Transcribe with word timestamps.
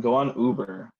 go 0.00 0.14
on 0.14 0.38
Uber 0.38 0.90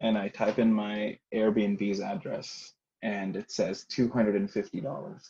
and 0.00 0.18
I 0.18 0.28
type 0.28 0.58
in 0.58 0.72
my 0.72 1.18
Airbnb's 1.34 2.00
address 2.00 2.72
and 3.02 3.36
it 3.36 3.50
says 3.50 3.86
$250. 3.90 5.20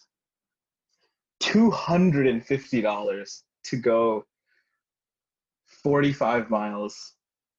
$250 1.43 3.43
to 3.65 3.77
go 3.77 4.25
45 5.83 6.51
miles 6.51 7.15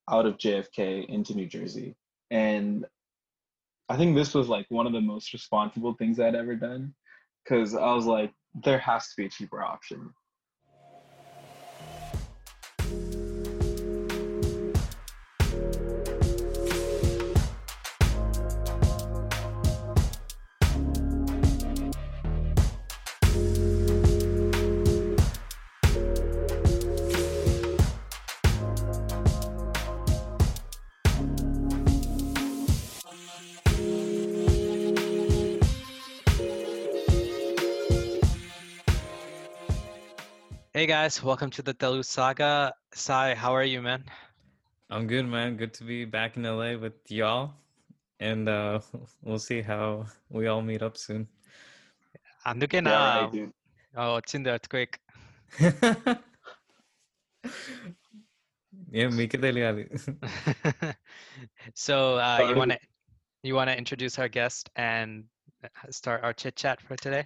out 0.09 0.25
of 0.25 0.37
JFK 0.37 1.05
into 1.07 1.35
New 1.35 1.47
Jersey. 1.47 1.95
And 2.31 2.85
I 3.89 3.97
think 3.97 4.15
this 4.15 4.33
was 4.33 4.49
like 4.49 4.65
one 4.69 4.87
of 4.87 4.93
the 4.93 5.01
most 5.01 5.33
responsible 5.33 5.93
things 5.93 6.19
I'd 6.19 6.35
ever 6.35 6.55
done 6.55 6.93
because 7.43 7.75
I 7.75 7.93
was 7.93 8.05
like, 8.05 8.33
there 8.63 8.79
has 8.79 9.07
to 9.07 9.13
be 9.17 9.25
a 9.25 9.29
cheaper 9.29 9.63
option. 9.63 10.13
Hey 40.76 40.86
guys, 40.86 41.22
welcome 41.22 41.50
to 41.50 41.62
the 41.62 41.74
Telugu 41.74 42.02
Saga. 42.02 42.72
Sai, 42.94 43.34
how 43.34 43.52
are 43.54 43.64
you, 43.64 43.80
man? 43.82 44.04
I'm 44.90 45.06
good, 45.06 45.26
man. 45.26 45.56
Good 45.56 45.72
to 45.74 45.84
be 45.84 46.04
back 46.04 46.36
in 46.36 46.42
LA 46.44 46.76
with 46.76 47.10
y'all. 47.10 47.54
And 48.20 48.48
uh, 48.48 48.80
we'll 49.22 49.38
see 49.38 49.60
how 49.62 50.06
we 50.30 50.46
all 50.46 50.62
meet 50.70 50.82
up 50.88 50.96
soon. 50.96 51.22
అందుకే 52.50 52.78
నా 52.86 52.92
Yeah, 52.94 53.04
right, 53.16 53.32
dude. 53.34 53.52
oh, 54.02 54.10
వచ్చింది 54.18 54.50
earthquake. 54.54 54.94
ఏం 59.02 59.10
మీకే 59.18 59.38
తెలియాలి 59.46 59.84
so 61.86 61.94
uh, 62.28 62.38
you 62.48 62.54
Sorry. 62.54 62.58
want 62.62 62.72
to 62.74 62.78
you 63.48 63.54
want 63.58 63.68
to 63.72 63.76
introduce 63.82 64.14
our 64.22 64.30
guest 64.38 64.64
and 64.90 65.08
start 65.98 66.20
our 66.26 66.34
chit 66.40 66.54
chat 66.62 66.78
for 66.86 66.96
today? 67.04 67.24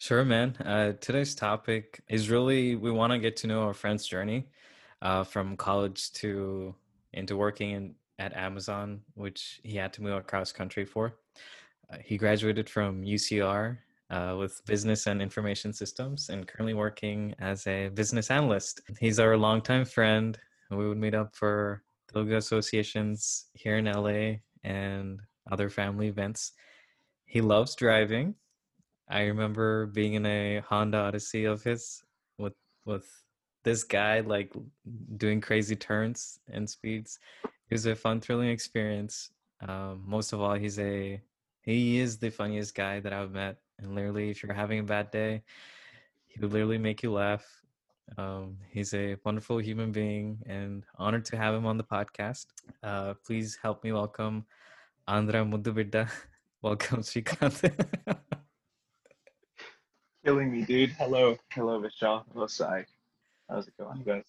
Sure, 0.00 0.24
man. 0.24 0.56
Uh, 0.64 0.94
today's 0.98 1.34
topic 1.34 2.02
is 2.08 2.30
really 2.30 2.74
we 2.74 2.90
want 2.90 3.12
to 3.12 3.18
get 3.18 3.36
to 3.36 3.46
know 3.46 3.64
our 3.64 3.74
friend's 3.74 4.06
journey 4.06 4.48
uh, 5.02 5.24
from 5.24 5.58
college 5.58 6.10
to 6.12 6.74
into 7.12 7.36
working 7.36 7.72
in, 7.72 7.94
at 8.18 8.34
Amazon, 8.34 9.02
which 9.12 9.60
he 9.62 9.76
had 9.76 9.92
to 9.92 10.02
move 10.02 10.14
across 10.14 10.52
country 10.52 10.86
for. 10.86 11.18
Uh, 11.92 11.98
he 12.02 12.16
graduated 12.16 12.66
from 12.70 13.02
UCR 13.02 13.76
uh, 14.08 14.36
with 14.38 14.64
business 14.64 15.06
and 15.06 15.20
information 15.20 15.70
systems 15.70 16.30
and 16.30 16.48
currently 16.48 16.72
working 16.72 17.34
as 17.38 17.66
a 17.66 17.88
business 17.88 18.30
analyst. 18.30 18.80
He's 18.98 19.20
our 19.20 19.36
longtime 19.36 19.84
friend. 19.84 20.38
We 20.70 20.88
would 20.88 20.96
meet 20.96 21.14
up 21.14 21.36
for 21.36 21.82
Telugu 22.10 22.36
associations 22.36 23.48
here 23.52 23.76
in 23.76 23.84
LA 23.84 24.38
and 24.64 25.20
other 25.52 25.68
family 25.68 26.08
events. 26.08 26.52
He 27.26 27.42
loves 27.42 27.74
driving. 27.74 28.34
I 29.10 29.22
remember 29.22 29.86
being 29.86 30.14
in 30.14 30.24
a 30.24 30.60
Honda 30.60 30.98
Odyssey 30.98 31.44
of 31.44 31.64
his 31.64 32.02
with 32.38 32.54
with 32.84 33.06
this 33.64 33.82
guy 33.82 34.20
like 34.20 34.52
doing 35.16 35.40
crazy 35.40 35.74
turns 35.74 36.38
and 36.48 36.70
speeds. 36.70 37.18
It 37.44 37.74
was 37.74 37.86
a 37.86 37.96
fun, 37.96 38.20
thrilling 38.20 38.50
experience. 38.50 39.30
Um, 39.66 40.04
most 40.06 40.32
of 40.32 40.40
all, 40.40 40.54
he's 40.54 40.78
a 40.78 41.20
he 41.62 41.98
is 41.98 42.18
the 42.18 42.30
funniest 42.30 42.74
guy 42.76 43.00
that 43.00 43.12
I've 43.12 43.32
met. 43.32 43.56
And 43.80 43.96
literally, 43.96 44.30
if 44.30 44.42
you're 44.42 44.54
having 44.54 44.78
a 44.78 44.84
bad 44.84 45.10
day, 45.10 45.42
he 46.26 46.38
would 46.40 46.52
literally 46.52 46.78
make 46.78 47.02
you 47.02 47.12
laugh. 47.12 47.44
Um, 48.16 48.58
he's 48.70 48.94
a 48.94 49.16
wonderful 49.24 49.58
human 49.58 49.90
being, 49.90 50.38
and 50.46 50.84
honored 50.98 51.24
to 51.26 51.36
have 51.36 51.54
him 51.54 51.66
on 51.66 51.78
the 51.78 51.84
podcast. 51.84 52.46
Uh, 52.82 53.14
please 53.26 53.58
help 53.60 53.82
me 53.82 53.90
welcome 53.92 54.46
Andra 55.08 55.44
Muddubidda. 55.44 56.08
Welcome, 56.62 57.00
Srikanth. 57.00 57.72
killing 60.24 60.52
me, 60.52 60.62
dude. 60.62 60.90
Hello, 60.90 61.36
hello, 61.52 61.80
Vishal. 61.80 62.24
Hello, 62.32 62.46
Sai. 62.46 62.84
How's 63.48 63.68
it 63.68 63.74
going, 63.78 64.02
guys? 64.02 64.24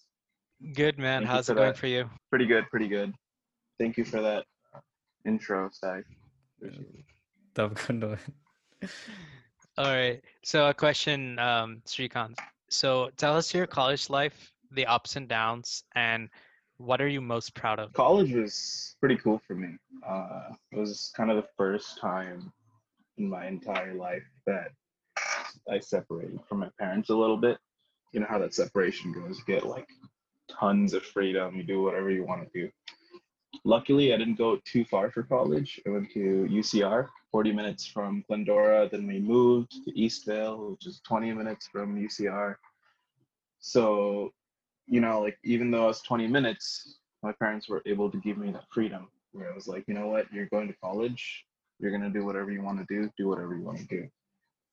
Good, 0.74 0.98
man. 0.98 1.22
Thank 1.22 1.30
How's 1.30 1.48
it 1.48 1.54
going 1.54 1.68
that. 1.68 1.76
for 1.76 1.86
you? 1.86 2.08
Pretty 2.30 2.46
good, 2.46 2.68
pretty 2.70 2.88
good. 2.88 3.12
Thank 3.78 3.96
you 3.96 4.04
for 4.04 4.20
that 4.20 4.44
uh, 4.74 4.80
intro, 5.24 5.70
Sai. 5.72 6.02
All 7.56 7.68
right. 9.78 10.20
So 10.44 10.68
a 10.68 10.74
question, 10.74 11.38
um, 11.38 11.82
Srikanth. 11.86 12.38
So 12.70 13.10
tell 13.16 13.36
us 13.36 13.52
your 13.52 13.66
college 13.66 14.08
life, 14.08 14.52
the 14.70 14.86
ups 14.86 15.16
and 15.16 15.28
downs, 15.28 15.84
and 15.94 16.28
what 16.78 17.00
are 17.00 17.08
you 17.08 17.20
most 17.20 17.54
proud 17.54 17.78
of? 17.78 17.92
College 17.92 18.32
was 18.32 18.96
pretty 19.00 19.16
cool 19.16 19.40
for 19.46 19.54
me. 19.54 19.76
Uh, 20.06 20.50
it 20.70 20.78
was 20.78 21.12
kind 21.16 21.30
of 21.30 21.36
the 21.36 21.48
first 21.56 22.00
time 22.00 22.52
in 23.18 23.28
my 23.28 23.46
entire 23.46 23.94
life 23.94 24.24
that 24.46 24.72
I 25.70 25.78
separated 25.78 26.40
from 26.48 26.60
my 26.60 26.70
parents 26.78 27.10
a 27.10 27.14
little 27.14 27.36
bit. 27.36 27.58
You 28.12 28.20
know 28.20 28.26
how 28.28 28.38
that 28.38 28.54
separation 28.54 29.12
goes. 29.12 29.38
You 29.38 29.54
get 29.54 29.66
like 29.66 29.88
tons 30.50 30.94
of 30.94 31.02
freedom. 31.02 31.56
You 31.56 31.62
do 31.62 31.82
whatever 31.82 32.10
you 32.10 32.24
want 32.24 32.42
to 32.42 32.60
do. 32.60 32.70
Luckily, 33.64 34.12
I 34.12 34.16
didn't 34.16 34.38
go 34.38 34.58
too 34.64 34.84
far 34.84 35.10
for 35.10 35.22
college. 35.22 35.80
I 35.86 35.90
went 35.90 36.10
to 36.12 36.48
UCR, 36.50 37.08
40 37.30 37.52
minutes 37.52 37.86
from 37.86 38.24
Glendora. 38.26 38.88
Then 38.90 39.06
we 39.06 39.20
moved 39.20 39.72
to 39.84 39.92
Eastvale, 39.92 40.72
which 40.72 40.86
is 40.86 41.00
20 41.06 41.32
minutes 41.32 41.68
from 41.68 41.96
UCR. 41.96 42.56
So, 43.60 44.32
you 44.86 45.00
know, 45.00 45.20
like 45.20 45.38
even 45.44 45.70
though 45.70 45.84
I 45.84 45.88
was 45.88 46.02
20 46.02 46.26
minutes, 46.26 46.98
my 47.22 47.32
parents 47.32 47.68
were 47.68 47.82
able 47.86 48.10
to 48.10 48.18
give 48.18 48.36
me 48.36 48.50
that 48.52 48.64
freedom 48.70 49.08
where 49.32 49.50
I 49.50 49.54
was 49.54 49.68
like, 49.68 49.84
you 49.86 49.94
know 49.94 50.08
what, 50.08 50.32
you're 50.32 50.46
going 50.46 50.68
to 50.68 50.74
college, 50.74 51.44
you're 51.78 51.92
gonna 51.92 52.10
do 52.10 52.24
whatever 52.24 52.50
you 52.50 52.62
want 52.62 52.78
to 52.78 52.86
do, 52.88 53.10
do 53.16 53.28
whatever 53.28 53.54
you 53.54 53.62
want 53.62 53.78
to 53.78 53.86
do. 53.86 54.08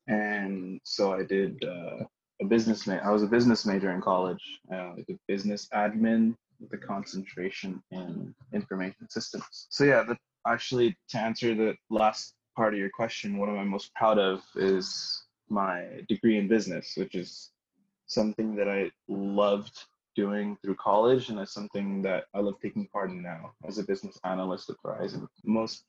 And 0.09 0.81
so 0.83 1.13
I 1.13 1.23
did 1.23 1.63
uh, 1.63 2.03
a 2.41 2.45
business 2.45 2.87
ma- 2.87 2.95
I 2.95 3.11
was 3.11 3.23
a 3.23 3.27
business 3.27 3.65
major 3.65 3.91
in 3.91 4.01
college. 4.01 4.43
Uh, 4.71 4.93
I 4.97 5.03
did 5.07 5.19
business 5.27 5.69
admin 5.73 6.35
with 6.59 6.73
a 6.73 6.77
concentration 6.77 7.81
in 7.91 8.33
information 8.51 9.07
systems. 9.09 9.67
So 9.69 9.83
yeah, 9.83 10.03
that 10.03 10.17
actually 10.47 10.97
to 11.09 11.19
answer 11.19 11.53
the 11.53 11.75
last 11.91 12.33
part 12.55 12.73
of 12.73 12.79
your 12.79 12.89
question, 12.89 13.37
what 13.37 13.49
am 13.49 13.67
most 13.67 13.93
proud 13.93 14.17
of 14.17 14.41
is 14.55 15.23
my 15.47 15.85
degree 16.09 16.37
in 16.37 16.47
business, 16.47 16.93
which 16.97 17.13
is 17.13 17.51
something 18.07 18.55
that 18.55 18.67
I 18.67 18.91
loved 19.07 19.85
doing 20.15 20.57
through 20.63 20.75
college 20.75 21.29
and 21.29 21.39
it's 21.39 21.53
something 21.53 22.01
that 22.01 22.25
I 22.33 22.39
love 22.39 22.55
taking 22.61 22.87
part 22.87 23.11
in 23.11 23.21
now 23.21 23.53
as 23.65 23.77
a 23.77 23.83
business 23.83 24.19
analyst 24.23 24.69
at 24.71 24.75
Verizon. 24.83 25.27
The 25.43 25.51
most 25.51 25.83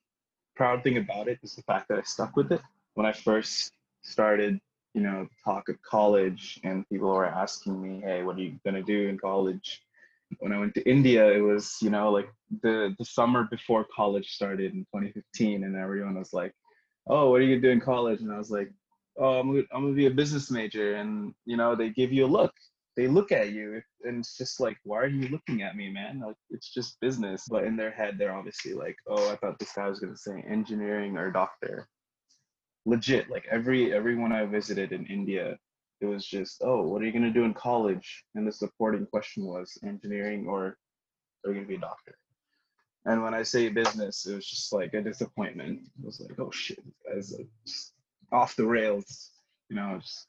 proud 0.54 0.84
thing 0.84 0.98
about 0.98 1.26
it 1.26 1.38
is 1.42 1.54
the 1.54 1.62
fact 1.62 1.88
that 1.88 1.98
I 1.98 2.02
stuck 2.02 2.36
with 2.36 2.52
it. 2.52 2.60
When 2.94 3.06
I 3.06 3.12
first 3.12 3.72
started, 4.02 4.60
you 4.94 5.02
know, 5.02 5.26
talk 5.44 5.68
of 5.68 5.80
college 5.82 6.60
and 6.64 6.88
people 6.88 7.08
were 7.08 7.26
asking 7.26 7.80
me, 7.80 8.00
hey, 8.00 8.22
what 8.22 8.36
are 8.36 8.42
you 8.42 8.58
gonna 8.64 8.82
do 8.82 9.08
in 9.08 9.18
college? 9.18 9.82
When 10.38 10.52
I 10.52 10.58
went 10.58 10.74
to 10.74 10.88
India, 10.88 11.26
it 11.30 11.40
was, 11.40 11.76
you 11.80 11.90
know, 11.90 12.10
like 12.10 12.30
the 12.62 12.94
the 12.98 13.04
summer 13.04 13.44
before 13.50 13.86
college 13.94 14.32
started 14.32 14.72
in 14.72 14.80
2015 14.94 15.64
and 15.64 15.76
everyone 15.76 16.18
was 16.18 16.32
like, 16.32 16.54
oh, 17.08 17.30
what 17.30 17.40
are 17.40 17.44
you 17.44 17.56
gonna 17.56 17.68
do 17.68 17.70
in 17.70 17.80
college? 17.80 18.20
And 18.20 18.32
I 18.32 18.38
was 18.38 18.50
like, 18.50 18.70
oh, 19.18 19.40
I'm 19.40 19.48
gonna, 19.48 19.64
I'm 19.72 19.82
gonna 19.82 19.94
be 19.94 20.06
a 20.06 20.10
business 20.10 20.50
major. 20.50 20.94
And, 20.94 21.34
you 21.46 21.56
know, 21.56 21.74
they 21.74 21.90
give 21.90 22.12
you 22.12 22.26
a 22.26 22.34
look 22.38 22.52
they 22.96 23.06
look 23.06 23.32
at 23.32 23.52
you 23.52 23.80
and 24.04 24.18
it's 24.18 24.36
just 24.36 24.60
like 24.60 24.76
why 24.84 24.98
are 24.98 25.06
you 25.06 25.28
looking 25.28 25.62
at 25.62 25.76
me 25.76 25.88
man 25.88 26.20
like 26.20 26.36
it's 26.50 26.72
just 26.72 27.00
business 27.00 27.46
but 27.48 27.64
in 27.64 27.76
their 27.76 27.90
head 27.90 28.16
they're 28.18 28.34
obviously 28.34 28.72
like 28.72 28.96
oh 29.08 29.30
i 29.30 29.36
thought 29.36 29.58
this 29.58 29.72
guy 29.72 29.88
was 29.88 30.00
going 30.00 30.12
to 30.12 30.18
say 30.18 30.44
engineering 30.48 31.16
or 31.16 31.30
doctor 31.30 31.88
legit 32.86 33.30
like 33.30 33.46
every 33.50 33.92
everyone 33.92 34.32
i 34.32 34.44
visited 34.44 34.92
in 34.92 35.04
india 35.06 35.58
it 36.00 36.06
was 36.06 36.26
just 36.26 36.62
oh 36.64 36.82
what 36.82 37.02
are 37.02 37.04
you 37.04 37.12
going 37.12 37.22
to 37.22 37.30
do 37.30 37.44
in 37.44 37.54
college? 37.54 38.24
And 38.34 38.46
the 38.46 38.52
supporting 38.52 39.06
question 39.06 39.44
was 39.44 39.78
engineering 39.84 40.46
or 40.46 40.76
are 41.44 41.48
you 41.48 41.54
going 41.54 41.64
to 41.64 41.68
be 41.68 41.74
a 41.76 41.80
doctor? 41.80 42.16
And 43.06 43.22
when 43.22 43.34
i 43.34 43.42
say 43.42 43.68
business 43.68 44.26
it 44.26 44.34
was 44.34 44.46
just 44.46 44.72
like 44.72 44.94
a 44.94 45.02
disappointment. 45.02 45.80
It 45.98 46.04
was 46.04 46.20
like 46.20 46.38
oh 46.38 46.50
shit 46.50 46.78
this 46.84 46.94
guy's 47.06 47.38
like 47.38 47.48
off 48.32 48.56
the 48.56 48.66
rails. 48.66 49.30
You 49.68 49.76
know 49.76 49.98
just 50.00 50.28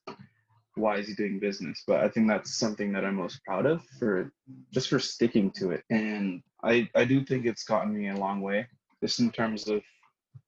why 0.76 0.98
is 0.98 1.08
he 1.08 1.14
doing 1.14 1.40
business? 1.40 1.84
But 1.88 2.02
i 2.02 2.10
think 2.10 2.28
that's 2.28 2.56
something 2.56 2.92
that 2.94 3.06
i'm 3.06 3.16
most 3.16 3.44
proud 3.46 3.66
of 3.66 3.84
for 4.00 4.32
just 4.72 4.90
for 4.90 5.00
sticking 5.00 5.52
to 5.52 5.72
it. 5.72 5.84
And 5.90 6.44
i 6.64 6.90
i 6.96 7.06
do 7.06 7.24
think 7.24 7.46
it's 7.46 7.64
gotten 7.64 7.94
me 7.94 8.10
a 8.10 8.18
long 8.18 8.42
way 8.42 8.68
just 9.02 9.20
in 9.20 9.32
terms 9.32 9.68
of 9.68 9.82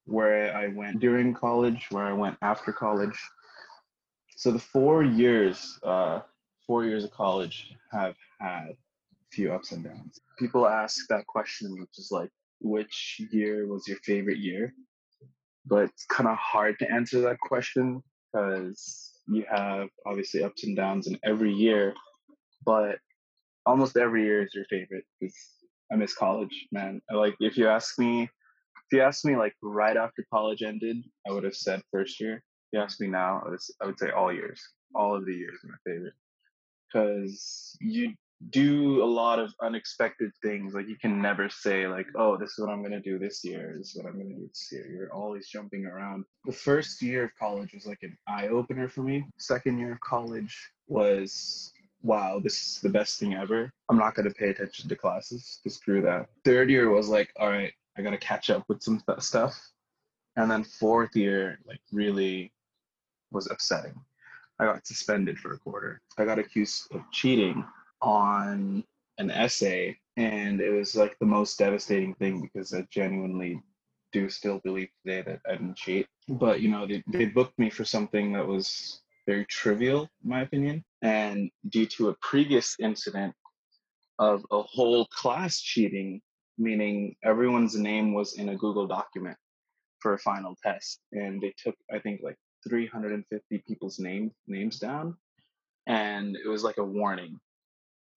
where 0.06 0.56
i 0.56 0.68
went 0.68 1.00
during 1.00 1.34
college 1.34 1.88
where 1.92 2.04
i 2.04 2.14
went 2.14 2.38
after 2.42 2.72
college 2.72 3.20
so 4.36 4.52
the 4.52 4.60
four 4.60 5.04
years 5.04 5.80
uh 5.84 6.20
four 6.66 6.86
years 6.86 7.04
of 7.04 7.12
college 7.12 7.74
have 7.92 8.16
had 8.40 8.70
a 8.70 8.76
few 9.32 9.52
ups 9.52 9.72
and 9.72 9.84
downs. 9.84 10.20
People 10.40 10.68
ask 10.68 11.08
that 11.10 11.28
question, 11.28 11.80
which 11.80 11.98
is 11.98 12.10
like, 12.12 12.30
which 12.62 13.22
year 13.32 13.68
was 13.68 13.88
your 13.88 13.98
favorite 14.04 14.38
year? 14.38 14.74
But 15.66 15.86
it's 15.86 16.06
kind 16.06 16.30
of 16.30 16.38
hard 16.38 16.80
to 16.80 16.92
answer 16.92 17.22
that 17.22 17.40
question 17.40 18.02
because 18.32 19.12
you 19.28 19.46
have 19.50 19.90
obviously 20.06 20.44
ups 20.44 20.64
and 20.64 20.76
downs 20.76 21.08
in 21.08 21.18
every 21.24 21.54
year, 21.54 21.94
but 22.66 22.98
almost 23.66 23.96
every 23.96 24.24
year 24.24 24.44
is 24.44 24.54
your 24.54 24.66
favorite 24.66 25.06
because 25.20 25.36
I 25.92 25.96
miss 25.96 26.14
college, 26.14 26.68
man. 26.72 27.02
Like 27.12 27.36
if 27.40 27.58
you 27.58 27.68
ask 27.68 27.98
me, 27.98 28.30
if 28.94 28.98
you 28.98 29.04
ask 29.04 29.26
me 29.26 29.36
like 29.36 29.56
right 29.64 29.98
after 29.98 30.24
college 30.32 30.62
ended, 30.62 30.98
I 31.28 31.32
would 31.32 31.44
have 31.46 31.56
said 31.56 31.82
first 31.92 32.20
year. 32.20 32.36
If 32.36 32.74
you 32.74 32.80
ask 32.80 33.02
me 33.02 33.08
now, 33.08 33.42
I 33.44 33.50
would, 33.50 33.60
I 33.82 33.86
would 33.88 33.98
say 33.98 34.12
all 34.12 34.32
years. 34.32 34.62
All 34.94 35.16
of 35.16 35.26
the 35.26 35.34
years 35.34 35.58
are 35.64 35.70
my 35.70 35.92
favorite 35.92 36.14
because 36.88 37.76
you 37.82 38.14
do 38.52 39.04
a 39.04 39.06
lot 39.06 39.40
of 39.40 39.52
unexpected 39.64 40.32
things. 40.44 40.76
Like 40.76 40.88
you 40.88 40.96
can 40.96 41.20
never 41.20 41.50
say 41.50 41.88
like, 41.88 42.06
oh, 42.16 42.38
this 42.38 42.52
is 42.52 42.60
what 42.60 42.70
I'm 42.70 42.84
gonna 42.84 43.02
do 43.02 43.18
this 43.18 43.44
year. 43.44 43.74
This 43.80 43.96
is 43.96 43.96
what 43.96 44.06
I'm 44.06 44.20
gonna 44.20 44.36
do 44.36 44.48
this 44.48 44.70
year. 44.72 44.86
You're 44.88 45.12
always 45.12 45.48
jumping 45.48 45.88
around. 45.88 46.26
The 46.46 46.52
first 46.52 47.02
year 47.02 47.24
of 47.24 47.32
college 47.40 47.74
was 47.74 47.88
like 47.88 48.04
an 48.04 48.16
eye 48.28 48.50
opener 48.50 48.88
for 48.90 49.02
me. 49.02 49.26
Second 49.40 49.80
year 49.80 49.94
of 49.94 50.02
college 50.02 50.56
was 50.88 51.74
wow, 52.04 52.40
this 52.44 52.62
is 52.62 52.82
the 52.82 52.90
best 52.90 53.20
thing 53.20 53.34
ever. 53.34 53.72
I'm 53.90 53.98
not 53.98 54.14
gonna 54.14 54.30
pay 54.30 54.50
attention 54.50 54.88
to 54.88 54.96
classes. 54.96 55.62
Just 55.64 55.78
screw 55.78 56.04
that. 56.04 56.28
Third 56.46 56.70
year 56.70 56.92
was 56.92 57.08
like, 57.08 57.34
all 57.40 57.50
right, 57.50 57.74
I 57.98 58.02
gotta 58.02 58.18
catch 58.18 58.50
up 58.50 58.64
with 58.68 58.82
some 58.82 59.04
stuff. 59.20 59.60
And 60.36 60.50
then 60.50 60.64
fourth 60.64 61.16
year, 61.16 61.60
like 61.66 61.82
really 61.92 62.52
was 63.32 63.50
upsetting. 63.50 63.96
I 64.60 64.66
got 64.66 64.88
suspended 64.88 65.40
for 65.40 65.54
a 65.54 65.60
quarter. 65.60 66.02
I 66.18 66.26
got 66.26 66.40
accused 66.40 66.94
of 66.94 67.02
cheating 67.12 67.66
on 68.02 68.84
an 69.18 69.32
essay 69.32 69.98
and 70.18 70.62
it 70.62 70.72
was 70.72 70.96
like 70.96 71.18
the 71.20 71.26
most 71.26 71.58
devastating 71.58 72.14
thing 72.16 72.42
because 72.42 72.74
I 72.74 72.88
genuinely 72.92 73.62
do 74.12 74.30
still 74.30 74.60
believe 74.64 74.90
today 75.04 75.24
that 75.24 75.42
I 75.48 75.54
didn't 75.54 75.78
cheat. 75.78 76.08
But 76.28 76.62
you 76.62 76.70
know, 76.70 76.86
they, 76.86 77.04
they 77.08 77.26
booked 77.26 77.58
me 77.58 77.70
for 77.70 77.84
something 77.84 78.34
that 78.34 78.48
was 78.48 79.02
very 79.26 79.46
trivial, 79.46 80.10
in 80.24 80.30
my 80.30 80.42
opinion. 80.42 80.84
And 81.02 81.50
due 81.70 81.88
to 81.88 82.10
a 82.10 82.16
previous 82.22 82.76
incident 82.80 83.34
of 84.20 84.46
a 84.52 84.62
whole 84.62 85.06
class 85.08 85.60
cheating, 85.60 86.22
meaning 86.58 87.16
everyone's 87.24 87.76
name 87.76 88.14
was 88.14 88.34
in 88.34 88.50
a 88.50 88.56
Google 88.56 88.88
document 88.88 89.38
for 90.00 90.14
a 90.14 90.20
final 90.20 90.56
test. 90.62 91.00
And 91.12 91.42
they 91.42 91.54
took, 91.58 91.76
I 91.92 92.00
think, 92.00 92.22
like 92.24 92.38
350 92.68 93.64
people's 93.68 94.00
name, 94.00 94.32
names 94.48 94.80
down. 94.80 95.16
And 95.88 96.36
it 96.36 96.48
was 96.48 96.64
like 96.64 96.78
a 96.78 96.84
warning 96.84 97.40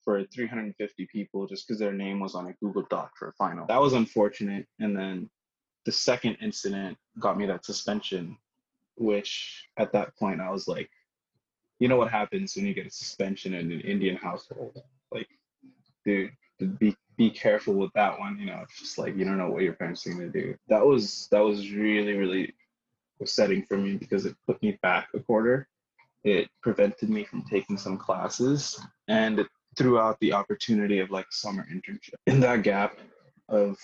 for 0.04 0.22
350 0.24 1.08
people 1.10 1.46
just 1.46 1.66
because 1.66 1.80
their 1.80 1.92
name 1.92 2.20
was 2.20 2.34
on 2.34 2.46
a 2.46 2.52
Google 2.62 2.86
Doc 2.90 3.12
for 3.18 3.28
a 3.28 3.32
final. 3.32 3.66
That 3.66 3.80
was 3.80 3.92
unfortunate. 3.92 4.66
And 4.78 4.96
then 4.96 5.28
the 5.84 5.92
second 5.92 6.36
incident 6.40 6.96
got 7.18 7.36
me 7.36 7.46
that 7.46 7.64
suspension, 7.64 8.36
which 8.96 9.68
at 9.76 9.92
that 9.92 10.16
point 10.16 10.40
I 10.40 10.50
was 10.50 10.68
like, 10.68 10.90
you 11.78 11.88
know 11.88 11.96
what 11.96 12.10
happens 12.10 12.56
when 12.56 12.66
you 12.66 12.74
get 12.74 12.86
a 12.86 12.90
suspension 12.90 13.52
in 13.54 13.70
an 13.70 13.80
Indian 13.80 14.16
household? 14.16 14.80
Like, 15.12 15.28
dude, 16.04 16.30
be 16.78 16.96
be 17.16 17.30
careful 17.30 17.74
with 17.74 17.92
that 17.94 18.18
one. 18.18 18.38
You 18.38 18.46
know, 18.46 18.60
it's 18.62 18.78
just 18.78 18.98
like 18.98 19.16
you 19.16 19.24
don't 19.24 19.38
know 19.38 19.50
what 19.50 19.62
your 19.62 19.74
parents 19.74 20.06
are 20.06 20.10
gonna 20.10 20.28
do. 20.28 20.56
That 20.68 20.84
was 20.84 21.28
that 21.30 21.40
was 21.40 21.72
really 21.72 22.16
really 22.16 22.54
upsetting 23.20 23.62
for 23.62 23.76
me 23.76 23.96
because 23.96 24.26
it 24.26 24.36
put 24.46 24.60
me 24.62 24.78
back 24.82 25.08
a 25.14 25.20
quarter. 25.20 25.68
It 26.24 26.48
prevented 26.60 27.08
me 27.08 27.24
from 27.24 27.42
taking 27.42 27.78
some 27.78 27.96
classes, 27.96 28.80
and 29.08 29.38
it 29.38 29.46
out 29.84 30.18
the 30.20 30.32
opportunity 30.32 31.00
of 31.00 31.10
like 31.10 31.26
summer 31.30 31.66
internship. 31.72 32.14
In 32.26 32.40
that 32.40 32.62
gap 32.62 32.98
of 33.48 33.78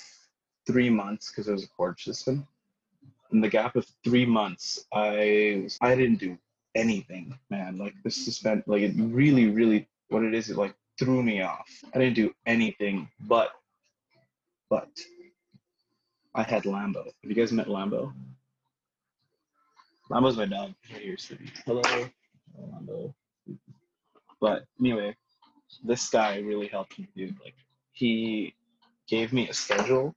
three 0.67 0.88
months, 0.88 1.31
because 1.31 1.49
it 1.49 1.52
was 1.52 1.64
a 1.64 1.69
court 1.69 2.00
system, 2.00 2.46
in 3.32 3.40
the 3.40 3.49
gap 3.49 3.76
of 3.76 3.87
three 4.05 4.26
months, 4.26 4.87
I 4.93 5.69
I 5.81 5.94
didn't 5.94 6.19
do 6.19 6.38
anything, 6.75 7.38
man. 7.50 7.79
Like 7.79 7.94
the 8.05 8.11
suspend, 8.11 8.62
like 8.67 8.82
it 8.82 8.94
really, 8.96 9.50
really, 9.50 9.88
what 10.08 10.25
it 10.25 10.34
is, 10.34 10.50
it 10.50 10.56
like 10.56 10.75
threw 10.99 11.23
me 11.23 11.43
off. 11.43 11.69
I 11.94 11.99
didn't 11.99 12.15
do 12.15 12.33
anything, 12.47 13.09
but, 13.21 13.50
but, 14.71 14.89
I 16.35 16.43
had 16.43 16.62
Lambo. 16.62 17.05
Have 17.05 17.15
you 17.25 17.35
guys 17.35 17.53
met 17.53 17.67
Lambo? 17.67 18.12
Lambo's 20.11 20.37
my 20.37 20.47
dog. 20.47 20.73
Here, 20.89 21.17
Hello, 21.67 21.83
Lambo. 22.59 23.15
But 24.41 24.65
anyway, 24.81 25.15
this 25.85 26.09
guy 26.09 26.39
really 26.39 26.69
helped 26.69 26.99
me, 26.99 27.09
dude. 27.17 27.39
Like 27.44 27.55
he 27.93 28.55
gave 29.09 29.33
me 29.33 29.49
a 29.49 29.55
schedule. 29.55 30.15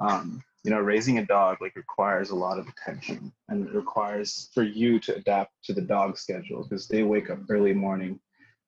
Um, 0.00 0.42
you 0.64 0.70
know, 0.70 0.80
raising 0.80 1.18
a 1.18 1.26
dog 1.26 1.58
like 1.60 1.76
requires 1.76 2.30
a 2.30 2.34
lot 2.34 2.58
of 2.58 2.66
attention 2.68 3.32
and 3.48 3.66
it 3.66 3.74
requires 3.74 4.50
for 4.54 4.62
you 4.62 4.98
to 5.00 5.14
adapt 5.16 5.52
to 5.64 5.74
the 5.74 5.82
dog 5.82 6.16
schedule 6.16 6.62
because 6.62 6.88
they 6.88 7.02
wake 7.02 7.30
up 7.30 7.38
early 7.50 7.74
morning. 7.74 8.18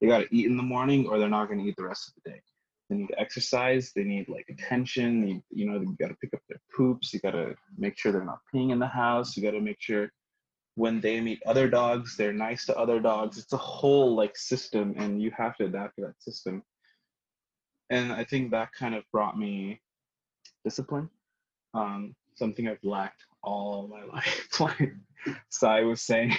They 0.00 0.06
got 0.06 0.18
to 0.18 0.36
eat 0.36 0.46
in 0.46 0.56
the 0.56 0.62
morning 0.62 1.06
or 1.06 1.18
they're 1.18 1.28
not 1.28 1.46
going 1.46 1.60
to 1.60 1.64
eat 1.64 1.76
the 1.76 1.84
rest 1.84 2.08
of 2.08 2.14
the 2.22 2.30
day. 2.30 2.40
They 2.88 2.96
need 2.96 3.14
exercise. 3.18 3.92
They 3.94 4.04
need 4.04 4.28
like 4.28 4.46
attention. 4.48 5.24
They, 5.24 5.42
you 5.50 5.66
know, 5.66 5.80
you 5.80 5.96
got 5.98 6.08
to 6.08 6.16
pick 6.20 6.34
up 6.34 6.40
their 6.48 6.60
poops. 6.74 7.12
You 7.12 7.20
got 7.20 7.32
to 7.32 7.54
make 7.76 7.98
sure 7.98 8.12
they're 8.12 8.24
not 8.24 8.40
peeing 8.54 8.70
in 8.70 8.78
the 8.78 8.86
house. 8.86 9.36
You 9.36 9.42
got 9.42 9.52
to 9.52 9.60
make 9.60 9.80
sure 9.80 10.10
when 10.76 11.00
they 11.00 11.20
meet 11.20 11.42
other 11.46 11.68
dogs, 11.68 12.16
they're 12.16 12.32
nice 12.32 12.66
to 12.66 12.76
other 12.76 13.00
dogs. 13.00 13.38
It's 13.38 13.52
a 13.52 13.58
whole 13.58 14.14
like 14.14 14.36
system, 14.36 14.94
and 14.98 15.20
you 15.20 15.32
have 15.36 15.56
to 15.56 15.64
adapt 15.64 15.96
to 15.96 16.02
that 16.02 16.22
system. 16.22 16.62
And 17.90 18.12
I 18.12 18.24
think 18.24 18.50
that 18.50 18.72
kind 18.72 18.94
of 18.94 19.02
brought 19.10 19.38
me 19.38 19.80
discipline, 20.64 21.08
um, 21.72 22.14
something 22.34 22.68
I've 22.68 22.82
lacked 22.84 23.24
all 23.42 23.88
my 23.88 24.04
life. 24.12 24.60
like 24.60 24.92
Sai 25.48 25.80
was 25.80 26.02
saying, 26.02 26.36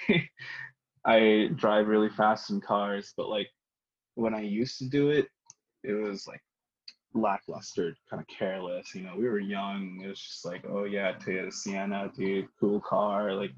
I 1.07 1.49
drive 1.55 1.87
really 1.87 2.09
fast 2.09 2.49
in 2.49 2.59
cars, 2.59 3.13
but 3.15 3.29
like 3.29 3.49
when 4.15 4.35
I 4.35 4.41
used 4.41 4.77
to 4.79 4.89
do 4.89 5.09
it, 5.09 5.27
it 5.83 5.93
was 5.93 6.27
like 6.27 6.41
lackluster, 7.13 7.95
kind 8.09 8.21
of 8.21 8.27
careless. 8.27 8.93
You 8.93 9.03
know, 9.03 9.13
we 9.17 9.29
were 9.29 9.39
young. 9.39 10.01
It 10.03 10.09
was 10.09 10.19
just 10.19 10.45
like, 10.45 10.65
oh 10.69 10.83
yeah, 10.83 11.13
Toyota 11.13 11.53
Sienna, 11.53 12.11
dude, 12.13 12.47
cool 12.59 12.81
car. 12.81 13.33
Like 13.33 13.51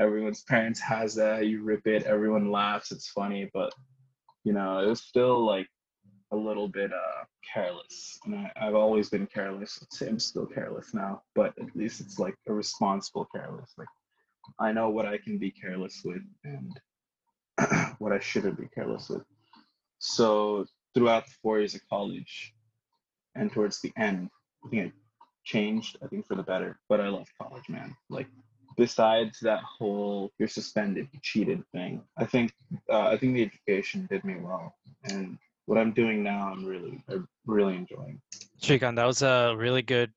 everyone's 0.00 0.44
parents 0.44 0.80
has 0.80 1.14
that. 1.16 1.46
You 1.46 1.62
rip 1.62 1.86
it, 1.86 2.04
everyone 2.04 2.50
laughs. 2.50 2.90
It's 2.90 3.10
funny, 3.10 3.50
but 3.52 3.72
you 4.44 4.54
know, 4.54 4.78
it 4.78 4.86
was 4.88 5.02
still 5.02 5.44
like 5.44 5.68
a 6.32 6.36
little 6.36 6.68
bit 6.68 6.92
uh 6.92 7.24
careless. 7.52 8.18
And 8.24 8.34
I, 8.34 8.52
I've 8.56 8.74
always 8.74 9.10
been 9.10 9.26
careless. 9.26 9.78
I'm 10.00 10.18
still 10.18 10.46
careless 10.46 10.94
now, 10.94 11.22
but 11.34 11.52
at 11.60 11.76
least 11.76 12.00
it's 12.00 12.18
like 12.18 12.34
a 12.48 12.52
responsible 12.52 13.28
careless. 13.34 13.74
Like 13.76 13.88
I 14.58 14.72
know 14.72 14.90
what 14.90 15.06
I 15.06 15.18
can 15.18 15.38
be 15.38 15.50
careless 15.50 16.02
with 16.04 16.22
and 16.44 16.80
what 17.98 18.12
I 18.12 18.18
shouldn't 18.18 18.58
be 18.58 18.68
careless 18.74 19.08
with. 19.08 19.22
So 19.98 20.66
throughout 20.94 21.26
the 21.26 21.32
four 21.42 21.58
years 21.58 21.74
of 21.74 21.80
college 21.88 22.54
and 23.34 23.52
towards 23.52 23.80
the 23.80 23.92
end, 23.96 24.30
I 24.64 24.68
think 24.68 24.86
I 24.86 24.92
changed, 25.44 25.98
I 26.02 26.06
think 26.06 26.26
for 26.26 26.34
the 26.34 26.42
better. 26.42 26.78
But 26.88 27.00
I 27.00 27.08
love 27.08 27.28
college, 27.40 27.68
man. 27.68 27.96
Like 28.10 28.26
besides 28.76 29.40
that 29.40 29.60
whole 29.62 30.32
you're 30.38 30.48
suspended, 30.48 31.08
you 31.12 31.20
cheated 31.22 31.62
thing, 31.72 32.02
I 32.16 32.24
think 32.24 32.52
uh, 32.90 33.08
I 33.08 33.18
think 33.18 33.34
the 33.34 33.42
education 33.42 34.06
did 34.10 34.24
me 34.24 34.36
well, 34.40 34.74
and 35.04 35.36
what 35.66 35.78
I'm 35.78 35.92
doing 35.92 36.22
now, 36.22 36.50
I'm 36.50 36.64
really 36.64 37.02
I'm 37.08 37.28
really 37.46 37.76
enjoying. 37.76 38.20
Srikanth, 38.62 38.96
that 38.96 39.06
was 39.06 39.22
a 39.22 39.54
really 39.56 39.82
good 39.82 40.12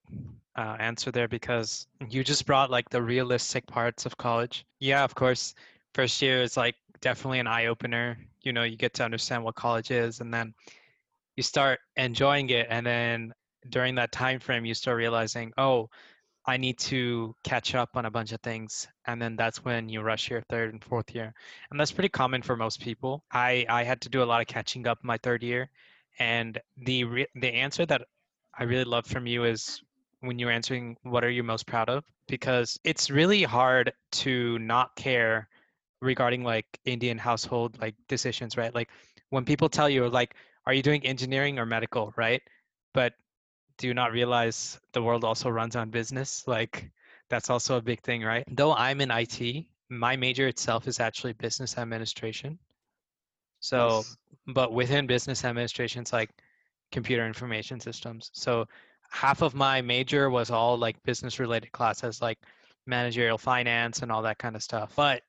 uh, 0.57 0.75
answer 0.79 1.11
there 1.11 1.27
because 1.27 1.87
you 2.09 2.23
just 2.23 2.45
brought 2.45 2.69
like 2.69 2.89
the 2.89 3.01
realistic 3.01 3.65
parts 3.67 4.05
of 4.05 4.17
college. 4.17 4.65
Yeah, 4.79 5.03
of 5.03 5.15
course, 5.15 5.55
first 5.93 6.21
year 6.21 6.41
is 6.41 6.57
like 6.57 6.75
definitely 7.01 7.39
an 7.39 7.47
eye 7.47 7.67
opener. 7.67 8.17
You 8.41 8.53
know, 8.53 8.63
you 8.63 8.77
get 8.77 8.93
to 8.95 9.03
understand 9.05 9.43
what 9.43 9.55
college 9.55 9.91
is, 9.91 10.19
and 10.19 10.33
then 10.33 10.53
you 11.35 11.43
start 11.43 11.79
enjoying 11.95 12.49
it, 12.49 12.67
and 12.69 12.85
then 12.85 13.33
during 13.69 13.95
that 13.95 14.11
time 14.11 14.39
frame, 14.39 14.65
you 14.65 14.73
start 14.73 14.97
realizing, 14.97 15.53
oh, 15.57 15.89
I 16.45 16.57
need 16.57 16.79
to 16.79 17.35
catch 17.43 17.75
up 17.75 17.91
on 17.95 18.05
a 18.05 18.11
bunch 18.11 18.31
of 18.31 18.41
things, 18.41 18.87
and 19.05 19.21
then 19.21 19.35
that's 19.35 19.63
when 19.63 19.89
you 19.89 20.01
rush 20.01 20.29
your 20.29 20.41
third 20.41 20.73
and 20.73 20.83
fourth 20.83 21.13
year, 21.13 21.33
and 21.69 21.79
that's 21.79 21.91
pretty 21.91 22.09
common 22.09 22.41
for 22.41 22.57
most 22.57 22.81
people. 22.81 23.23
I 23.31 23.65
I 23.69 23.83
had 23.83 24.01
to 24.01 24.09
do 24.09 24.23
a 24.23 24.25
lot 24.25 24.41
of 24.41 24.47
catching 24.47 24.87
up 24.87 24.97
my 25.03 25.17
third 25.17 25.43
year, 25.43 25.69
and 26.19 26.59
the 26.77 27.03
re- 27.03 27.27
the 27.35 27.53
answer 27.53 27.85
that 27.85 28.01
I 28.57 28.63
really 28.63 28.83
love 28.83 29.05
from 29.05 29.27
you 29.27 29.45
is 29.45 29.81
when 30.21 30.39
you're 30.39 30.51
answering 30.51 30.97
what 31.03 31.23
are 31.23 31.29
you 31.29 31.43
most 31.43 31.67
proud 31.67 31.89
of 31.89 32.03
because 32.27 32.79
it's 32.83 33.09
really 33.09 33.43
hard 33.43 33.91
to 34.11 34.57
not 34.59 34.95
care 34.95 35.49
regarding 36.01 36.43
like 36.43 36.65
Indian 36.85 37.17
household 37.17 37.77
like 37.81 37.95
decisions, 38.07 38.57
right? 38.57 38.73
Like 38.73 38.89
when 39.29 39.45
people 39.45 39.69
tell 39.69 39.89
you 39.89 40.09
like 40.09 40.35
are 40.65 40.73
you 40.73 40.81
doing 40.81 41.05
engineering 41.05 41.59
or 41.59 41.65
medical, 41.65 42.13
right? 42.15 42.41
But 42.93 43.13
do 43.81 43.87
you 43.87 43.93
not 43.95 44.11
realize 44.11 44.79
the 44.93 45.01
world 45.01 45.23
also 45.23 45.49
runs 45.49 45.75
on 45.75 45.89
business. 45.89 46.43
Like 46.47 46.91
that's 47.29 47.49
also 47.49 47.77
a 47.77 47.81
big 47.81 48.01
thing, 48.01 48.23
right? 48.23 48.43
Though 48.51 48.73
I'm 48.73 49.01
in 49.01 49.09
IT, 49.09 49.65
my 49.89 50.15
major 50.15 50.47
itself 50.47 50.87
is 50.87 50.99
actually 50.99 51.33
business 51.33 51.77
administration. 51.77 52.59
So, 53.59 53.97
yes. 53.97 54.17
but 54.47 54.71
within 54.73 55.07
business 55.07 55.43
administration, 55.43 56.01
it's 56.01 56.13
like 56.13 56.29
computer 56.91 57.25
information 57.25 57.79
systems. 57.79 58.29
So 58.33 58.65
half 59.11 59.41
of 59.41 59.53
my 59.53 59.81
major 59.81 60.29
was 60.29 60.49
all 60.49 60.77
like 60.77 61.01
business 61.03 61.39
related 61.39 61.71
classes 61.71 62.21
like 62.21 62.39
managerial 62.87 63.37
finance 63.37 64.01
and 64.01 64.11
all 64.11 64.21
that 64.21 64.39
kind 64.39 64.55
of 64.55 64.63
stuff. 64.63 64.93
But 64.95 65.21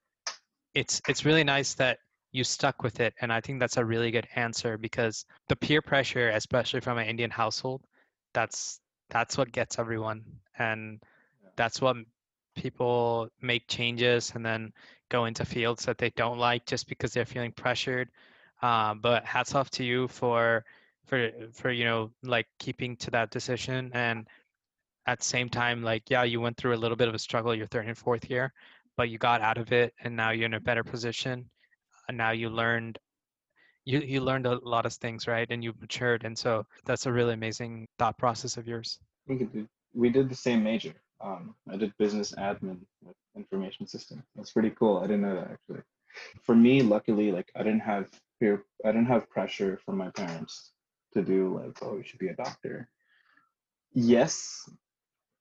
it's 0.74 1.02
it's 1.08 1.24
really 1.24 1.44
nice 1.44 1.74
that 1.74 1.98
you 2.32 2.44
stuck 2.44 2.82
with 2.82 3.00
it 3.00 3.12
and 3.20 3.30
I 3.32 3.40
think 3.40 3.60
that's 3.60 3.76
a 3.76 3.84
really 3.84 4.10
good 4.10 4.26
answer 4.36 4.78
because 4.78 5.26
the 5.48 5.56
peer 5.56 5.82
pressure 5.82 6.30
especially 6.30 6.80
from 6.80 6.96
an 6.96 7.06
Indian 7.06 7.30
household 7.30 7.82
that's 8.32 8.80
that's 9.10 9.36
what 9.36 9.52
gets 9.52 9.78
everyone 9.78 10.24
and 10.58 11.02
that's 11.56 11.82
what 11.82 11.96
people 12.56 13.28
make 13.42 13.68
changes 13.68 14.32
and 14.34 14.44
then 14.44 14.72
go 15.10 15.26
into 15.26 15.44
fields 15.44 15.84
that 15.84 15.98
they 15.98 16.10
don't 16.16 16.38
like 16.38 16.64
just 16.64 16.88
because 16.88 17.12
they're 17.12 17.26
feeling 17.26 17.52
pressured 17.52 18.08
um, 18.62 19.00
but 19.00 19.24
hats 19.26 19.54
off 19.54 19.68
to 19.70 19.84
you 19.84 20.08
for 20.08 20.64
for 21.06 21.30
for 21.52 21.70
you 21.70 21.84
know 21.84 22.10
like 22.22 22.46
keeping 22.58 22.96
to 22.96 23.10
that 23.10 23.30
decision 23.30 23.90
and 23.94 24.26
at 25.06 25.18
the 25.18 25.24
same 25.24 25.48
time 25.48 25.82
like 25.82 26.02
yeah 26.08 26.22
you 26.22 26.40
went 26.40 26.56
through 26.56 26.74
a 26.74 26.76
little 26.82 26.96
bit 26.96 27.08
of 27.08 27.14
a 27.14 27.18
struggle 27.18 27.54
your 27.54 27.66
third 27.66 27.86
and 27.86 27.98
fourth 27.98 28.30
year 28.30 28.52
but 28.96 29.08
you 29.08 29.18
got 29.18 29.40
out 29.40 29.58
of 29.58 29.72
it 29.72 29.94
and 30.04 30.14
now 30.14 30.30
you're 30.30 30.46
in 30.46 30.54
a 30.54 30.60
better 30.60 30.84
position. 30.84 31.48
And 32.08 32.16
now 32.16 32.32
you 32.32 32.48
learned 32.48 32.98
you 33.84 34.00
you 34.00 34.20
learned 34.20 34.46
a 34.46 34.60
lot 34.62 34.86
of 34.86 34.92
things 34.94 35.26
right? 35.26 35.46
And 35.50 35.62
you've 35.64 35.80
matured 35.80 36.24
and 36.24 36.36
so 36.36 36.66
that's 36.84 37.06
a 37.06 37.12
really 37.12 37.34
amazing 37.34 37.88
thought 37.98 38.18
process 38.18 38.56
of 38.56 38.66
yours. 38.66 38.98
We 39.26 39.36
did, 39.38 39.68
we 39.94 40.10
did 40.10 40.28
the 40.28 40.34
same 40.34 40.62
major. 40.62 40.94
Um, 41.20 41.54
i 41.70 41.76
did 41.76 41.96
business 41.98 42.32
admin 42.32 42.78
information 43.36 43.86
system. 43.86 44.22
That's 44.34 44.52
pretty 44.52 44.70
cool. 44.70 44.98
I 44.98 45.02
didn't 45.02 45.22
know 45.22 45.36
that 45.36 45.50
actually. 45.52 45.82
For 46.42 46.54
me 46.54 46.82
luckily 46.82 47.32
like 47.32 47.50
i 47.56 47.62
didn't 47.62 47.80
have 47.80 48.10
peer 48.38 48.64
i 48.84 48.88
didn't 48.88 49.06
have 49.06 49.30
pressure 49.30 49.80
from 49.84 49.96
my 49.96 50.10
parents 50.10 50.72
to 51.12 51.22
do 51.22 51.58
like 51.58 51.76
oh 51.82 51.96
you 51.96 52.04
should 52.04 52.18
be 52.18 52.28
a 52.28 52.34
doctor. 52.34 52.88
Yes 53.92 54.68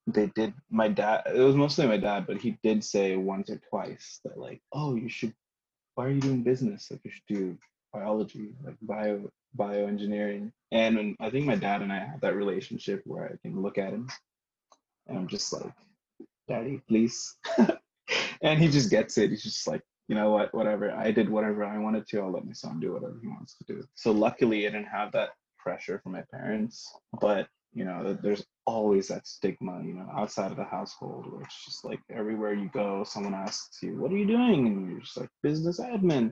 they 0.06 0.26
did. 0.34 0.52
My 0.70 0.88
dad 0.88 1.22
it 1.26 1.40
was 1.40 1.54
mostly 1.54 1.86
my 1.86 1.96
dad 1.96 2.26
but 2.26 2.38
he 2.38 2.58
did 2.62 2.82
say 2.84 3.16
once 3.16 3.50
or 3.50 3.60
twice 3.70 4.20
that 4.24 4.38
like 4.38 4.60
oh 4.72 4.94
you 4.94 5.08
should 5.08 5.34
why 5.94 6.06
are 6.06 6.10
you 6.10 6.20
doing 6.20 6.42
business? 6.42 6.88
Like 6.90 7.00
you 7.04 7.10
should 7.10 7.34
do 7.34 7.58
biology 7.92 8.54
like 8.64 8.76
bio 8.82 9.30
bioengineering. 9.56 10.50
And 10.72 10.96
when, 10.96 11.16
i 11.20 11.28
think 11.28 11.44
my 11.44 11.56
dad 11.56 11.82
and 11.82 11.92
i 11.92 11.98
have 11.98 12.20
that 12.22 12.34
relationship 12.34 13.02
where 13.04 13.24
i 13.26 13.36
can 13.46 13.60
look 13.60 13.76
at 13.76 13.92
him 13.92 14.08
and 15.06 15.18
i'm 15.18 15.28
just 15.28 15.52
like 15.52 15.72
daddy 16.48 16.80
please. 16.88 17.36
And 18.42 18.58
he 18.58 18.68
just 18.68 18.90
gets 18.90 19.16
it. 19.18 19.30
He's 19.30 19.44
just 19.44 19.66
like 19.68 19.82
you 20.08 20.16
know 20.16 20.30
what? 20.30 20.52
Whatever. 20.52 20.90
I 20.90 21.12
did 21.12 21.30
whatever 21.30 21.64
i 21.64 21.78
wanted 21.78 22.06
to. 22.08 22.20
I'll 22.20 22.32
let 22.32 22.44
my 22.44 22.52
son 22.52 22.80
do 22.80 22.92
whatever 22.92 23.18
he 23.22 23.28
wants 23.28 23.56
to 23.56 23.64
do. 23.64 23.84
So 23.94 24.10
luckily 24.10 24.66
i 24.66 24.70
didn't 24.70 24.86
have 24.86 25.12
that 25.12 25.30
pressure 25.63 25.99
from 26.01 26.13
my 26.13 26.23
parents 26.31 26.75
but 27.21 27.47
you 27.73 27.85
know 27.87 28.17
there's 28.23 28.43
always 28.65 29.05
that 29.09 29.25
stigma 29.27 29.75
you 29.83 29.93
know 29.93 30.07
outside 30.19 30.51
of 30.51 30.57
the 30.57 30.69
household 30.77 31.23
where 31.29 31.41
it's 31.41 31.65
just 31.65 31.81
like 31.89 31.99
everywhere 32.19 32.53
you 32.53 32.69
go 32.83 33.03
someone 33.03 33.33
asks 33.33 33.77
you 33.83 33.91
what 34.01 34.11
are 34.11 34.17
you 34.17 34.29
doing 34.37 34.59
and 34.67 34.89
you're 34.89 35.05
just 35.07 35.17
like 35.17 35.29
business 35.43 35.79
admin 35.79 36.25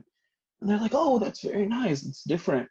and 0.58 0.66
they're 0.66 0.84
like 0.86 0.96
oh 1.02 1.18
that's 1.18 1.42
very 1.50 1.66
nice 1.80 2.00
it's 2.08 2.24
different 2.34 2.68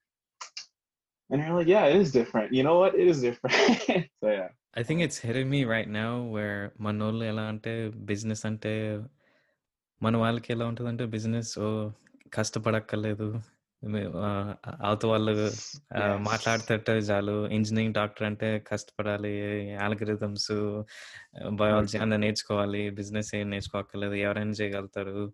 and 1.29 1.41
you're 1.41 1.57
like 1.59 1.67
yeah 1.75 1.85
it 1.85 1.97
is 2.03 2.11
different 2.11 2.51
you 2.57 2.63
know 2.67 2.77
what 2.81 2.93
it 3.01 3.07
is 3.07 3.21
different 3.21 3.55
so 4.21 4.29
yeah 4.39 4.49
I 4.77 4.83
think 4.83 4.99
it's 5.01 5.19
hitting 5.25 5.49
me 5.55 5.59
right 5.75 5.89
now 6.01 6.11
where 6.35 6.57
మనోళ్ళు 6.85 7.23
ఎలా 7.31 7.43
అంటే 7.51 7.73
business 8.09 8.43
అంటే 8.49 8.73
మన 10.05 10.17
వాళ్ళకి 10.23 10.49
ఎలా 10.55 10.65
ఉంటుందంటే 10.71 11.05
business 11.13 11.51
ఓ 11.65 11.69
కష్టపడక్కర్లేదు 12.35 13.27
అవత 13.82 15.02
వాళ్ళు 15.06 15.32
మాట్లాడతట్టే 16.30 16.96
చాలు 17.08 17.46
ఇంజనీరింగ్ 17.58 17.94
డాక్టర్ 17.94 18.26
అంటే 18.26 18.48
కష్టపడాలి 18.66 19.32
ఆల్గ్రిథమ్స్ 19.74 20.52
బయాలజీ 21.52 21.98
అన్న 21.98 22.16
నేర్చుకోవాలి 22.16 22.82
బిజినెస్ 22.90 23.30
ఏం 23.34 23.50
నేర్చుకోకర్లేదు 23.50 24.14
ఎవరైనా 24.14 24.56
చేయగలుగుతారు 24.60 25.32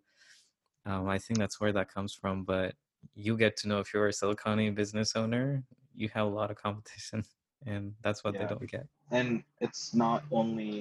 I 1.15 1.19
think 1.27 1.41
that's 1.41 1.61
where 1.63 1.75
that 1.75 1.93
comes 1.97 2.17
from 2.21 2.45
but 2.45 2.77
you 3.19 3.35
get 3.37 3.59
to 3.63 3.69
know 3.69 3.79
if 3.81 3.93
your 3.97 4.13
సిలికానీ 4.13 4.71
business 4.71 5.17
owner 5.17 5.51
you 5.97 6.09
have 6.15 6.31
lot 6.35 6.51
of 6.51 6.63
competition 6.63 7.25
and 7.63 7.89
that's 8.07 8.25
what 8.27 8.39
they 8.39 8.47
don't 8.55 8.75
get 8.77 8.91
and 9.15 9.35
it's 9.63 9.87
not 9.97 10.27
only 10.33 10.73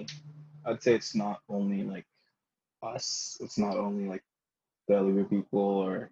I'd 0.67 0.81
say 0.81 0.93
it's 0.95 1.13
not 1.15 1.41
only 1.47 1.83
like 1.83 2.07
us. 2.81 3.37
It's 3.39 3.57
not 3.57 3.77
only 3.77 4.05
like 4.07 4.23
Telugu 4.87 5.23
people 5.25 5.59
or 5.59 6.09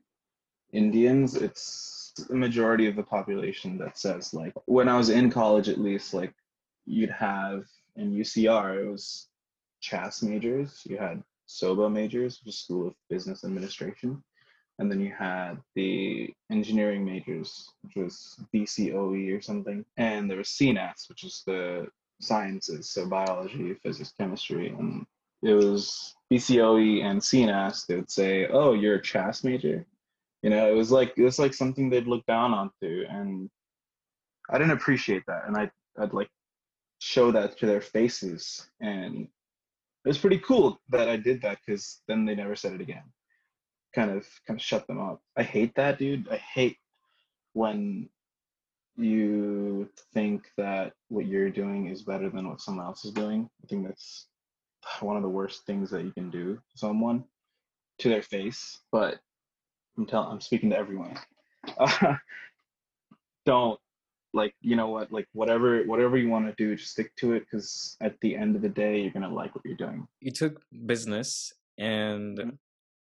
indians 0.74 1.36
it's 1.36 2.14
the 2.30 2.36
majority 2.36 2.88
of 2.88 2.96
the 2.96 3.04
population 3.04 3.78
that 3.78 3.98
says 3.98 4.34
like 4.34 4.54
when 4.66 4.90
i 4.90 4.98
was 4.98 5.10
in 5.10 5.30
college 5.30 5.70
at 5.70 5.80
least 5.80 6.14
like 6.14 6.34
you'd 6.86 7.10
have 7.10 7.64
in 7.96 8.14
ucr 8.14 8.84
it 8.84 8.90
was 8.90 9.28
CHASS 9.82 10.24
majors 10.24 10.82
you 10.86 10.98
had 10.98 11.22
SoBA 11.48 11.92
majors 11.92 12.40
which 12.40 12.54
is 12.54 12.60
school 12.60 12.88
of 12.88 12.94
business 13.10 13.44
administration 13.44 14.24
and 14.80 14.90
then 14.90 15.02
you 15.02 15.12
had 15.12 15.58
the 15.76 16.34
engineering 16.52 17.04
majors 17.04 17.70
which 17.82 17.96
was 17.96 18.40
bcoe 18.54 19.38
or 19.38 19.42
something 19.42 19.84
and 19.98 20.30
there 20.30 20.38
was 20.38 20.48
cnas 20.48 21.10
which 21.10 21.24
is 21.24 21.44
the 21.46 21.88
sciences, 22.24 22.90
so 22.90 23.06
biology, 23.06 23.76
physics, 23.76 24.14
chemistry, 24.18 24.70
and 24.70 25.06
it 25.42 25.54
was 25.54 26.16
BCOE 26.32 27.04
and 27.04 27.20
CNAS. 27.20 27.86
They 27.86 27.96
would 27.96 28.10
say, 28.10 28.48
"Oh, 28.48 28.74
you're 28.74 28.96
a 28.96 29.02
CHASS 29.02 29.44
major," 29.44 29.86
you 30.44 30.50
know. 30.52 30.70
It 30.70 30.76
was 30.76 30.92
like 30.92 31.14
it 31.18 31.24
was 31.24 31.40
like 31.40 31.54
something 31.54 31.90
they'd 31.90 32.08
look 32.08 32.26
down 32.28 32.54
onto, 32.54 33.06
and 33.10 33.50
I 34.50 34.58
didn't 34.60 34.74
appreciate 34.74 35.24
that, 35.28 35.44
and 35.48 35.58
I 35.58 35.72
I'd 35.98 36.14
like 36.14 36.30
show 37.00 37.32
that 37.32 37.58
to 37.58 37.66
their 37.66 37.82
faces, 37.82 38.70
and 38.80 39.28
it 40.06 40.08
was 40.08 40.18
pretty 40.18 40.40
cool 40.40 40.80
that 40.90 41.10
I 41.10 41.16
did 41.16 41.42
that 41.42 41.60
because 41.66 42.02
then 42.08 42.26
they 42.26 42.36
never 42.36 42.56
said 42.56 42.74
it 42.74 42.82
again. 42.82 43.04
Kind 43.96 44.12
of 44.12 44.28
kind 44.46 44.60
of 44.60 44.64
shut 44.64 44.86
them 44.88 45.00
up. 45.00 45.22
I 45.38 45.44
hate 45.44 45.74
that, 45.76 45.98
dude. 45.98 46.28
I 46.30 46.38
hate 46.38 46.78
when 47.54 48.10
you 48.96 49.90
think 50.14 50.44
that 50.58 50.94
what 51.08 51.26
you're 51.26 51.50
doing 51.50 51.88
is 51.88 52.04
better 52.04 52.30
than 52.30 52.48
what 52.48 52.62
someone 52.62 52.86
else 52.86 53.06
is 53.06 53.12
doing. 53.12 53.50
I 53.64 53.68
think 53.68 53.88
that's 53.88 54.28
one 55.00 55.18
of 55.18 55.24
the 55.24 55.30
worst 55.30 55.66
things 55.66 55.90
that 55.92 56.04
you 56.04 56.12
can 56.12 56.30
do 56.30 56.56
to 56.56 56.78
someone 56.78 57.24
to 58.00 58.10
their 58.10 58.22
face. 58.22 58.82
But 58.92 59.20
I'm 59.98 60.06
telling, 60.06 60.30
I'm 60.32 60.42
speaking 60.42 60.70
to 60.72 60.78
everyone. 60.78 61.18
don't 63.46 63.80
like, 64.34 64.56
you 64.62 64.76
know 64.76 64.88
what? 64.90 65.12
Like 65.12 65.28
whatever, 65.34 65.84
whatever 65.84 66.18
you 66.18 66.30
want 66.30 66.48
to 66.48 66.54
do, 66.64 66.76
just 66.76 66.92
stick 66.92 67.16
to 67.18 67.34
it. 67.34 67.42
Because 67.42 67.96
at 68.02 68.20
the 68.22 68.36
end 68.36 68.56
of 68.56 68.62
the 68.62 68.70
day, 68.70 69.02
you're 69.02 69.12
gonna 69.12 69.30
like 69.34 69.54
what 69.56 69.64
you're 69.66 69.78
doing. 69.78 70.08
you 70.22 70.32
took 70.32 70.62
business 70.86 71.54
and 71.78 72.38
Mhm. 72.38 72.58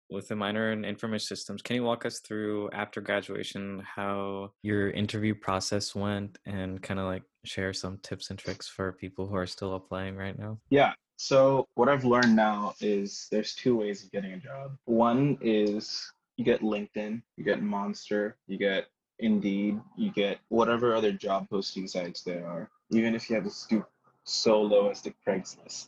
with 0.10 0.30
a 0.32 0.36
minor 0.36 0.72
in 0.72 0.86
information 0.86 1.26
systems 1.26 1.62
can 1.64 1.76
you 1.76 1.84
walk 1.84 2.06
us 2.06 2.20
through 2.20 2.70
after 2.72 3.02
graduation 3.02 3.80
how 3.80 4.52
your 4.62 4.90
interview 4.92 5.34
process 5.34 5.96
went 5.96 6.38
and 6.46 6.82
kind 6.84 7.00
of 7.00 7.06
like 7.08 7.24
share 7.44 7.74
some 7.74 7.98
tips 8.00 8.30
and 8.30 8.38
tricks 8.40 8.68
for 8.68 8.92
people 8.94 9.28
who 9.28 9.36
are 9.36 9.48
still 9.48 9.74
applying 9.76 10.16
right 10.16 10.38
now 10.38 10.60
Yeah. 10.70 10.94
So 11.18 11.68
what 11.76 11.90
I've 11.90 12.06
learned 12.06 12.36
now 12.36 12.74
is 12.82 13.28
there's 13.32 13.56
two 13.56 13.76
ways 13.78 14.04
of 14.04 14.12
getting 14.12 14.34
a 14.34 14.38
job. 14.38 14.78
One 14.86 15.38
is 15.42 16.12
you 16.38 16.46
get 16.46 16.62
LinkedIn, 16.62 17.22
you 17.38 17.44
get 17.44 17.62
Monster, 17.62 18.38
you 18.48 18.58
get 18.58 18.88
Indeed, 19.20 19.80
you 19.98 20.12
get 20.12 20.40
whatever 20.50 20.94
other 20.94 21.12
job 21.12 21.50
posting 21.50 21.88
sites 21.88 22.22
there 22.22 22.46
are. 22.46 22.70
Even 22.92 23.16
if 23.16 23.30
you 23.30 23.36
have 23.36 23.46
to 23.46 23.50
stoop 23.50 23.88
so 24.26 24.62
low 24.62 24.90
as 24.90 25.02
to 25.04 25.14
Craigslist. 25.26 25.88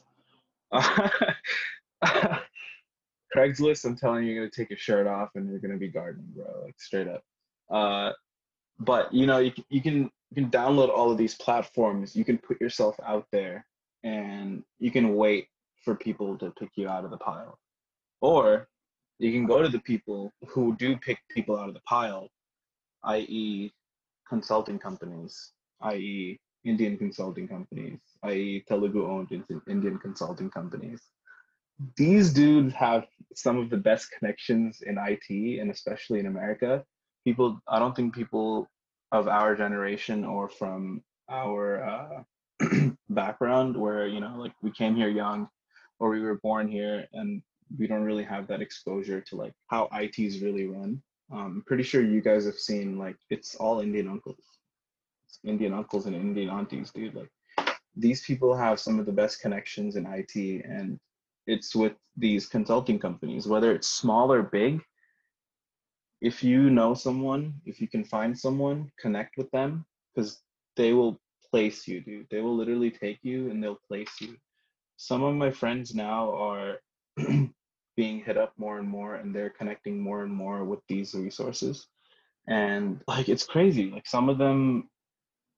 Craigslist, 3.35 3.85
I'm 3.85 3.97
telling 3.97 4.23
you, 4.23 4.31
you're 4.31 4.43
gonna 4.43 4.51
take 4.51 4.69
your 4.69 4.79
shirt 4.79 5.07
off 5.07 5.31
and 5.35 5.49
you're 5.49 5.59
gonna 5.59 5.77
be 5.77 5.89
gardening, 5.89 6.31
bro. 6.33 6.45
Like 6.63 6.79
straight 6.79 7.07
up. 7.07 7.23
Uh, 7.69 8.13
but 8.79 9.13
you 9.13 9.25
know, 9.25 9.39
you 9.39 9.51
you 9.69 9.81
can 9.81 10.09
you 10.29 10.35
can 10.35 10.49
download 10.49 10.89
all 10.89 11.11
of 11.11 11.17
these 11.17 11.35
platforms. 11.35 12.15
You 12.15 12.23
can 12.23 12.37
put 12.37 12.61
yourself 12.61 12.95
out 13.05 13.25
there 13.31 13.65
and 14.03 14.63
you 14.79 14.91
can 14.91 15.15
wait 15.15 15.47
for 15.83 15.95
people 15.95 16.37
to 16.37 16.51
pick 16.51 16.69
you 16.75 16.87
out 16.87 17.03
of 17.03 17.11
the 17.11 17.17
pile. 17.17 17.59
Or 18.21 18.67
you 19.19 19.31
can 19.31 19.45
go 19.45 19.61
to 19.61 19.69
the 19.69 19.79
people 19.79 20.31
who 20.47 20.75
do 20.77 20.97
pick 20.97 21.19
people 21.29 21.57
out 21.57 21.67
of 21.67 21.73
the 21.73 21.81
pile, 21.81 22.29
i.e., 23.05 23.71
consulting 24.29 24.77
companies, 24.77 25.51
i.e., 25.81 26.39
Indian 26.65 26.97
consulting 26.97 27.47
companies, 27.47 27.99
i.e., 28.23 28.63
Telugu 28.67 29.05
owned 29.07 29.29
Indian 29.69 29.97
consulting 29.97 30.49
companies. 30.49 31.01
These 31.95 32.33
dudes 32.33 32.73
have 32.73 33.05
some 33.35 33.57
of 33.57 33.69
the 33.69 33.77
best 33.77 34.11
connections 34.11 34.81
in 34.81 34.97
IT 34.97 35.59
and 35.59 35.71
especially 35.71 36.19
in 36.19 36.25
America. 36.25 36.83
People, 37.23 37.59
I 37.67 37.79
don't 37.79 37.95
think 37.95 38.13
people 38.13 38.67
of 39.11 39.27
our 39.27 39.55
generation 39.55 40.25
or 40.25 40.49
from 40.49 41.01
our 41.29 41.83
uh, 41.83 42.23
background 43.09 43.77
where 43.77 44.07
you 44.07 44.19
know 44.19 44.35
like 44.37 44.53
we 44.61 44.71
came 44.71 44.95
here 44.95 45.09
young 45.09 45.47
or 45.99 46.09
we 46.09 46.21
were 46.21 46.39
born 46.43 46.67
here 46.67 47.05
and 47.13 47.41
we 47.77 47.87
don't 47.87 48.03
really 48.03 48.23
have 48.23 48.47
that 48.47 48.61
exposure 48.61 49.21
to 49.21 49.35
like 49.35 49.53
how 49.67 49.89
ITs 49.93 50.39
really 50.39 50.67
run. 50.67 51.01
Um, 51.31 51.39
I'm 51.39 51.63
pretty 51.65 51.83
sure 51.83 52.01
you 52.01 52.21
guys 52.21 52.45
have 52.45 52.55
seen 52.55 52.97
like 52.97 53.17
it's 53.29 53.55
all 53.55 53.81
Indian 53.81 54.07
uncles. 54.07 54.43
Indian 55.43 55.73
uncles 55.73 56.05
and 56.05 56.15
Indian 56.15 56.49
aunties, 56.49 56.91
dude. 56.91 57.15
Like 57.15 57.29
these 57.95 58.23
people 58.23 58.55
have 58.55 58.79
some 58.79 58.99
of 58.99 59.05
the 59.05 59.11
best 59.11 59.41
connections 59.41 59.95
in 59.95 60.05
IT 60.05 60.65
and 60.65 60.99
it's 61.47 61.75
with 61.75 61.93
these 62.15 62.45
consulting 62.45 62.99
companies, 62.99 63.47
whether 63.47 63.73
it's 63.73 63.87
small 63.87 64.31
or 64.31 64.43
big. 64.43 64.81
If 66.21 66.43
you 66.43 66.69
know 66.69 66.93
someone, 66.93 67.53
if 67.65 67.79
you 67.79 67.87
can 67.87 68.03
find 68.03 68.37
someone, 68.37 68.91
connect 68.99 69.37
with 69.37 69.49
them 69.51 69.85
because 70.13 70.41
they 70.75 70.93
will 70.93 71.19
place 71.49 71.87
you, 71.87 72.01
dude. 72.01 72.27
They 72.29 72.41
will 72.41 72.55
literally 72.55 72.91
take 72.91 73.19
you 73.21 73.49
and 73.49 73.63
they'll 73.63 73.79
place 73.87 74.13
you. 74.19 74.35
Some 74.97 75.23
of 75.23 75.35
my 75.35 75.51
friends 75.51 75.93
now 75.93 76.33
are 76.35 76.77
being 77.97 78.23
hit 78.23 78.37
up 78.37 78.53
more 78.57 78.77
and 78.79 78.87
more 78.87 79.15
and 79.15 79.35
they're 79.35 79.49
connecting 79.49 79.99
more 79.99 80.23
and 80.23 80.33
more 80.33 80.63
with 80.63 80.79
these 80.87 81.13
resources. 81.13 81.87
And 82.47 83.01
like 83.07 83.27
it's 83.27 83.45
crazy. 83.45 83.89
Like 83.91 84.07
some 84.07 84.29
of 84.29 84.37
them 84.37 84.89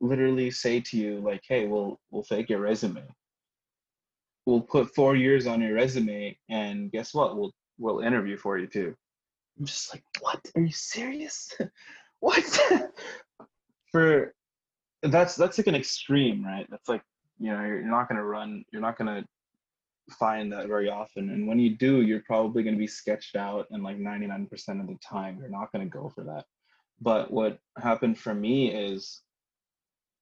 literally 0.01 0.49
say 0.49 0.79
to 0.79 0.97
you, 0.97 1.19
like, 1.19 1.41
hey, 1.47 1.67
we'll 1.67 1.99
we'll 2.09 2.23
fake 2.23 2.49
your 2.49 2.59
resume. 2.59 3.03
We'll 4.45 4.61
put 4.61 4.95
four 4.95 5.15
years 5.15 5.45
on 5.45 5.61
your 5.61 5.75
resume 5.75 6.37
and 6.49 6.91
guess 6.91 7.13
what? 7.13 7.37
We'll 7.37 7.51
we'll 7.77 7.99
interview 7.99 8.37
for 8.37 8.57
you 8.57 8.67
too. 8.67 8.95
I'm 9.59 9.65
just 9.65 9.93
like, 9.93 10.03
what? 10.21 10.39
Are 10.55 10.61
you 10.61 10.71
serious? 10.71 11.53
what? 12.19 12.59
for 13.91 14.33
that's 15.03 15.35
that's 15.35 15.57
like 15.57 15.67
an 15.67 15.75
extreme, 15.75 16.43
right? 16.43 16.67
That's 16.69 16.89
like 16.89 17.01
you 17.39 17.51
know 17.51 17.63
you're 17.63 17.81
not 17.83 18.07
gonna 18.07 18.25
run, 18.25 18.63
you're 18.71 18.81
not 18.81 18.97
gonna 18.97 19.23
find 20.09 20.51
that 20.51 20.67
very 20.67 20.89
often, 20.89 21.29
and 21.29 21.47
when 21.47 21.59
you 21.59 21.75
do, 21.75 22.01
you're 22.01 22.21
probably 22.21 22.63
gonna 22.63 22.77
be 22.77 22.87
sketched 22.87 23.35
out, 23.35 23.67
and 23.71 23.83
like 23.83 23.97
99% 23.97 24.81
of 24.81 24.87
the 24.87 24.97
time, 25.03 25.37
you're 25.39 25.49
not 25.49 25.71
gonna 25.71 25.85
go 25.85 26.09
for 26.09 26.23
that. 26.23 26.45
But 27.01 27.31
what 27.31 27.59
happened 27.77 28.17
for 28.17 28.33
me 28.33 28.73
is 28.73 29.21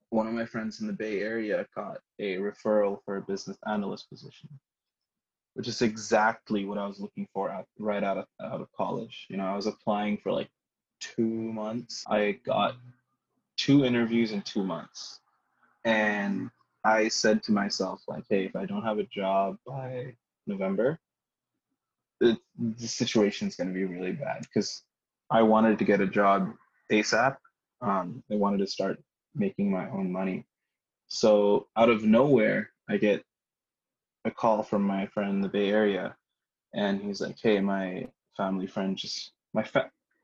one 0.10 0.28
of 0.28 0.34
my 0.34 0.46
friends 0.46 0.80
in 0.82 0.88
the 0.88 0.94
Bay 0.94 1.22
Area 1.22 1.66
got 1.76 2.00
a 2.20 2.38
referral 2.38 3.00
for 3.04 3.18
a 3.18 3.22
business 3.22 3.58
analyst 3.68 4.10
position, 4.10 4.50
which 5.56 5.68
is 5.68 5.82
exactly 5.82 6.66
what 6.66 6.78
I 6.78 6.88
was 6.88 7.00
looking 7.00 7.28
for 7.34 7.50
at, 7.50 7.66
right 7.80 8.04
out 8.04 8.18
of 8.18 8.26
out 8.42 8.62
of 8.62 8.72
college. 8.74 9.26
You 9.30 9.38
know, 9.38 9.46
I 9.46 9.56
was 9.56 9.68
applying 9.68 10.18
for 10.18 10.32
like 10.32 10.50
two 11.00 11.24
months. 11.24 12.04
I 12.08 12.40
got 12.46 12.76
two 13.58 13.84
interviews 13.84 14.32
in 14.32 14.42
two 14.44 14.64
months. 14.64 15.20
And 15.84 16.50
I 16.88 17.10
said 17.10 17.44
to 17.44 17.52
myself, 17.52 18.02
like, 18.08 18.24
hey, 18.30 18.46
if 18.46 18.56
I 18.56 18.66
don't 18.66 18.84
have 18.84 18.98
a 18.98 19.04
job 19.04 19.58
by 19.68 20.16
November, 20.46 20.98
the 22.22 22.38
situation 22.78 23.50
is 23.50 23.58
going 23.58 23.68
to 23.68 23.74
be 23.74 23.84
really 23.84 24.14
bad 24.14 24.42
because 24.42 24.84
I 25.30 25.42
wanted 25.42 25.78
to 25.80 25.86
get 25.86 26.00
a 26.00 26.08
job 26.08 26.54
ASAP. 26.90 27.36
Um, 27.82 28.24
I 28.32 28.36
wanted 28.36 28.60
to 28.60 28.68
start 28.68 29.04
making 29.36 29.70
my 29.70 29.90
own 29.90 30.10
money. 30.14 30.46
So 31.08 31.68
out 31.76 31.90
of 31.90 32.06
nowhere, 32.06 32.70
I 32.90 32.96
get 32.96 33.22
a 34.24 34.32
call 34.32 34.64
from 34.64 34.84
my 34.84 35.08
friend 35.08 35.32
in 35.32 35.42
the 35.42 35.50
Bay 35.50 35.70
Area, 35.70 36.16
and 36.74 37.02
he's 37.02 37.20
like, 37.20 37.38
"Hey, 37.42 37.60
my 37.60 38.08
family 38.38 38.68
friend 38.68 38.98
just 38.98 39.34
my 39.54 39.66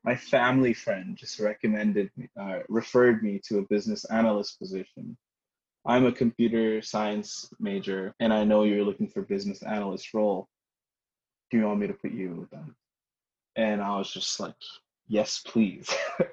my 0.02 0.16
family 0.16 0.72
friend 0.72 1.16
just 1.16 1.38
recommended 1.40 2.10
uh, 2.40 2.60
referred 2.68 3.22
me 3.22 3.40
to 3.48 3.58
a 3.58 3.66
business 3.68 4.04
analyst 4.06 4.58
position 4.58 5.16
i'm 5.86 6.06
a 6.06 6.12
computer 6.12 6.82
science 6.82 7.48
major 7.60 8.14
and 8.20 8.32
i 8.32 8.44
know 8.44 8.64
you're 8.64 8.84
looking 8.84 9.08
for 9.08 9.22
business 9.22 9.62
analyst 9.62 10.14
role. 10.14 10.48
Do 11.50 11.58
you 11.58 11.66
want 11.66 11.80
me 11.80 11.86
to 11.86 11.94
put 11.94 12.12
you 12.12 12.34
with 12.34 12.50
them? 12.50 12.74
And 13.56 13.82
i 13.82 13.96
was 13.96 14.12
just 14.12 14.40
like 14.40 14.54
yes 15.08 15.42
please. 15.46 15.88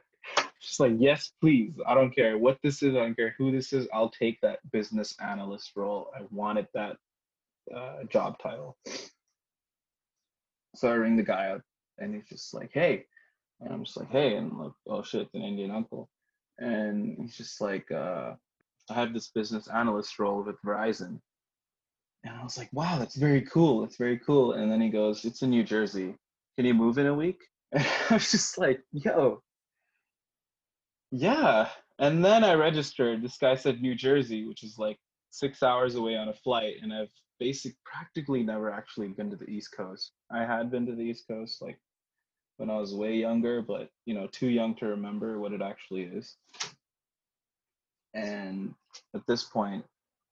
Just 0.61 0.79
like 0.79 0.93
yes 0.99 1.31
please. 1.41 1.73
I 1.87 1.95
don't 1.95 2.15
care 2.15 2.37
what 2.37 2.59
this 2.61 2.83
is. 2.83 2.93
I 2.93 2.99
don't 2.99 3.15
care 3.15 3.33
who 3.35 3.51
this 3.51 3.73
is. 3.73 3.87
I'll 3.91 4.11
take 4.11 4.39
that 4.41 4.59
business 4.71 5.15
analyst 5.19 5.71
role. 5.75 6.11
I 6.15 6.21
wanted 6.29 6.67
that 6.75 6.97
uh, 7.75 8.03
job 8.09 8.37
title. 8.37 8.77
So 10.75 10.87
i 10.87 10.93
ring 10.93 11.17
the 11.17 11.23
guy 11.23 11.47
up 11.47 11.61
and 11.97 12.13
he's 12.13 12.29
just 12.29 12.53
like 12.53 12.69
hey. 12.73 13.05
And 13.61 13.71
I'm 13.71 13.83
just 13.85 13.97
like, 13.97 14.09
hey, 14.09 14.35
and 14.35 14.57
like, 14.57 14.71
oh 14.87 15.03
shit, 15.03 15.29
an 15.33 15.43
Indian 15.43 15.71
uncle. 15.71 16.09
And 16.57 17.15
he's 17.19 17.37
just 17.37 17.61
like, 17.61 17.89
uh, 17.91 18.33
I 18.91 18.95
have 18.95 19.13
this 19.13 19.29
business 19.29 19.67
analyst 19.67 20.19
role 20.19 20.43
with 20.43 20.61
Verizon. 20.65 21.19
And 22.23 22.35
I 22.39 22.43
was 22.43 22.57
like, 22.57 22.69
wow, 22.71 22.99
that's 22.99 23.15
very 23.15 23.41
cool. 23.41 23.81
That's 23.81 23.97
very 23.97 24.19
cool. 24.19 24.53
And 24.53 24.71
then 24.71 24.81
he 24.81 24.89
goes, 24.89 25.25
it's 25.25 25.41
in 25.41 25.49
New 25.49 25.63
Jersey. 25.63 26.15
Can 26.55 26.65
you 26.65 26.73
move 26.73 26.97
in 26.97 27.07
a 27.07 27.13
week? 27.13 27.39
And 27.73 27.87
I 28.09 28.15
was 28.15 28.29
just 28.29 28.57
like, 28.57 28.81
yo, 28.91 29.41
yeah. 31.11 31.69
And 31.99 32.23
then 32.23 32.43
I 32.43 32.53
registered. 32.55 33.21
This 33.21 33.37
guy 33.37 33.55
said 33.55 33.81
New 33.81 33.95
Jersey, 33.95 34.45
which 34.45 34.63
is 34.63 34.77
like 34.77 34.97
six 35.29 35.63
hours 35.63 35.95
away 35.95 36.17
on 36.17 36.27
a 36.27 36.33
flight. 36.33 36.75
And 36.81 36.93
I've 36.93 37.13
basic 37.39 37.73
practically 37.85 38.43
never 38.43 38.69
actually 38.71 39.07
been 39.07 39.29
to 39.29 39.35
the 39.37 39.49
East 39.49 39.69
Coast. 39.75 40.11
I 40.29 40.45
had 40.45 40.69
been 40.69 40.85
to 40.85 40.95
the 40.95 41.01
East 41.01 41.27
Coast 41.27 41.61
like 41.61 41.79
when 42.57 42.69
I 42.69 42.77
was 42.77 42.93
way 42.93 43.15
younger, 43.15 43.61
but 43.61 43.89
you 44.05 44.13
know, 44.13 44.27
too 44.27 44.49
young 44.49 44.75
to 44.75 44.87
remember 44.87 45.39
what 45.39 45.53
it 45.53 45.61
actually 45.61 46.03
is. 46.03 46.35
And 48.13 48.73
at 49.15 49.25
this 49.27 49.43
point, 49.43 49.85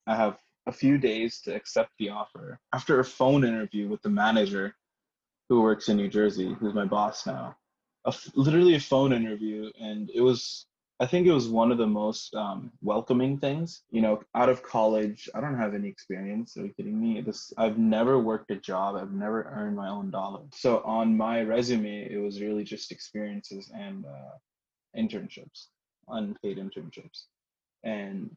I 0.08 0.16
have 0.16 0.38
a 0.68 0.72
few 0.72 0.98
days 0.98 1.42
to 1.42 1.56
accept 1.56 1.92
the 1.98 2.10
offer. 2.10 2.60
After 2.74 3.00
a 3.00 3.06
phone 3.06 3.44
interview 3.44 3.88
with 3.88 4.02
the 4.02 4.10
manager 4.10 4.76
who 5.48 5.62
works 5.62 5.90
in 5.90 5.98
New 5.98 6.10
Jersey, 6.10 6.56
who's 6.60 6.74
my 6.74 6.86
boss 6.86 7.26
now, 7.26 7.56
a, 8.06 8.14
literally 8.36 8.76
a 8.76 8.80
phone 8.80 9.14
interview, 9.14 9.72
and 9.80 10.10
it 10.14 10.22
was 10.22 10.68
I 11.02 11.06
think 11.06 11.28
it 11.28 11.32
was 11.32 11.48
one 11.48 11.72
of 11.72 11.78
the 11.78 11.88
most 11.88 12.36
um, 12.36 12.74
welcoming 12.82 13.38
things. 13.38 13.84
You 13.90 14.02
know, 14.02 14.22
out 14.36 14.50
of 14.50 14.62
college, 14.64 15.30
I 15.34 15.40
don't 15.40 15.58
have 15.58 15.74
any 15.74 15.88
experience. 15.88 16.58
Are 16.58 16.66
you 16.66 16.74
kidding 16.74 17.00
me? 17.00 17.22
This 17.22 17.54
I've 17.58 17.78
never 17.78 18.20
worked 18.20 18.52
a 18.52 18.58
job. 18.58 18.98
I've 18.98 19.14
never 19.14 19.44
earned 19.44 19.78
my 19.78 19.88
own 19.88 20.12
dollar. 20.12 20.42
So 20.54 20.82
on 20.84 21.16
my 21.16 21.42
resume, 21.42 22.12
it 22.12 22.18
was 22.18 22.42
really 22.42 22.66
just 22.66 22.92
experiences 22.92 23.72
and 23.74 24.06
uh, 24.06 24.36
internships, 24.98 25.68
unpaid 26.10 26.58
internships, 26.58 27.28
and 27.84 28.30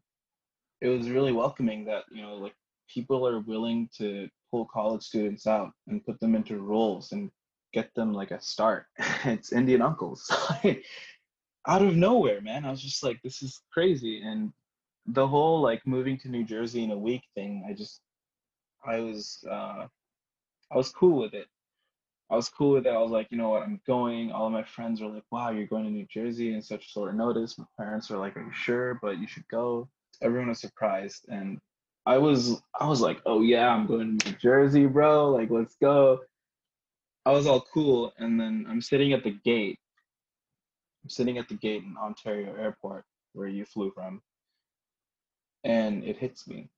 it 0.80 0.88
was 0.88 1.10
really 1.10 1.32
welcoming 1.32 1.84
that 1.84 2.04
you 2.10 2.22
know 2.22 2.34
like 2.34 2.54
people 2.92 3.26
are 3.26 3.40
willing 3.40 3.88
to 3.96 4.28
pull 4.50 4.66
college 4.66 5.02
students 5.02 5.46
out 5.46 5.70
and 5.88 6.04
put 6.04 6.20
them 6.20 6.34
into 6.34 6.58
roles 6.58 7.12
and 7.12 7.30
get 7.72 7.94
them 7.94 8.12
like 8.12 8.30
a 8.30 8.40
start. 8.40 8.86
it's 9.24 9.52
Indian 9.52 9.82
uncles. 9.82 10.30
out 11.66 11.82
of 11.82 11.96
nowhere, 11.96 12.40
man. 12.40 12.64
I 12.64 12.70
was 12.70 12.82
just 12.82 13.02
like, 13.02 13.20
this 13.22 13.42
is 13.42 13.62
crazy. 13.72 14.22
And 14.22 14.52
the 15.06 15.26
whole 15.26 15.60
like 15.60 15.86
moving 15.86 16.18
to 16.18 16.28
New 16.28 16.44
Jersey 16.44 16.84
in 16.84 16.90
a 16.90 16.98
week 16.98 17.22
thing, 17.34 17.64
I 17.68 17.72
just, 17.72 18.00
I 18.86 18.98
was, 19.00 19.44
uh, 19.50 19.86
I 20.70 20.76
was 20.76 20.90
cool 20.90 21.18
with 21.18 21.34
it. 21.34 21.46
I 22.32 22.36
was 22.36 22.48
cool 22.48 22.72
with 22.72 22.86
it. 22.86 22.94
I 22.94 22.98
was 22.98 23.10
like, 23.10 23.28
you 23.30 23.36
know 23.36 23.50
what, 23.50 23.62
I'm 23.62 23.80
going. 23.86 24.32
All 24.32 24.46
of 24.46 24.52
my 24.52 24.64
friends 24.64 25.00
were 25.00 25.08
like, 25.08 25.24
wow, 25.30 25.50
you're 25.50 25.66
going 25.66 25.84
to 25.84 25.90
New 25.90 26.06
Jersey 26.06 26.54
in 26.54 26.62
such 26.62 26.90
short 26.90 27.14
notice. 27.14 27.58
My 27.58 27.66
parents 27.78 28.10
were 28.10 28.18
like, 28.18 28.36
are 28.36 28.42
you 28.42 28.52
sure? 28.52 28.98
But 29.02 29.18
you 29.18 29.26
should 29.28 29.46
go. 29.48 29.88
Everyone 30.22 30.48
was 30.48 30.60
surprised. 30.60 31.26
And 31.28 31.58
I 32.06 32.18
was, 32.18 32.62
I 32.80 32.86
was 32.86 33.00
like, 33.00 33.20
oh 33.26 33.42
yeah, 33.42 33.68
I'm 33.68 33.86
going 33.86 34.18
to 34.18 34.30
New 34.30 34.36
Jersey, 34.38 34.86
bro. 34.86 35.30
Like, 35.30 35.50
let's 35.50 35.76
go. 35.80 36.20
I 37.26 37.32
was 37.32 37.46
all 37.46 37.66
cool. 37.72 38.12
And 38.18 38.40
then 38.40 38.66
I'm 38.68 38.80
sitting 38.80 39.12
at 39.12 39.22
the 39.22 39.36
gate 39.44 39.78
I'm 41.02 41.10
sitting 41.10 41.38
at 41.38 41.48
the 41.48 41.54
gate 41.54 41.82
in 41.82 41.96
Ontario 41.96 42.54
Airport 42.54 43.04
where 43.32 43.48
you 43.48 43.64
flew 43.64 43.90
from, 43.90 44.22
and 45.64 46.04
it 46.04 46.16
hits 46.16 46.46
me. 46.46 46.68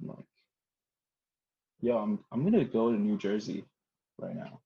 I'm 0.00 0.08
like, 0.08 0.26
yo, 1.80 1.98
I'm 1.98 2.18
I'm 2.30 2.44
gonna 2.44 2.64
go 2.64 2.92
to 2.92 2.98
New 2.98 3.18
Jersey 3.18 3.64
right 4.18 4.36
now. 4.36 4.60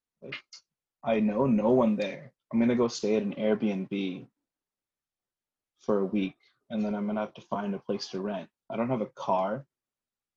I 1.04 1.20
know 1.20 1.46
no 1.46 1.70
one 1.70 1.96
there. 1.96 2.32
I'm 2.52 2.58
gonna 2.58 2.76
go 2.76 2.88
stay 2.88 3.16
at 3.16 3.22
an 3.22 3.34
Airbnb 3.34 4.26
for 5.80 6.00
a 6.00 6.04
week, 6.04 6.36
and 6.70 6.84
then 6.84 6.94
I'm 6.94 7.06
gonna 7.06 7.20
have 7.20 7.34
to 7.34 7.40
find 7.42 7.74
a 7.74 7.78
place 7.78 8.08
to 8.08 8.20
rent. 8.20 8.48
I 8.70 8.76
don't 8.76 8.90
have 8.90 9.00
a 9.00 9.06
car. 9.14 9.64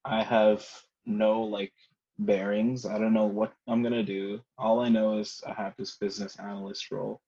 I 0.06 0.24
have 0.24 0.66
no 1.06 1.42
like 1.42 1.74
bearings. 2.20 2.86
I 2.86 2.98
don't 3.00 3.14
know 3.14 3.26
what 3.26 3.54
I'm 3.68 3.82
gonna 3.82 4.04
do. 4.04 4.42
All 4.58 4.80
I 4.80 4.90
know 4.90 5.18
is 5.18 5.42
I 5.48 5.54
have 5.54 5.74
this 5.78 5.98
business 5.98 6.38
analyst 6.38 6.92
role 6.92 7.22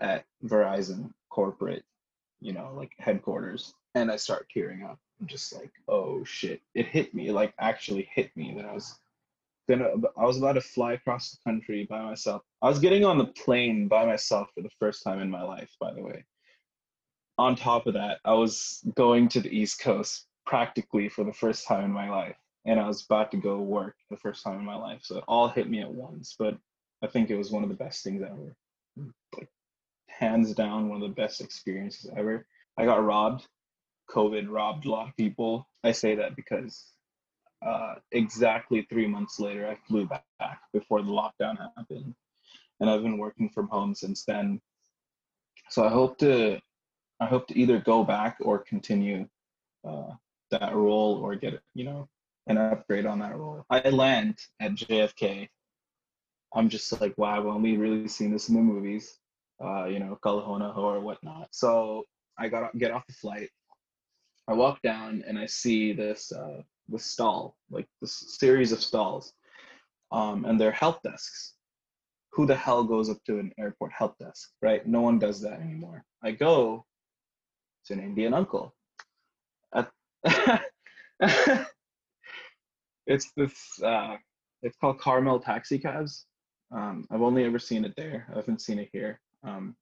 at 0.00 0.24
Verizon 0.44 1.12
corporate, 1.30 1.84
you 2.40 2.52
know, 2.52 2.72
like 2.76 2.92
headquarters, 2.98 3.74
and 3.94 4.10
I 4.10 4.16
start 4.16 4.48
tearing 4.52 4.84
up. 4.84 4.98
I'm 5.20 5.26
just 5.26 5.52
like, 5.54 5.72
oh 5.88 6.22
shit! 6.24 6.60
It 6.74 6.86
hit 6.86 7.14
me, 7.14 7.32
like 7.32 7.54
actually 7.58 8.08
hit 8.14 8.36
me 8.36 8.54
that 8.56 8.66
I 8.66 8.72
was 8.72 8.98
gonna. 9.68 9.90
I 10.16 10.24
was 10.24 10.38
about 10.38 10.54
to 10.54 10.60
fly 10.60 10.94
across 10.94 11.30
the 11.30 11.38
country 11.44 11.86
by 11.88 12.02
myself. 12.02 12.42
I 12.62 12.68
was 12.68 12.78
getting 12.78 13.04
on 13.04 13.18
the 13.18 13.26
plane 13.26 13.88
by 13.88 14.04
myself 14.04 14.48
for 14.54 14.62
the 14.62 14.70
first 14.78 15.02
time 15.02 15.20
in 15.20 15.30
my 15.30 15.42
life, 15.42 15.70
by 15.80 15.92
the 15.92 16.02
way. 16.02 16.24
On 17.38 17.54
top 17.54 17.86
of 17.86 17.94
that, 17.94 18.18
I 18.24 18.34
was 18.34 18.82
going 18.96 19.28
to 19.28 19.40
the 19.40 19.56
East 19.56 19.80
Coast 19.80 20.26
practically 20.46 21.08
for 21.08 21.24
the 21.24 21.32
first 21.32 21.66
time 21.66 21.84
in 21.84 21.92
my 21.92 22.10
life, 22.10 22.36
and 22.64 22.80
I 22.80 22.86
was 22.86 23.04
about 23.04 23.30
to 23.32 23.36
go 23.36 23.58
work 23.58 23.96
the 24.10 24.16
first 24.16 24.42
time 24.42 24.58
in 24.58 24.64
my 24.64 24.76
life. 24.76 25.00
So 25.02 25.18
it 25.18 25.24
all 25.28 25.48
hit 25.48 25.70
me 25.70 25.80
at 25.80 25.92
once, 25.92 26.34
but 26.38 26.56
I 27.02 27.06
think 27.06 27.30
it 27.30 27.36
was 27.36 27.50
one 27.50 27.62
of 27.62 27.68
the 27.68 27.76
best 27.76 28.02
things 28.02 28.22
ever. 28.22 28.56
Like 29.36 29.48
hands 30.08 30.52
down 30.54 30.88
one 30.88 31.02
of 31.02 31.08
the 31.08 31.14
best 31.14 31.40
experiences 31.40 32.10
ever. 32.16 32.46
I 32.76 32.84
got 32.84 33.04
robbed 33.04 33.46
COVID 34.08 34.46
robbed 34.48 34.86
a 34.86 34.90
lot 34.90 35.08
of 35.08 35.16
people. 35.16 35.68
I 35.84 35.92
say 35.92 36.14
that 36.16 36.34
because 36.34 36.92
uh, 37.62 37.96
exactly 38.12 38.82
three 38.82 39.06
months 39.06 39.40
later, 39.40 39.68
I 39.68 39.76
flew 39.86 40.06
back 40.06 40.60
before 40.72 41.02
the 41.02 41.10
lockdown 41.10 41.58
happened, 41.76 42.14
and 42.80 42.88
I've 42.88 43.02
been 43.02 43.18
working 43.18 43.48
from 43.48 43.68
home 43.68 43.94
since 43.94 44.24
then. 44.24 44.60
So 45.70 45.84
I 45.84 45.88
hope 45.88 46.18
to, 46.18 46.60
I 47.20 47.26
hope 47.26 47.48
to 47.48 47.58
either 47.58 47.78
go 47.80 48.04
back 48.04 48.36
or 48.40 48.58
continue 48.58 49.28
uh, 49.86 50.12
that 50.50 50.74
role 50.74 51.20
or 51.22 51.34
get 51.34 51.60
you 51.74 51.84
know 51.84 52.08
an 52.46 52.58
upgrade 52.58 53.06
on 53.06 53.18
that 53.20 53.36
role. 53.36 53.64
I 53.70 53.88
land 53.90 54.38
at 54.60 54.74
JFK. 54.74 55.48
I'm 56.54 56.68
just 56.68 56.98
like, 57.00 57.16
wow, 57.18 57.38
I've 57.38 57.46
only 57.46 57.76
really 57.76 58.08
seen 58.08 58.32
this 58.32 58.48
in 58.48 58.54
the 58.54 58.62
movies, 58.62 59.18
uh, 59.62 59.84
you 59.84 59.98
know, 59.98 60.18
Kal 60.22 60.40
Ho 60.40 60.56
Naa 60.56 60.72
Ho 60.72 60.82
or 60.82 61.00
whatnot. 61.00 61.48
So 61.50 62.04
I 62.38 62.48
got 62.48 62.76
get 62.78 62.90
off 62.90 63.06
the 63.06 63.12
flight. 63.12 63.50
I 64.46 64.54
walk 64.54 64.80
down 64.80 65.22
and 65.26 65.38
I 65.38 65.44
see 65.44 65.92
this 65.92 66.32
uh, 66.32 66.62
this 66.88 67.06
stall, 67.06 67.56
like 67.70 67.86
this 68.00 68.36
series 68.38 68.72
of 68.72 68.82
stalls, 68.82 69.32
um, 70.12 70.44
and 70.44 70.60
they're 70.60 70.72
help 70.72 71.02
desks. 71.02 71.54
Who 72.32 72.46
the 72.46 72.54
hell 72.54 72.84
goes 72.84 73.10
up 73.10 73.18
to 73.26 73.38
an 73.38 73.52
airport 73.58 73.92
help 73.92 74.16
desk, 74.18 74.50
right? 74.62 74.86
No 74.86 75.00
one 75.00 75.18
does 75.18 75.40
that 75.40 75.60
anymore. 75.60 76.04
I 76.22 76.32
go, 76.32 76.84
to 77.88 77.94
an 77.94 78.00
Indian 78.00 78.34
uncle. 78.34 78.74
At, 79.74 79.90
it's 83.06 83.32
this, 83.36 83.82
uh, 83.82 84.16
it's 84.62 84.76
called 84.76 85.00
Carmel 85.00 85.40
Taxi 85.40 85.78
Cabs. 85.78 86.26
Um, 86.70 87.06
I've 87.10 87.22
only 87.22 87.44
ever 87.44 87.58
seen 87.58 87.84
it 87.84 87.94
there. 87.96 88.26
I 88.32 88.36
haven't 88.36 88.60
seen 88.60 88.78
it 88.78 88.90
here. 88.92 89.20
Um, 89.42 89.74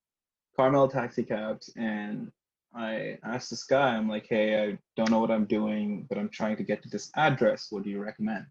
Carmel 0.57 0.88
Taxi 0.88 1.25
Cabs, 1.25 1.71
and 1.77 2.31
I 2.77 3.19
asked 3.25 3.49
this 3.49 3.65
guy, 3.65 3.97
I'm 3.97 4.09
like, 4.09 4.27
hey, 4.29 4.62
I 4.62 4.79
don't 4.97 5.11
know 5.11 5.19
what 5.19 5.31
I'm 5.31 5.47
doing, 5.47 6.05
but 6.11 6.19
I'm 6.19 6.29
trying 6.29 6.57
to 6.59 6.62
get 6.62 6.83
to 6.83 6.91
this 6.91 7.11
address. 7.17 7.69
What 7.71 7.85
do 7.85 7.91
you 7.91 8.03
recommend? 8.03 8.45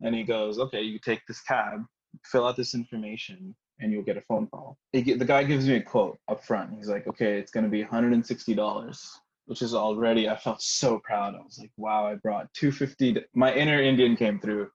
And 0.00 0.14
he 0.14 0.24
goes, 0.24 0.58
okay, 0.58 0.80
you 0.80 0.98
take 0.98 1.20
this 1.26 1.42
cab, 1.42 1.84
fill 2.24 2.46
out 2.46 2.56
this 2.56 2.74
information, 2.74 3.54
and 3.78 3.92
you'll 3.92 4.04
get 4.04 4.16
a 4.16 4.22
phone 4.22 4.46
call. 4.46 4.78
He, 4.92 5.12
the 5.12 5.24
guy 5.26 5.44
gives 5.44 5.68
me 5.68 5.76
a 5.76 5.82
quote 5.82 6.18
up 6.28 6.42
front. 6.42 6.74
He's 6.74 6.88
like, 6.88 7.06
okay, 7.06 7.38
it's 7.38 7.50
going 7.50 7.64
to 7.64 7.70
be 7.70 7.84
$160, 7.84 9.08
which 9.44 9.60
is 9.60 9.74
already, 9.74 10.30
I 10.30 10.36
felt 10.36 10.62
so 10.62 10.98
proud. 11.04 11.34
I 11.34 11.42
was 11.42 11.58
like, 11.58 11.72
wow, 11.76 12.06
I 12.06 12.14
brought 12.14 12.52
250. 12.54 13.14
To, 13.14 13.24
my 13.34 13.52
inner 13.52 13.82
Indian 13.82 14.16
came 14.16 14.40
through. 14.40 14.70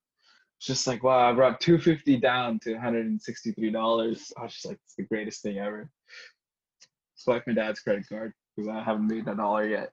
It's 0.60 0.68
just 0.68 0.86
like, 0.86 1.04
wow, 1.04 1.30
I 1.30 1.34
brought 1.34 1.60
250 1.62 2.18
down 2.18 2.60
to 2.60 2.76
$163. 2.76 3.76
I 3.76 4.44
was 4.44 4.54
just 4.54 4.66
like, 4.66 4.78
it's 4.86 4.96
the 4.96 5.04
greatest 5.04 5.42
thing 5.42 5.58
ever. 5.58 5.90
Swipe 7.16 7.44
my 7.48 7.54
dad's 7.54 7.80
credit 7.80 8.06
card 8.08 8.34
because 8.58 8.70
I 8.70 8.84
haven't 8.84 9.08
made 9.08 9.28
a 9.28 9.36
dollar 9.36 9.68
yet. 9.68 9.92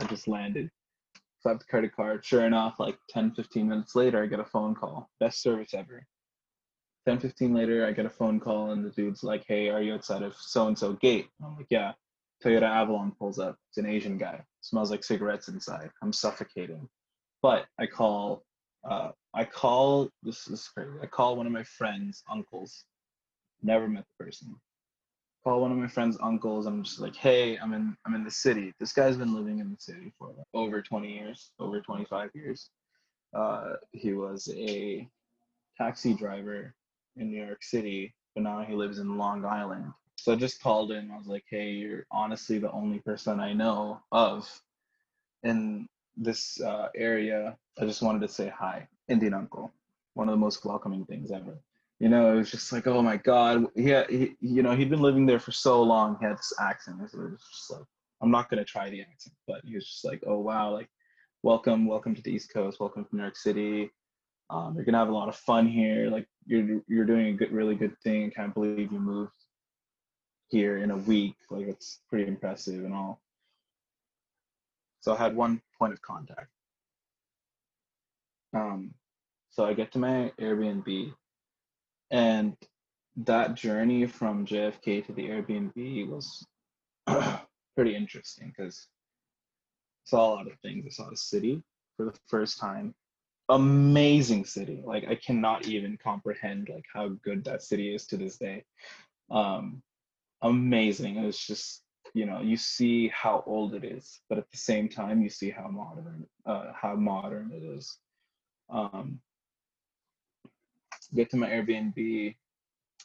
I 0.00 0.04
just 0.06 0.28
landed. 0.28 0.70
Swipe 1.40 1.60
the 1.60 1.64
credit 1.64 1.94
card. 1.94 2.24
Sure 2.24 2.44
enough, 2.44 2.80
like 2.80 2.98
10, 3.10 3.32
15 3.32 3.68
minutes 3.68 3.94
later, 3.94 4.22
I 4.22 4.26
get 4.26 4.40
a 4.40 4.44
phone 4.44 4.74
call. 4.74 5.08
Best 5.20 5.40
service 5.40 5.72
ever. 5.72 6.04
10, 7.06 7.20
15 7.20 7.54
later, 7.54 7.86
I 7.86 7.92
get 7.92 8.04
a 8.04 8.10
phone 8.10 8.40
call, 8.40 8.72
and 8.72 8.84
the 8.84 8.90
dude's 8.90 9.22
like, 9.22 9.44
Hey, 9.46 9.68
are 9.68 9.80
you 9.80 9.94
outside 9.94 10.22
of 10.22 10.34
so 10.36 10.66
and 10.66 10.76
so 10.76 10.94
gate? 10.94 11.28
I'm 11.42 11.56
like, 11.56 11.66
Yeah. 11.70 11.92
Toyota 12.44 12.64
Avalon 12.64 13.12
pulls 13.18 13.38
up. 13.38 13.56
It's 13.70 13.78
an 13.78 13.86
Asian 13.86 14.18
guy. 14.18 14.44
Smells 14.60 14.90
like 14.90 15.02
cigarettes 15.02 15.48
inside. 15.48 15.88
I'm 16.02 16.12
suffocating. 16.12 16.86
But 17.40 17.64
I 17.78 17.86
call, 17.86 18.42
uh, 18.84 19.12
I 19.32 19.44
call, 19.44 20.10
this 20.22 20.46
is 20.48 20.68
crazy. 20.68 20.90
I 21.02 21.06
call 21.06 21.36
one 21.36 21.46
of 21.46 21.52
my 21.52 21.62
friends' 21.62 22.22
uncles. 22.30 22.84
Never 23.62 23.88
met 23.88 24.04
the 24.18 24.24
person 24.24 24.54
call 25.46 25.60
one 25.60 25.70
of 25.70 25.78
my 25.78 25.86
friend's 25.86 26.18
uncles. 26.20 26.66
I'm 26.66 26.82
just 26.82 26.98
like, 26.98 27.14
hey, 27.14 27.56
I'm 27.56 27.72
in 27.72 27.96
I'm 28.04 28.16
in 28.16 28.24
the 28.24 28.30
city. 28.32 28.74
This 28.80 28.92
guy's 28.92 29.16
been 29.16 29.32
living 29.32 29.60
in 29.60 29.70
the 29.70 29.76
city 29.78 30.12
for 30.18 30.34
over 30.54 30.82
20 30.82 31.08
years, 31.08 31.52
over 31.60 31.80
25 31.80 32.30
years. 32.34 32.70
Uh, 33.32 33.74
he 33.92 34.12
was 34.12 34.52
a 34.56 35.08
taxi 35.78 36.14
driver 36.14 36.74
in 37.16 37.30
New 37.30 37.44
York 37.44 37.62
City, 37.62 38.12
but 38.34 38.42
now 38.42 38.64
he 38.64 38.74
lives 38.74 38.98
in 38.98 39.18
Long 39.18 39.44
Island. 39.44 39.92
So 40.16 40.32
I 40.32 40.36
just 40.36 40.60
called 40.60 40.90
him. 40.90 41.12
I 41.14 41.18
was 41.18 41.28
like, 41.28 41.44
hey, 41.48 41.70
you're 41.70 42.06
honestly 42.10 42.58
the 42.58 42.72
only 42.72 42.98
person 42.98 43.38
I 43.38 43.52
know 43.52 44.00
of 44.10 44.50
in 45.44 45.86
this 46.16 46.60
uh, 46.60 46.88
area. 46.96 47.56
I 47.80 47.84
just 47.84 48.02
wanted 48.02 48.22
to 48.22 48.28
say 48.28 48.48
hi, 48.48 48.88
Indian 49.08 49.34
uncle. 49.34 49.72
One 50.14 50.28
of 50.28 50.32
the 50.32 50.44
most 50.44 50.64
welcoming 50.64 51.04
things 51.04 51.30
ever 51.30 51.56
you 51.98 52.08
know, 52.08 52.32
it 52.32 52.36
was 52.36 52.50
just 52.50 52.72
like, 52.72 52.86
oh 52.86 53.02
my 53.02 53.16
God. 53.16 53.66
He, 53.74 53.88
had, 53.88 54.10
he 54.10 54.36
you 54.40 54.62
know, 54.62 54.76
he'd 54.76 54.90
been 54.90 55.00
living 55.00 55.26
there 55.26 55.40
for 55.40 55.52
so 55.52 55.82
long. 55.82 56.16
He 56.20 56.26
had 56.26 56.36
this 56.36 56.52
accent. 56.60 56.96
It 57.00 57.18
was 57.18 57.40
just 57.50 57.70
like, 57.70 57.86
I'm 58.22 58.30
not 58.30 58.50
going 58.50 58.58
to 58.58 58.64
try 58.64 58.90
the 58.90 59.00
accent, 59.00 59.34
but 59.46 59.62
he 59.64 59.74
was 59.74 59.86
just 59.86 60.04
like, 60.04 60.22
oh 60.26 60.38
wow, 60.38 60.72
like, 60.72 60.88
welcome, 61.42 61.86
welcome 61.86 62.14
to 62.14 62.22
the 62.22 62.30
East 62.30 62.52
Coast, 62.52 62.80
welcome 62.80 63.04
to 63.04 63.16
New 63.16 63.22
York 63.22 63.36
City. 63.36 63.90
Um, 64.48 64.74
you're 64.76 64.84
gonna 64.84 64.98
have 64.98 65.08
a 65.08 65.12
lot 65.12 65.28
of 65.28 65.36
fun 65.36 65.66
here. 65.66 66.08
Like, 66.08 66.26
you're 66.46 66.80
you're 66.86 67.04
doing 67.04 67.26
a 67.28 67.32
good, 67.32 67.50
really 67.50 67.74
good 67.74 67.98
thing. 68.04 68.26
I 68.26 68.30
can't 68.30 68.54
believe 68.54 68.92
you 68.92 69.00
moved 69.00 69.32
here 70.48 70.78
in 70.78 70.92
a 70.92 70.96
week. 70.96 71.34
Like, 71.50 71.66
it's 71.66 72.00
pretty 72.08 72.28
impressive 72.28 72.84
and 72.84 72.94
all. 72.94 73.20
So 75.00 75.14
I 75.14 75.16
had 75.16 75.36
one 75.36 75.60
point 75.78 75.92
of 75.92 76.02
contact. 76.02 76.48
Um, 78.54 78.94
so 79.50 79.64
I 79.64 79.74
get 79.74 79.92
to 79.92 79.98
my 79.98 80.32
Airbnb 80.40 81.12
and 82.10 82.56
that 83.16 83.54
journey 83.54 84.06
from 84.06 84.46
JFK 84.46 85.06
to 85.06 85.12
the 85.12 85.28
Airbnb 85.28 86.08
was 86.08 86.46
pretty 87.74 87.96
interesting 87.96 88.52
because 88.56 88.86
I 90.06 90.10
saw 90.10 90.28
a 90.28 90.34
lot 90.34 90.46
of 90.46 90.58
things. 90.60 90.84
I 90.86 90.90
saw 90.90 91.10
the 91.10 91.16
city 91.16 91.62
for 91.96 92.06
the 92.06 92.18
first 92.28 92.58
time. 92.58 92.94
Amazing 93.48 94.44
city. 94.44 94.82
Like 94.84 95.06
I 95.08 95.14
cannot 95.14 95.66
even 95.66 95.98
comprehend 96.02 96.68
like 96.68 96.84
how 96.92 97.08
good 97.24 97.44
that 97.44 97.62
city 97.62 97.94
is 97.94 98.06
to 98.08 98.16
this 98.16 98.36
day. 98.36 98.64
Um, 99.30 99.82
amazing. 100.42 101.16
It's 101.16 101.44
just 101.44 101.82
you 102.12 102.26
know 102.26 102.40
you 102.40 102.56
see 102.56 103.08
how 103.08 103.44
old 103.46 103.74
it 103.74 103.84
is, 103.84 104.20
but 104.28 104.38
at 104.38 104.50
the 104.50 104.56
same 104.56 104.88
time 104.88 105.22
you 105.22 105.30
see 105.30 105.50
how 105.50 105.68
modern 105.68 106.26
uh, 106.44 106.72
how 106.74 106.94
modern 106.94 107.52
it 107.52 107.62
is. 107.62 107.98
Um, 108.68 109.20
get 111.14 111.30
to 111.30 111.36
my 111.36 111.48
Airbnb, 111.48 112.34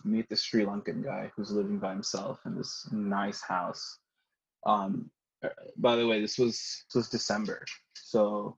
meet 0.03 0.29
the 0.29 0.35
Sri 0.35 0.63
Lankan 0.63 1.03
guy 1.03 1.31
who's 1.35 1.51
living 1.51 1.79
by 1.79 1.91
himself 1.91 2.39
in 2.45 2.55
this 2.55 2.87
nice 2.91 3.41
house. 3.41 3.99
Um, 4.65 5.09
uh, 5.43 5.49
by 5.77 5.95
the 5.95 6.07
way, 6.07 6.21
this 6.21 6.37
was 6.37 6.83
this 6.87 6.95
was 6.95 7.09
December, 7.09 7.65
so 7.93 8.57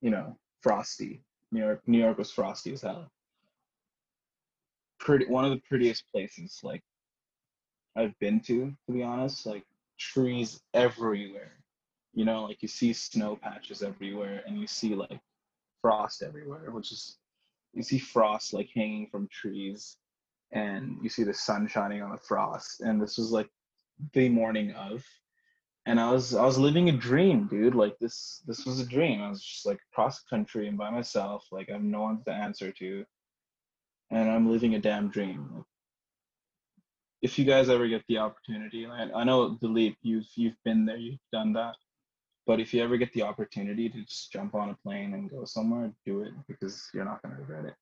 you 0.00 0.10
know, 0.10 0.36
frosty. 0.62 1.22
New 1.52 1.60
York, 1.60 1.82
New 1.86 1.98
York 1.98 2.18
was 2.18 2.30
frosty 2.30 2.72
as 2.72 2.82
hell. 2.82 3.10
Pretty, 4.98 5.26
one 5.26 5.44
of 5.44 5.50
the 5.52 5.62
prettiest 5.68 6.04
places 6.12 6.60
like 6.62 6.82
I've 7.96 8.18
been 8.18 8.40
to, 8.40 8.74
to 8.86 8.92
be 8.92 9.02
honest. 9.02 9.46
Like 9.46 9.64
trees 9.98 10.60
everywhere, 10.74 11.56
you 12.14 12.24
know, 12.24 12.44
like 12.44 12.62
you 12.62 12.68
see 12.68 12.92
snow 12.92 13.36
patches 13.36 13.82
everywhere, 13.82 14.42
and 14.46 14.58
you 14.58 14.66
see 14.66 14.94
like 14.94 15.20
frost 15.82 16.22
everywhere, 16.22 16.70
which 16.70 16.92
is 16.92 17.18
you 17.76 17.82
see 17.82 17.98
frost 17.98 18.54
like 18.54 18.70
hanging 18.74 19.06
from 19.06 19.28
trees 19.28 19.98
and 20.52 20.96
you 21.02 21.08
see 21.08 21.22
the 21.22 21.34
sun 21.34 21.68
shining 21.68 22.02
on 22.02 22.10
the 22.10 22.16
frost 22.16 22.80
and 22.80 23.00
this 23.00 23.18
was 23.18 23.30
like 23.30 23.48
the 24.12 24.28
morning 24.28 24.72
of 24.72 25.04
and 25.84 26.00
i 26.00 26.10
was 26.10 26.34
i 26.34 26.44
was 26.44 26.58
living 26.58 26.88
a 26.88 26.92
dream 26.92 27.46
dude 27.46 27.74
like 27.74 27.96
this 27.98 28.42
this 28.46 28.64
was 28.64 28.80
a 28.80 28.86
dream. 28.86 29.22
I 29.22 29.28
was 29.28 29.42
just 29.42 29.66
like 29.66 29.78
cross 29.94 30.22
country 30.22 30.68
and 30.68 30.78
by 30.78 30.90
myself 30.90 31.46
like 31.52 31.68
i 31.68 31.74
have 31.74 31.82
no 31.82 32.02
one 32.02 32.22
to 32.24 32.32
answer 32.32 32.72
to 32.72 33.04
and 34.10 34.30
i'm 34.30 34.50
living 34.50 34.74
a 34.74 34.80
damn 34.80 35.08
dream. 35.10 35.64
If 37.22 37.38
you 37.38 37.44
guys 37.44 37.70
ever 37.70 37.88
get 37.88 38.04
the 38.08 38.18
opportunity 38.18 38.86
i, 38.86 39.24
know 39.24 39.58
Dilip, 39.62 39.96
you've 40.02 40.28
you've 40.34 40.62
been 40.64 40.86
there 40.86 40.96
you've 40.96 41.18
done 41.32 41.52
that 41.54 41.76
but 42.46 42.60
if 42.60 42.72
you 42.72 42.82
ever 42.82 42.96
get 42.96 43.12
the 43.12 43.22
opportunity 43.22 43.88
to 43.88 44.02
just 44.02 44.32
jump 44.32 44.54
on 44.54 44.70
a 44.70 44.74
plane 44.74 45.14
and 45.14 45.30
go 45.30 45.44
somewhere, 45.44 45.92
do 46.04 46.22
it 46.22 46.32
because 46.48 46.88
you're 46.94 47.04
not 47.04 47.20
gonna 47.22 47.36
regret 47.38 47.64
it. 47.64 47.74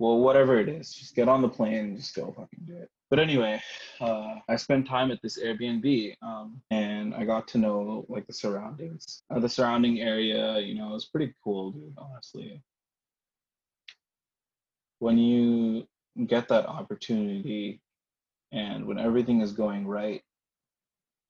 Well, 0.00 0.18
whatever 0.18 0.58
it 0.58 0.68
is, 0.68 0.94
just 0.94 1.14
get 1.14 1.28
on 1.28 1.42
the 1.42 1.48
plane 1.48 1.74
and 1.74 1.96
just 1.96 2.14
go 2.14 2.26
fucking 2.26 2.64
do 2.66 2.76
it. 2.76 2.90
But 3.10 3.18
anyway, 3.18 3.60
uh, 4.00 4.36
I 4.48 4.56
spent 4.56 4.88
time 4.88 5.10
at 5.10 5.20
this 5.20 5.38
Airbnb 5.38 6.14
um, 6.22 6.62
and 6.70 7.14
I 7.14 7.24
got 7.24 7.46
to 7.48 7.58
know 7.58 8.06
like 8.08 8.26
the 8.26 8.32
surroundings. 8.32 9.22
Uh, 9.30 9.40
the 9.40 9.48
surrounding 9.48 10.00
area, 10.00 10.58
you 10.58 10.74
know, 10.74 10.90
it 10.90 10.94
was 10.94 11.06
pretty 11.06 11.34
cool, 11.44 11.72
dude, 11.72 11.94
honestly. 11.98 12.62
When 15.00 15.18
you 15.18 15.86
get 16.26 16.48
that 16.48 16.66
opportunity 16.66 17.82
and 18.52 18.86
when 18.86 18.98
everything 18.98 19.42
is 19.42 19.52
going 19.52 19.86
right, 19.86 20.22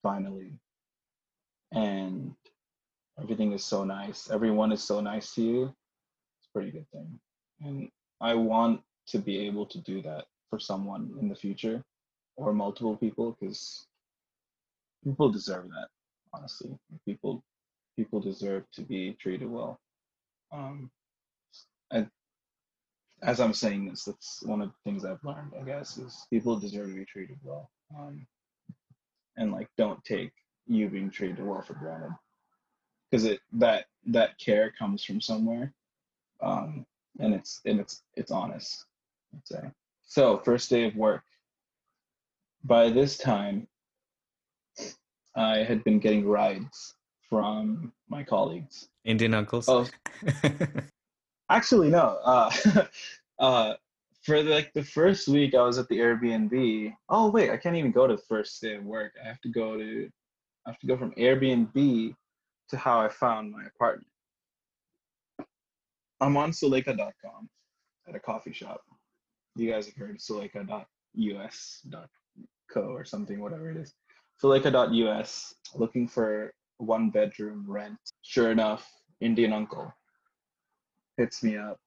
finally, 0.02 0.52
and 1.72 2.34
everything 3.22 3.52
is 3.52 3.64
so 3.64 3.84
nice. 3.84 4.30
Everyone 4.30 4.72
is 4.72 4.82
so 4.82 5.00
nice 5.00 5.34
to 5.34 5.42
you. 5.42 5.62
It's 5.64 6.48
a 6.48 6.52
pretty 6.54 6.70
good 6.70 6.88
thing. 6.92 7.18
And 7.60 7.88
I 8.20 8.34
want 8.34 8.80
to 9.08 9.18
be 9.18 9.46
able 9.46 9.66
to 9.66 9.78
do 9.78 10.02
that 10.02 10.26
for 10.50 10.58
someone 10.58 11.12
in 11.20 11.28
the 11.28 11.34
future 11.34 11.84
or 12.36 12.52
multiple 12.52 12.96
people 12.96 13.36
because 13.40 13.86
people 15.04 15.30
deserve 15.30 15.68
that. 15.68 15.88
honestly. 16.32 16.70
People 17.06 17.44
people 17.96 18.20
deserve 18.20 18.64
to 18.72 18.82
be 18.82 19.14
treated 19.20 19.50
well. 19.50 19.78
Um, 20.52 20.90
I, 21.92 22.06
as 23.22 23.40
I'm 23.40 23.52
saying 23.54 23.86
this, 23.88 24.04
that's 24.04 24.42
one 24.44 24.62
of 24.62 24.68
the 24.70 24.90
things 24.90 25.04
I've 25.04 25.22
learned, 25.24 25.52
I 25.60 25.64
guess, 25.64 25.98
is 25.98 26.26
people 26.30 26.58
deserve 26.58 26.88
to 26.88 26.94
be 26.94 27.04
treated 27.04 27.38
well. 27.42 27.70
Um, 27.98 28.26
and 29.36 29.52
like 29.52 29.68
don't 29.76 30.02
take 30.04 30.32
you 30.66 30.88
being 30.88 31.10
treated 31.10 31.44
well 31.44 31.62
for 31.62 31.74
granted. 31.74 32.12
Because 33.10 33.24
it 33.24 33.40
that 33.52 33.86
that 34.06 34.38
care 34.38 34.72
comes 34.78 35.04
from 35.04 35.20
somewhere. 35.20 35.72
Um, 36.42 36.86
and 37.18 37.34
it's 37.34 37.60
and 37.64 37.80
it's 37.80 38.02
it's 38.16 38.30
honest, 38.30 38.84
I'd 39.34 39.46
say. 39.46 39.70
So 40.02 40.38
first 40.38 40.70
day 40.70 40.84
of 40.84 40.96
work. 40.96 41.22
By 42.64 42.90
this 42.90 43.16
time, 43.16 43.66
I 45.34 45.58
had 45.58 45.82
been 45.84 45.98
getting 45.98 46.26
rides 46.28 46.94
from 47.28 47.92
my 48.08 48.22
colleagues. 48.22 48.88
Indian 49.04 49.34
uncles. 49.34 49.68
Oh, 49.68 49.88
actually 51.50 51.88
no. 51.88 52.18
Uh, 52.24 52.50
uh, 53.38 53.74
for 54.22 54.42
the, 54.42 54.50
like 54.50 54.72
the 54.74 54.84
first 54.84 55.28
week, 55.28 55.54
I 55.54 55.62
was 55.62 55.78
at 55.78 55.88
the 55.88 55.98
Airbnb. 55.98 56.94
Oh 57.08 57.30
wait, 57.30 57.50
I 57.50 57.56
can't 57.56 57.76
even 57.76 57.92
go 57.92 58.06
to 58.06 58.16
the 58.16 58.22
first 58.22 58.60
day 58.60 58.74
of 58.74 58.84
work. 58.84 59.12
I 59.22 59.26
have 59.26 59.40
to 59.42 59.48
go 59.48 59.78
to, 59.78 60.10
I 60.66 60.70
have 60.70 60.78
to 60.80 60.86
go 60.86 60.96
from 60.96 61.12
Airbnb 61.12 62.14
to 62.70 62.76
how 62.76 63.00
I 63.00 63.08
found 63.08 63.52
my 63.52 63.64
apartment. 63.64 64.06
I'm 66.20 66.36
on 66.36 66.52
Sulekha.com 66.52 67.48
at 68.08 68.14
a 68.14 68.20
coffee 68.20 68.52
shop. 68.52 68.82
You 69.56 69.70
guys 69.70 69.86
have 69.86 69.96
heard 69.96 70.18
Sulekha.us.co 70.18 70.86
or 72.80 73.04
something, 73.04 73.40
whatever 73.40 73.70
it 73.70 73.76
is. 73.76 73.94
Sulekha.us, 74.42 75.54
looking 75.74 76.08
for 76.08 76.52
one 76.78 77.10
bedroom 77.10 77.64
rent. 77.66 77.98
Sure 78.22 78.50
enough, 78.50 78.88
Indian 79.20 79.52
uncle 79.52 79.92
hits 81.16 81.42
me 81.42 81.56
up 81.56 81.78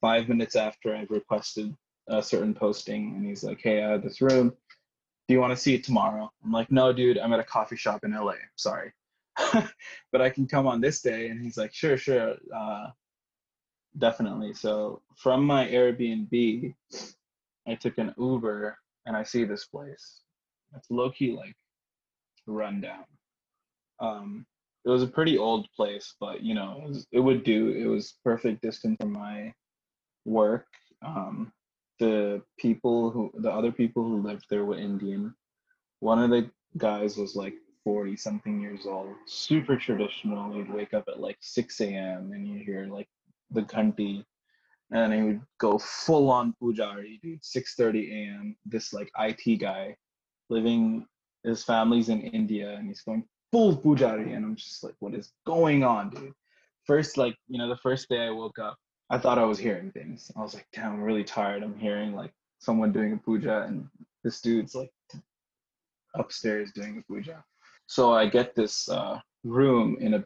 five 0.00 0.28
minutes 0.28 0.56
after 0.56 0.94
I've 0.94 1.10
requested 1.10 1.74
a 2.08 2.22
certain 2.22 2.52
posting, 2.52 3.14
and 3.16 3.26
he's 3.26 3.42
like, 3.42 3.60
"Hey, 3.62 3.82
I 3.82 3.92
have 3.92 4.02
this 4.02 4.20
room. 4.20 4.50
Do 5.26 5.34
you 5.34 5.40
want 5.40 5.52
to 5.52 5.56
see 5.56 5.74
it 5.74 5.84
tomorrow?" 5.84 6.30
I'm 6.44 6.52
like, 6.52 6.70
"No, 6.70 6.92
dude, 6.92 7.16
I'm 7.18 7.32
at 7.32 7.40
a 7.40 7.44
coffee 7.44 7.76
shop 7.76 8.04
in 8.04 8.12
LA. 8.12 8.34
Sorry, 8.56 8.92
but 10.12 10.20
I 10.20 10.30
can 10.30 10.46
come 10.46 10.66
on 10.66 10.80
this 10.80 11.00
day." 11.00 11.28
And 11.28 11.42
he's 11.42 11.56
like, 11.56 11.74
"Sure, 11.74 11.96
sure, 11.96 12.36
uh, 12.54 12.86
definitely." 13.98 14.54
So 14.54 15.02
from 15.16 15.44
my 15.44 15.66
Airbnb, 15.66 16.74
I 17.66 17.74
took 17.74 17.98
an 17.98 18.14
Uber, 18.18 18.76
and 19.06 19.16
I 19.16 19.22
see 19.22 19.44
this 19.44 19.66
place. 19.66 20.20
It's 20.76 20.90
low 20.90 21.10
key 21.10 21.32
like 21.32 21.56
rundown. 22.46 23.04
Um, 24.00 24.46
it 24.84 24.90
was 24.90 25.02
a 25.02 25.06
pretty 25.06 25.38
old 25.38 25.68
place, 25.74 26.14
but 26.20 26.42
you 26.42 26.54
know, 26.54 26.82
it, 26.82 26.88
was, 26.88 27.06
it 27.12 27.20
would 27.20 27.44
do. 27.44 27.70
It 27.70 27.86
was 27.86 28.14
perfect 28.22 28.62
distance 28.62 28.96
from 29.00 29.12
my 29.12 29.52
work. 30.24 30.66
Um, 31.04 31.52
the 32.00 32.42
people 32.58 33.10
who, 33.10 33.32
the 33.38 33.50
other 33.50 33.72
people 33.72 34.02
who 34.02 34.22
lived 34.22 34.46
there 34.50 34.64
were 34.64 34.78
Indian. 34.78 35.34
One 36.00 36.22
of 36.22 36.30
the 36.30 36.50
guys 36.76 37.16
was 37.16 37.34
like 37.34 37.54
40 37.84 38.16
something 38.16 38.60
years 38.60 38.86
old, 38.86 39.14
super 39.26 39.76
traditional. 39.76 40.52
He'd 40.52 40.72
wake 40.72 40.94
up 40.94 41.04
at 41.08 41.20
like 41.20 41.36
6 41.40 41.80
a.m. 41.82 42.32
and 42.32 42.48
you 42.48 42.64
hear 42.64 42.86
like 42.86 43.08
the 43.50 43.62
ghanti, 43.62 44.24
and 44.90 45.12
he 45.12 45.22
would 45.22 45.42
go 45.58 45.78
full 45.78 46.30
on 46.30 46.54
pujari, 46.60 47.20
dude. 47.20 47.42
6:30 47.42 48.10
a.m. 48.12 48.56
This 48.64 48.92
like 48.92 49.10
IT 49.18 49.60
guy, 49.60 49.96
living 50.48 51.06
his 51.44 51.62
family's 51.62 52.08
in 52.08 52.22
India, 52.22 52.74
and 52.74 52.88
he's 52.88 53.02
going 53.02 53.24
full 53.52 53.76
pujari, 53.76 54.34
and 54.34 54.44
I'm 54.44 54.56
just 54.56 54.82
like, 54.82 54.94
what 55.00 55.14
is 55.14 55.32
going 55.46 55.84
on, 55.84 56.10
dude? 56.10 56.34
First, 56.84 57.16
like 57.16 57.36
you 57.48 57.58
know, 57.58 57.68
the 57.68 57.76
first 57.76 58.08
day 58.08 58.26
I 58.26 58.30
woke 58.30 58.58
up, 58.58 58.78
I 59.10 59.18
thought 59.18 59.38
I 59.38 59.44
was 59.44 59.58
hearing 59.58 59.90
things. 59.90 60.32
I 60.36 60.40
was 60.40 60.54
like, 60.54 60.66
damn, 60.72 60.94
I'm 60.94 61.02
really 61.02 61.24
tired. 61.24 61.62
I'm 61.62 61.78
hearing 61.78 62.14
like 62.14 62.32
someone 62.58 62.92
doing 62.92 63.12
a 63.12 63.16
puja, 63.16 63.62
and 63.68 63.88
this 64.22 64.40
dude's 64.40 64.74
like 64.74 64.90
upstairs 66.14 66.72
doing 66.72 66.98
a 66.98 67.02
puja. 67.02 67.44
So 67.86 68.12
I 68.12 68.26
get 68.26 68.54
this 68.54 68.88
uh, 68.88 69.20
room 69.44 69.96
in 70.00 70.14
a 70.14 70.24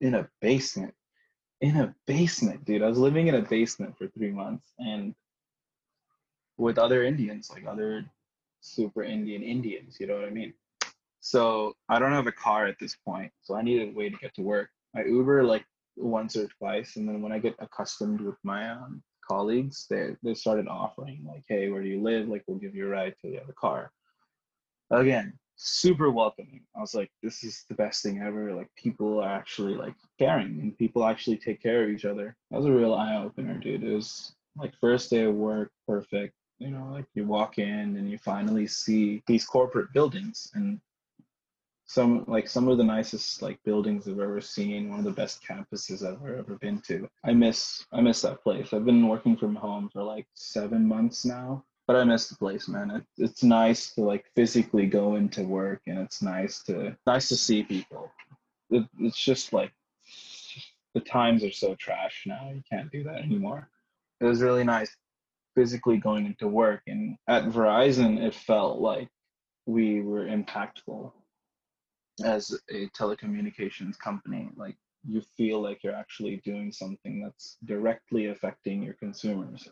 in 0.00 0.14
a 0.14 0.28
basement. 0.40 0.94
In 1.62 1.76
a 1.78 1.94
basement, 2.06 2.64
dude. 2.64 2.82
I 2.82 2.88
was 2.88 2.98
living 2.98 3.28
in 3.28 3.34
a 3.34 3.42
basement 3.42 3.96
for 3.96 4.08
three 4.08 4.30
months 4.30 4.72
and 4.78 5.14
with 6.58 6.78
other 6.78 7.02
Indians, 7.02 7.50
like 7.50 7.66
other 7.66 8.04
super 8.60 9.02
Indian 9.02 9.42
Indians, 9.42 9.96
you 10.00 10.06
know 10.06 10.16
what 10.16 10.24
I 10.24 10.30
mean? 10.30 10.52
So 11.20 11.74
I 11.88 11.98
don't 11.98 12.12
have 12.12 12.26
a 12.26 12.32
car 12.32 12.66
at 12.66 12.78
this 12.78 12.96
point, 12.96 13.32
so 13.42 13.54
I 13.54 13.62
needed 13.62 13.90
a 13.90 13.96
way 13.96 14.10
to 14.10 14.16
get 14.16 14.34
to 14.34 14.42
work. 14.42 14.70
I 14.94 15.04
Uber 15.04 15.44
like 15.44 15.64
once 15.96 16.36
or 16.36 16.46
twice, 16.58 16.96
and 16.96 17.08
then 17.08 17.20
when 17.22 17.32
I 17.32 17.38
get 17.38 17.56
accustomed 17.58 18.20
with 18.20 18.36
my 18.44 18.70
um, 18.70 19.02
colleagues, 19.26 19.86
they 19.90 20.16
they 20.22 20.34
started 20.34 20.68
offering 20.68 21.24
like, 21.26 21.44
"Hey, 21.48 21.68
where 21.68 21.82
do 21.82 21.88
you 21.88 22.02
live? 22.02 22.28
Like, 22.28 22.44
we'll 22.46 22.58
give 22.58 22.74
you 22.74 22.86
a 22.86 22.90
ride 22.90 23.14
till 23.20 23.30
you 23.30 23.38
have 23.38 23.48
a 23.48 23.54
car." 23.54 23.90
Again, 24.90 25.38
super 25.56 26.10
welcoming. 26.10 26.62
I 26.76 26.80
was 26.80 26.94
like, 26.94 27.10
"This 27.22 27.44
is 27.44 27.64
the 27.68 27.74
best 27.74 28.02
thing 28.02 28.20
ever." 28.20 28.54
Like, 28.54 28.74
people 28.76 29.20
are 29.22 29.28
actually 29.28 29.74
like 29.74 29.94
caring, 30.18 30.60
and 30.60 30.76
people 30.78 31.04
actually 31.04 31.38
take 31.38 31.62
care 31.62 31.84
of 31.84 31.90
each 31.90 32.04
other. 32.04 32.36
That 32.50 32.58
was 32.58 32.66
a 32.66 32.72
real 32.72 32.94
eye 32.94 33.16
opener, 33.16 33.58
dude. 33.58 33.82
It 33.84 33.94
was 33.94 34.34
like 34.56 34.74
first 34.80 35.10
day 35.10 35.24
of 35.24 35.34
work, 35.34 35.72
perfect. 35.86 36.34
You 36.58 36.70
know, 36.70 36.88
like 36.92 37.06
you 37.14 37.26
walk 37.26 37.58
in 37.58 37.96
and 37.96 38.10
you 38.10 38.18
finally 38.18 38.66
see 38.66 39.22
these 39.26 39.44
corporate 39.44 39.92
buildings 39.92 40.50
and 40.54 40.80
some 41.86 42.24
like 42.26 42.48
some 42.48 42.68
of 42.68 42.78
the 42.78 42.84
nicest 42.84 43.42
like 43.42 43.62
buildings 43.64 44.08
I've 44.08 44.20
ever 44.20 44.40
seen, 44.40 44.90
one 44.90 44.98
of 44.98 45.04
the 45.04 45.10
best 45.10 45.42
campuses 45.42 46.04
I've 46.04 46.16
ever 46.16 46.36
ever 46.36 46.56
been 46.56 46.80
to. 46.82 47.08
I 47.24 47.32
miss 47.32 47.86
I 47.92 48.00
miss 48.00 48.22
that 48.22 48.42
place. 48.42 48.72
I've 48.72 48.84
been 48.84 49.08
working 49.08 49.36
from 49.36 49.54
home 49.54 49.88
for 49.92 50.02
like 50.02 50.26
seven 50.34 50.86
months 50.86 51.24
now, 51.24 51.64
but 51.86 51.96
I 51.96 52.04
miss 52.04 52.28
the 52.28 52.36
place, 52.36 52.68
man. 52.68 52.90
It, 52.90 53.04
it's 53.16 53.42
nice 53.42 53.94
to 53.94 54.02
like 54.02 54.24
physically 54.34 54.86
go 54.86 55.16
into 55.16 55.42
work, 55.42 55.82
and 55.86 55.98
it's 55.98 56.22
nice 56.22 56.62
to 56.64 56.96
nice 57.06 57.28
to 57.28 57.36
see 57.36 57.62
people. 57.62 58.10
It, 58.70 58.84
it's 58.98 59.18
just 59.18 59.52
like 59.52 59.72
the 60.94 61.00
times 61.00 61.44
are 61.44 61.52
so 61.52 61.74
trash 61.76 62.24
now. 62.26 62.50
You 62.52 62.62
can't 62.70 62.90
do 62.90 63.04
that 63.04 63.22
anymore. 63.22 63.68
It 64.20 64.24
was 64.24 64.42
really 64.42 64.64
nice 64.64 64.94
physically 65.54 65.98
going 65.98 66.26
into 66.26 66.48
work, 66.48 66.82
and 66.86 67.16
at 67.28 67.44
Verizon, 67.44 68.20
it 68.22 68.34
felt 68.34 68.80
like 68.80 69.08
we 69.66 70.00
were 70.00 70.26
impactful 70.26 71.12
as 72.24 72.58
a 72.70 72.88
telecommunications 72.98 73.98
company 73.98 74.48
like 74.56 74.76
you 75.06 75.22
feel 75.36 75.60
like 75.60 75.82
you're 75.84 75.94
actually 75.94 76.40
doing 76.44 76.72
something 76.72 77.22
that's 77.22 77.58
directly 77.64 78.26
affecting 78.26 78.82
your 78.82 78.94
consumers 78.94 79.68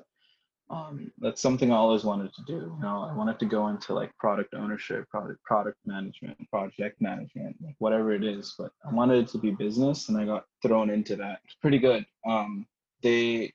um, 0.70 1.12
that's 1.18 1.42
something 1.42 1.70
i 1.70 1.76
always 1.76 2.04
wanted 2.04 2.32
to 2.34 2.42
do 2.46 2.52
you 2.52 2.78
know 2.80 3.06
i 3.08 3.14
wanted 3.14 3.38
to 3.38 3.46
go 3.46 3.68
into 3.68 3.92
like 3.92 4.16
product 4.16 4.54
ownership 4.54 5.08
product 5.08 5.42
product 5.42 5.78
management 5.84 6.36
project 6.50 7.00
management 7.00 7.54
like 7.62 7.74
whatever 7.78 8.12
it 8.12 8.24
is 8.24 8.54
but 8.58 8.72
i 8.88 8.92
wanted 8.92 9.18
it 9.18 9.28
to 9.28 9.38
be 9.38 9.50
business 9.50 10.08
and 10.08 10.18
i 10.18 10.24
got 10.24 10.44
thrown 10.62 10.90
into 10.90 11.16
that 11.16 11.40
it's 11.44 11.56
pretty 11.56 11.78
good 11.78 12.04
um, 12.26 12.66
they 13.02 13.52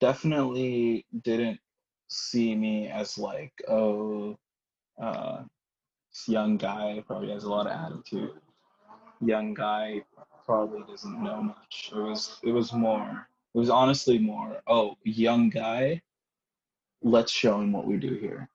definitely 0.00 1.04
didn't 1.22 1.58
see 2.08 2.54
me 2.54 2.88
as 2.88 3.18
like 3.18 3.52
oh 3.68 4.38
uh, 5.00 5.42
young 6.26 6.56
guy 6.56 7.02
probably 7.06 7.30
has 7.30 7.44
a 7.44 7.50
lot 7.50 7.66
of 7.66 7.72
attitude. 7.72 8.32
Young 9.20 9.54
guy 9.54 10.02
probably 10.46 10.82
doesn't 10.88 11.22
know 11.22 11.42
much. 11.42 11.90
It 11.92 11.98
was 11.98 12.38
it 12.42 12.52
was 12.52 12.72
more. 12.72 13.28
It 13.54 13.58
was 13.58 13.70
honestly 13.70 14.18
more. 14.18 14.60
Oh, 14.66 14.96
young 15.04 15.50
guy. 15.50 16.02
Let's 17.04 17.30
show 17.30 17.60
him 17.60 17.72
what 17.72 17.86
we 17.86 17.96
do 17.96 18.14
here. 18.14 18.48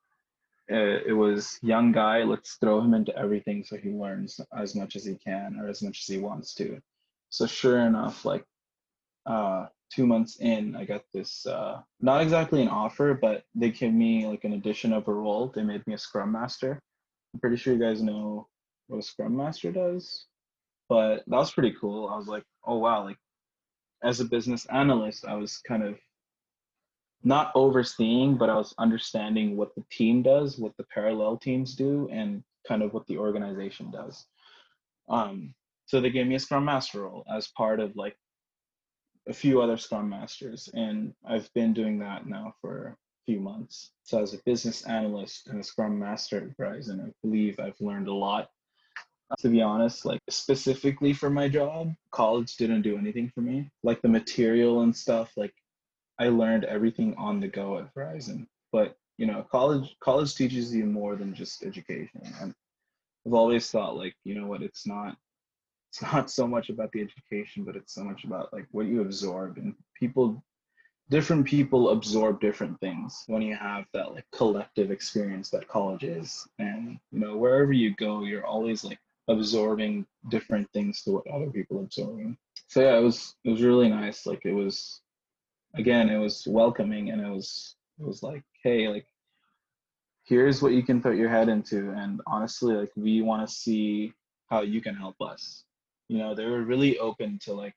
Uh, 0.70 1.00
it 1.06 1.14
was 1.16 1.58
young 1.62 1.94
guy. 1.94 2.24
Let's 2.24 2.56
throw 2.56 2.82
him 2.82 2.94
into 2.94 3.18
everything 3.18 3.64
so 3.64 3.78
he 3.78 3.92
learns 3.92 4.42
as 4.56 4.76
much 4.76 4.98
as 4.98 5.06
he 5.06 5.16
can 5.16 5.58
or 5.60 5.70
as 5.70 5.82
much 5.82 6.02
as 6.02 6.08
he 6.14 6.20
wants 6.20 6.54
to. 6.56 6.82
So 7.30 7.48
sure 7.48 7.80
enough, 7.80 8.26
like 8.26 8.44
uh, 9.26 9.68
two 9.90 10.06
months 10.06 10.42
in, 10.42 10.76
I 10.76 10.84
got 10.84 11.04
this 11.14 11.46
uh, 11.46 11.82
not 12.02 12.22
exactly 12.22 12.62
an 12.62 12.68
offer, 12.68 13.14
but 13.14 13.44
they 13.56 13.70
gave 13.72 13.94
me 13.94 14.28
like 14.28 14.44
an 14.44 14.54
addition 14.54 14.92
of 14.92 15.08
a 15.08 15.14
role. 15.14 15.48
They 15.56 15.64
made 15.64 15.88
me 15.88 15.94
a 15.94 15.98
scrum 15.98 16.34
master 16.34 16.82
I'm 17.34 17.40
pretty 17.40 17.58
sure 17.58 17.74
you 17.74 17.80
guys 17.80 18.02
know 18.02 18.48
what 18.88 19.00
a 19.00 19.04
Scrum 19.04 19.36
Master 19.36 19.72
does, 19.72 20.26
but 20.88 21.24
that 21.28 21.38
was 21.38 21.52
pretty 21.52 21.76
cool. 21.80 22.08
I 22.08 22.18
was 22.18 22.28
like, 22.28 22.44
oh 22.66 22.78
wow, 22.78 23.04
like 23.04 23.18
as 24.04 24.20
a 24.20 24.26
business 24.26 24.66
analyst, 24.68 25.26
I 25.26 25.36
was 25.36 25.58
kind 25.60 25.84
of 25.84 26.00
not 27.24 27.52
overseeing, 27.56 28.38
but 28.38 28.50
I 28.50 28.56
was 28.56 28.74
understanding 28.78 29.58
what 29.58 29.76
the 29.76 29.84
team 29.92 30.22
does, 30.22 30.58
what 30.58 30.76
the 30.78 30.86
parallel 30.86 31.38
teams 31.38 31.76
do, 31.76 32.08
and 32.12 32.44
kind 32.68 32.82
of 32.82 32.94
what 32.94 33.06
the 33.08 33.18
organization 33.18 33.92
does. 33.92 34.26
Um, 35.10 35.54
so 35.86 36.00
they 36.00 36.12
gave 36.12 36.28
me 36.28 36.36
a 36.36 36.40
Scrum 36.40 36.66
Master 36.66 37.02
role 37.02 37.26
as 37.34 37.48
part 37.48 37.80
of 37.80 37.96
like 37.96 38.16
a 39.28 39.34
few 39.34 39.62
other 39.62 39.78
Scrum 39.78 40.10
Masters, 40.10 40.70
and 40.74 41.14
I've 41.28 41.52
been 41.54 41.74
doing 41.74 42.00
that 42.00 42.28
now 42.28 42.54
for 42.62 42.88
a 42.88 42.96
few 43.26 43.40
months. 43.40 43.92
So 44.04 44.22
as 44.22 44.34
a 44.34 44.40
business 44.46 44.86
analyst 44.86 45.48
and 45.48 45.60
a 45.60 45.64
Scrum 45.64 46.00
Master 46.00 46.38
at 46.38 46.58
Verizon, 46.58 47.06
I 47.06 47.12
believe 47.22 47.60
I've 47.60 47.80
learned 47.80 48.08
a 48.08 48.14
lot. 48.14 48.50
To 49.40 49.50
be 49.50 49.62
honest, 49.62 50.06
like 50.06 50.22
specifically 50.30 51.14
for 51.14 51.30
my 51.30 51.48
job, 51.48 51.94
college 52.12 52.56
didn't 52.56 52.82
do 52.82 52.98
anything 52.98 53.32
for 53.36 53.42
me. 53.42 53.70
Like 53.84 54.02
the 54.02 54.08
material 54.08 54.82
and 54.82 54.96
stuff, 54.96 55.32
like 55.38 55.54
I 56.20 56.28
learned 56.28 56.66
everything 56.66 57.16
on 57.18 57.40
the 57.40 57.48
go 57.48 57.78
at 57.78 57.94
Verizon. 57.94 58.48
But 58.72 58.96
you 59.18 59.26
know, 59.26 59.46
college 59.52 59.96
college 60.00 60.36
teaches 60.36 60.74
you 60.74 60.86
more 60.86 61.16
than 61.16 61.34
just 61.34 61.64
education. 61.64 62.22
And 62.42 62.54
I've 63.26 63.34
always 63.34 63.70
thought 63.70 63.98
like, 63.98 64.16
you 64.24 64.36
know 64.36 64.48
what, 64.48 64.62
it's 64.62 64.86
not 64.86 65.18
it's 65.92 66.02
not 66.02 66.30
so 66.30 66.48
much 66.48 66.70
about 66.70 66.92
the 66.92 67.02
education, 67.02 67.64
but 67.64 67.76
it's 67.76 67.94
so 67.94 68.04
much 68.04 68.24
about 68.24 68.54
like 68.54 68.68
what 68.72 68.86
you 68.86 69.02
absorb 69.02 69.58
and 69.58 69.74
people 69.96 70.44
different 71.10 71.46
people 71.46 71.90
absorb 71.90 72.40
different 72.40 72.80
things 72.80 73.24
when 73.28 73.42
you 73.42 73.56
have 73.56 73.86
that 73.94 74.14
like 74.14 74.26
collective 74.32 74.92
experience 74.92 75.50
that 75.50 75.68
college 75.68 76.04
is 76.04 76.48
and 76.60 77.00
you 77.12 77.20
know 77.20 77.36
wherever 77.36 77.74
you 77.74 77.96
go 77.96 78.24
you're 78.24 78.46
always 78.46 78.84
like 78.84 79.00
absorbing 79.28 80.06
different 80.30 80.70
things 80.72 81.02
to 81.02 81.12
what 81.12 81.28
other 81.28 81.50
people 81.50 81.80
absorbing 81.80 82.38
so 82.68 82.82
yeah 82.82 82.98
it 82.98 83.02
was 83.02 83.36
it 83.44 83.50
was 83.50 83.64
really 83.64 83.90
nice 83.90 84.26
like 84.26 84.46
it 84.46 84.54
was 84.54 85.02
again 85.76 86.10
it 86.10 86.18
was 86.18 86.48
welcoming 86.48 87.12
and 87.12 87.22
it 87.22 87.30
was 87.30 87.76
it 88.00 88.06
was 88.06 88.24
like 88.24 88.44
hey 88.64 88.88
like 88.88 89.06
here's 90.30 90.62
what 90.62 90.74
you 90.74 90.84
can 90.84 91.02
put 91.02 91.18
your 91.18 91.28
head 91.28 91.50
into. 91.50 91.90
And 91.90 92.22
honestly 92.28 92.76
like 92.76 92.92
we 92.96 93.22
want 93.22 93.46
to 93.48 93.54
see 93.54 94.14
how 94.48 94.62
you 94.62 94.80
can 94.80 94.96
help 94.96 95.20
us. 95.20 95.64
You 96.08 96.20
know 96.20 96.36
they 96.36 96.46
were 96.46 96.62
really 96.62 97.00
open 97.00 97.40
to 97.44 97.54
like 97.54 97.76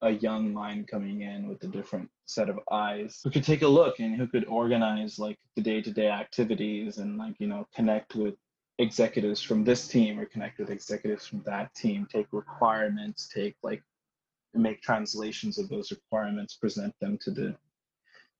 a 0.00 0.10
young 0.10 0.52
mind 0.52 0.88
coming 0.88 1.22
in 1.22 1.48
with 1.48 1.62
a 1.64 1.68
different 1.68 2.08
set 2.24 2.48
of 2.48 2.58
eyes 2.70 3.20
who 3.22 3.30
could 3.30 3.44
take 3.44 3.62
a 3.62 3.68
look 3.68 4.00
and 4.00 4.16
who 4.16 4.26
could 4.26 4.44
organize 4.46 5.18
like 5.18 5.38
the 5.54 5.62
day-to-day 5.62 6.08
activities 6.08 6.98
and 6.98 7.18
like 7.18 7.34
you 7.38 7.46
know 7.46 7.66
connect 7.74 8.16
with 8.16 8.34
executives 8.78 9.40
from 9.40 9.62
this 9.62 9.86
team 9.86 10.18
or 10.18 10.24
connect 10.24 10.58
with 10.58 10.70
executives 10.70 11.26
from 11.26 11.40
that 11.42 11.72
team 11.74 12.04
take 12.10 12.26
requirements 12.32 13.28
take 13.32 13.54
like 13.62 13.82
make 14.54 14.82
translations 14.82 15.58
of 15.58 15.68
those 15.68 15.90
requirements 15.90 16.54
present 16.54 16.94
them 17.00 17.18
to 17.22 17.30
the 17.30 17.56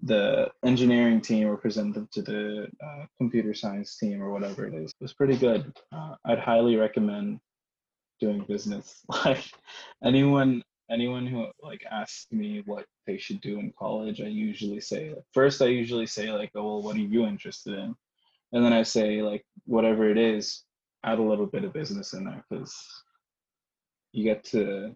the 0.05 0.51
engineering 0.65 1.21
team 1.21 1.47
or 1.47 1.57
present 1.57 1.95
them 1.95 2.09
to 2.13 2.23
the 2.23 2.67
uh, 2.85 3.07
computer 3.19 3.55
science 3.55 3.97
team 3.97 4.21
or 4.21 4.33
whatever 4.33 4.67
it 4.67 4.75
is. 4.75 4.91
It 4.91 5.01
was 5.01 5.15
pretty 5.15 5.37
good. 5.37 5.73
Uh, 5.93 6.17
i'd 6.25 6.41
highly 6.41 6.77
recommend 6.77 7.41
doing 8.21 8.45
business. 8.49 9.05
Like 9.25 9.45
anyone 10.05 10.63
anyone 10.91 11.27
who 11.27 11.47
like 11.63 11.85
asks 11.91 12.27
me 12.33 12.63
what 12.67 12.85
they 13.07 13.17
should 13.17 13.41
do 13.41 13.59
in 13.59 13.73
college, 13.79 14.21
I 14.21 14.27
usually 14.27 14.81
say 14.81 15.15
first 15.33 15.63
I 15.63 15.67
usually 15.67 16.07
say 16.07 16.33
like, 16.33 16.51
oh 16.55 16.65
well, 16.65 16.83
what 16.83 16.97
are 16.97 17.01
you 17.15 17.25
interested 17.25 17.75
in? 17.75 17.95
And 18.53 18.65
then 18.65 18.73
I 18.73 18.83
say 18.83 19.23
like 19.23 19.45
whatever 19.67 20.11
it 20.11 20.19
is, 20.19 20.65
add 21.05 21.19
a 21.19 21.23
little 21.23 21.47
bit 21.47 21.65
of 21.65 21.73
business 21.73 22.13
in 22.13 22.25
there 22.25 22.45
because 22.49 22.77
you 24.13 24.25
get 24.25 24.45
to 24.45 24.95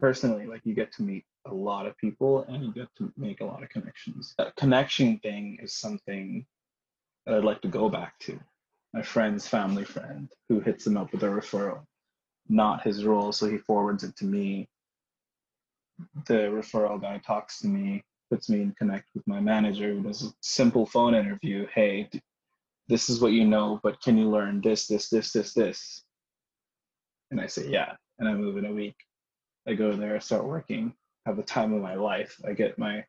personally 0.00 0.46
like 0.46 0.62
you 0.64 0.74
get 0.74 0.92
to 0.92 1.02
meet 1.02 1.24
a 1.46 1.54
lot 1.54 1.86
of 1.86 1.96
people 1.98 2.44
and 2.48 2.64
you 2.64 2.72
get 2.72 2.88
to 2.96 3.12
make 3.16 3.40
a 3.40 3.44
lot 3.44 3.62
of 3.62 3.68
connections. 3.68 4.34
That 4.38 4.56
connection 4.56 5.18
thing 5.18 5.58
is 5.62 5.74
something 5.74 6.44
that 7.26 7.36
I'd 7.36 7.44
like 7.44 7.62
to 7.62 7.68
go 7.68 7.88
back 7.88 8.18
to. 8.20 8.38
My 8.92 9.02
friend's 9.02 9.46
family 9.46 9.84
friend 9.84 10.30
who 10.48 10.60
hits 10.60 10.86
him 10.86 10.96
up 10.96 11.12
with 11.12 11.22
a 11.22 11.26
referral, 11.26 11.82
not 12.48 12.82
his 12.82 13.04
role, 13.04 13.32
so 13.32 13.48
he 13.48 13.58
forwards 13.58 14.02
it 14.04 14.16
to 14.16 14.24
me 14.24 14.68
the 16.26 16.34
referral 16.34 17.00
guy 17.00 17.18
talks 17.18 17.60
to 17.60 17.68
me, 17.68 18.04
puts 18.30 18.48
me 18.48 18.62
in 18.62 18.72
connect 18.72 19.08
with 19.14 19.26
my 19.26 19.40
manager, 19.40 19.94
who 19.94 20.02
does 20.02 20.24
a 20.24 20.32
simple 20.40 20.86
phone 20.86 21.14
interview. 21.14 21.66
Hey, 21.74 22.08
this 22.88 23.10
is 23.10 23.20
what 23.20 23.32
you 23.32 23.44
know, 23.46 23.80
but 23.82 24.00
can 24.00 24.16
you 24.16 24.28
learn 24.28 24.60
this, 24.60 24.86
this, 24.86 25.08
this, 25.08 25.32
this, 25.32 25.54
this? 25.54 26.02
And 27.30 27.40
I 27.40 27.46
say, 27.46 27.68
yeah. 27.68 27.92
And 28.18 28.28
I 28.28 28.34
move 28.34 28.56
in 28.56 28.66
a 28.66 28.72
week. 28.72 28.96
I 29.68 29.74
go 29.74 29.92
there, 29.92 30.16
I 30.16 30.18
start 30.18 30.44
working, 30.44 30.94
have 31.26 31.36
the 31.36 31.42
time 31.42 31.72
of 31.72 31.82
my 31.82 31.94
life. 31.94 32.40
I 32.46 32.52
get 32.52 32.78
my 32.78 33.04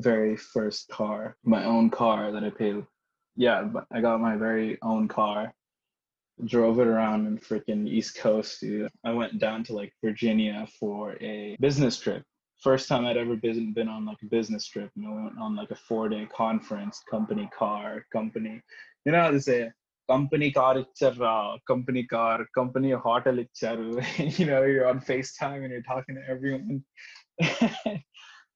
very 0.00 0.36
first 0.36 0.88
car, 0.88 1.36
my 1.44 1.64
own 1.64 1.90
car 1.90 2.32
that 2.32 2.44
I 2.44 2.50
paid. 2.50 2.84
Yeah, 3.36 3.68
I 3.90 4.00
got 4.00 4.20
my 4.20 4.36
very 4.36 4.78
own 4.82 5.08
car 5.08 5.52
drove 6.46 6.80
it 6.80 6.86
around 6.86 7.26
in 7.26 7.38
freaking 7.38 7.86
East 7.86 8.16
Coast, 8.16 8.60
dude. 8.60 8.90
I 9.04 9.12
went 9.12 9.38
down 9.38 9.62
to 9.64 9.74
like 9.74 9.92
Virginia 10.02 10.66
for 10.80 11.16
a 11.20 11.56
business 11.60 12.00
trip 12.00 12.24
first 12.62 12.88
time 12.88 13.04
I'd 13.04 13.16
ever 13.16 13.36
been 13.36 13.72
been 13.72 13.88
on 13.88 14.06
like 14.06 14.22
a 14.22 14.26
business 14.26 14.66
trip. 14.66 14.90
You 14.94 15.02
know, 15.02 15.14
went 15.14 15.38
on 15.38 15.56
like 15.56 15.70
a 15.70 15.76
four 15.76 16.08
day 16.08 16.26
conference, 16.34 17.02
company 17.10 17.50
car, 17.56 18.06
company. 18.12 18.62
You 19.04 19.12
know 19.12 19.20
how 19.20 19.30
to 19.30 19.40
say 19.40 19.70
company 20.08 20.50
car 20.50 20.76
ichara, 20.76 21.54
uh, 21.54 21.58
company 21.66 22.04
car, 22.04 22.46
company 22.54 22.90
hotel 22.92 23.38
icharu. 23.44 24.38
you 24.38 24.46
know, 24.46 24.62
you're 24.62 24.88
on 24.88 25.00
FaceTime 25.00 25.62
and 25.62 25.70
you're 25.70 25.82
talking 25.82 26.16
to 26.16 26.22
everyone. 26.28 26.84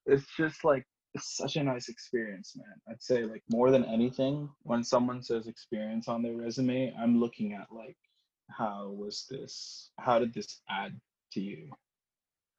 it's 0.06 0.26
just 0.36 0.64
like 0.64 0.84
such 1.18 1.56
a 1.56 1.62
nice 1.62 1.88
experience, 1.88 2.54
man. 2.56 2.74
I'd 2.90 3.02
say 3.02 3.24
like 3.24 3.42
more 3.50 3.70
than 3.70 3.84
anything, 3.84 4.48
when 4.62 4.84
someone 4.84 5.22
says 5.22 5.46
experience 5.46 6.08
on 6.08 6.22
their 6.22 6.36
resume, 6.36 6.94
I'm 6.98 7.20
looking 7.20 7.54
at 7.54 7.68
like 7.70 7.96
how 8.50 8.90
was 8.90 9.26
this 9.28 9.90
how 9.98 10.18
did 10.18 10.34
this 10.34 10.60
add 10.68 10.98
to 11.32 11.40
you? 11.40 11.70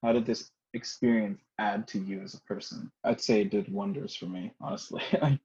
How 0.04 0.14
did 0.14 0.26
this 0.26 0.50
experience 0.74 1.40
add 1.60 1.88
to 1.90 2.00
you 2.00 2.22
as 2.22 2.34
a 2.34 2.42
person? 2.42 2.92
I'd 3.04 3.22
say 3.22 3.42
it 3.42 3.52
did 3.52 3.72
wonders 3.72 4.16
for 4.16 4.26
me, 4.26 4.52
honestly. 4.62 5.04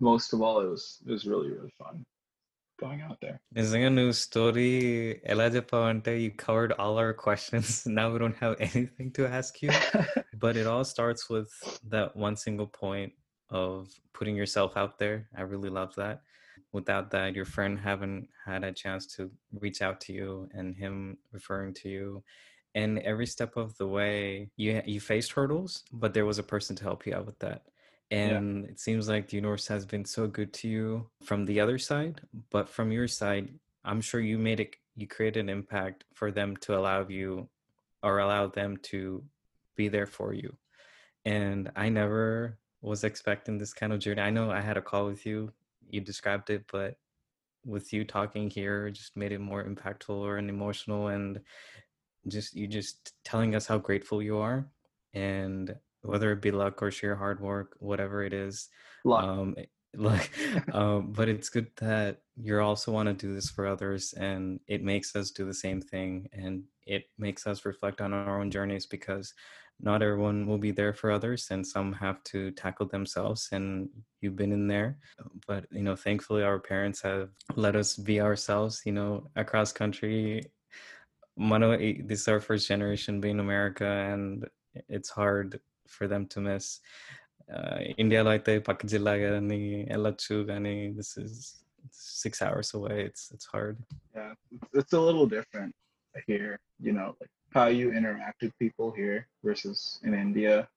Most 0.00 0.32
of 0.32 0.42
all, 0.42 0.60
it 0.60 0.68
was 0.68 0.98
it 1.06 1.10
was 1.10 1.26
really 1.26 1.50
really 1.50 1.72
fun 1.78 2.04
going 2.78 3.00
out 3.02 3.18
there. 3.20 3.40
Is 3.54 3.72
there. 3.72 3.86
a 3.86 3.90
new 3.90 4.12
story 4.12 5.20
Ante, 5.26 6.22
you 6.22 6.30
covered 6.30 6.72
all 6.72 6.98
our 6.98 7.12
questions. 7.12 7.84
Now 7.86 8.12
we 8.12 8.18
don't 8.18 8.36
have 8.36 8.56
anything 8.58 9.12
to 9.12 9.26
ask 9.26 9.62
you. 9.62 9.70
but 10.38 10.56
it 10.56 10.66
all 10.66 10.84
starts 10.84 11.28
with 11.28 11.50
that 11.88 12.16
one 12.16 12.36
single 12.36 12.66
point 12.66 13.12
of 13.50 13.88
putting 14.12 14.36
yourself 14.36 14.76
out 14.76 14.98
there. 14.98 15.28
I 15.36 15.42
really 15.42 15.70
love 15.70 15.94
that. 15.96 16.22
Without 16.72 17.10
that, 17.12 17.34
your 17.34 17.44
friend 17.44 17.78
haven't 17.78 18.28
had 18.44 18.64
a 18.64 18.72
chance 18.72 19.06
to 19.16 19.30
reach 19.52 19.80
out 19.80 20.00
to 20.02 20.12
you 20.12 20.48
and 20.54 20.74
him 20.74 21.18
referring 21.32 21.72
to 21.74 21.88
you 21.88 22.24
and 22.74 22.98
every 23.00 23.26
step 23.26 23.56
of 23.56 23.76
the 23.78 23.86
way 23.86 24.50
you 24.56 24.82
you 24.84 25.00
faced 25.00 25.32
hurdles 25.32 25.84
but 25.92 26.12
there 26.12 26.26
was 26.26 26.38
a 26.38 26.42
person 26.42 26.74
to 26.76 26.84
help 26.84 27.06
you 27.06 27.14
out 27.14 27.26
with 27.26 27.38
that 27.38 27.62
and 28.10 28.64
yeah. 28.64 28.70
it 28.70 28.80
seems 28.80 29.08
like 29.08 29.28
the 29.28 29.36
universe 29.36 29.66
has 29.66 29.86
been 29.86 30.04
so 30.04 30.26
good 30.26 30.52
to 30.52 30.68
you 30.68 31.06
from 31.22 31.44
the 31.46 31.60
other 31.60 31.78
side 31.78 32.20
but 32.50 32.68
from 32.68 32.92
your 32.92 33.08
side 33.08 33.48
i'm 33.84 34.00
sure 34.00 34.20
you 34.20 34.38
made 34.38 34.60
it 34.60 34.76
you 34.96 35.06
created 35.06 35.40
an 35.40 35.48
impact 35.48 36.04
for 36.14 36.30
them 36.30 36.56
to 36.56 36.76
allow 36.76 37.06
you 37.08 37.48
or 38.02 38.18
allow 38.18 38.46
them 38.46 38.76
to 38.76 39.24
be 39.74 39.88
there 39.88 40.06
for 40.06 40.32
you. 40.32 40.54
And 41.24 41.70
i 41.74 41.88
never 41.88 42.58
was 42.80 43.02
expecting 43.02 43.56
this 43.56 43.72
kind 43.72 43.92
of 43.92 43.98
journey. 43.98 44.20
I 44.20 44.30
know 44.30 44.50
i 44.50 44.60
had 44.60 44.76
a 44.76 44.82
call 44.82 45.06
with 45.06 45.24
you 45.26 45.52
you 45.90 46.00
described 46.00 46.50
it 46.50 46.64
but 46.70 46.96
with 47.64 47.92
you 47.92 48.04
talking 48.04 48.50
here 48.50 48.90
just 48.90 49.16
made 49.16 49.32
it 49.32 49.40
more 49.40 49.64
impactful 49.64 50.38
and 50.38 50.50
emotional 50.50 51.08
and 51.08 51.40
just 52.28 52.54
you 52.54 52.66
just 52.66 53.12
telling 53.24 53.54
us 53.54 53.66
how 53.66 53.78
grateful 53.78 54.22
you 54.22 54.38
are. 54.38 54.66
And 55.12 55.74
whether 56.04 56.32
it 56.32 56.42
be 56.42 56.50
luck 56.50 56.82
or 56.82 56.90
sheer 56.90 57.16
hard 57.16 57.40
work 57.40 57.76
whatever 57.78 58.22
it 58.22 58.32
is 58.32 58.68
luck. 59.04 59.24
um 59.24 59.54
like 59.96 60.30
um 60.72 61.12
but 61.12 61.28
it's 61.28 61.48
good 61.48 61.68
that 61.76 62.18
you 62.36 62.58
also 62.58 62.90
want 62.90 63.06
to 63.06 63.12
do 63.14 63.32
this 63.32 63.48
for 63.48 63.66
others 63.66 64.12
and 64.14 64.58
it 64.66 64.82
makes 64.82 65.14
us 65.14 65.30
do 65.30 65.44
the 65.44 65.54
same 65.54 65.80
thing 65.80 66.28
and 66.32 66.64
it 66.84 67.04
makes 67.16 67.46
us 67.46 67.64
reflect 67.64 68.00
on 68.00 68.12
our 68.12 68.40
own 68.40 68.50
journeys 68.50 68.86
because 68.86 69.32
not 69.80 70.02
everyone 70.02 70.48
will 70.48 70.58
be 70.58 70.72
there 70.72 70.92
for 70.92 71.12
others 71.12 71.46
and 71.52 71.64
some 71.64 71.92
have 71.92 72.22
to 72.24 72.50
tackle 72.52 72.86
themselves 72.86 73.48
and 73.52 73.88
you've 74.20 74.36
been 74.36 74.52
in 74.52 74.66
there 74.66 74.98
but 75.46 75.64
you 75.70 75.82
know 75.82 75.94
thankfully 75.94 76.42
our 76.42 76.58
parents 76.58 77.00
have 77.00 77.28
let 77.54 77.76
us 77.76 77.94
be 77.94 78.20
ourselves 78.20 78.82
you 78.84 78.92
know 78.92 79.28
across 79.36 79.72
country 79.72 80.42
Mano, 81.36 81.76
this 81.76 82.20
is 82.20 82.28
our 82.28 82.40
first 82.40 82.68
generation 82.68 83.20
being 83.20 83.40
America, 83.40 83.84
and 83.84 84.46
it's 84.88 85.08
hard 85.08 85.58
for 85.88 86.06
them 86.08 86.26
to 86.26 86.40
miss. 86.40 86.80
Uh, 87.52 87.78
India 87.98 88.24
like 88.24 88.44
the 88.44 88.60
Pakajilla 88.60 89.18
gani, 89.20 89.86
Elachu 89.90 90.46
gani. 90.46 90.92
This 90.92 91.16
is 91.16 91.64
six 91.90 92.40
hours 92.40 92.74
away. 92.74 93.04
It's 93.04 93.30
it's 93.32 93.44
hard. 93.44 93.76
Yeah, 94.14 94.34
it's 94.72 94.92
a 94.92 95.00
little 95.00 95.26
different 95.26 95.74
here. 96.26 96.58
You 96.80 96.92
know, 96.92 97.16
like 97.20 97.30
how 97.52 97.66
you 97.66 97.92
interact 97.92 98.42
with 98.42 98.58
people 98.58 98.90
here 98.90 99.26
versus 99.42 100.00
in 100.02 100.14
India. 100.14 100.68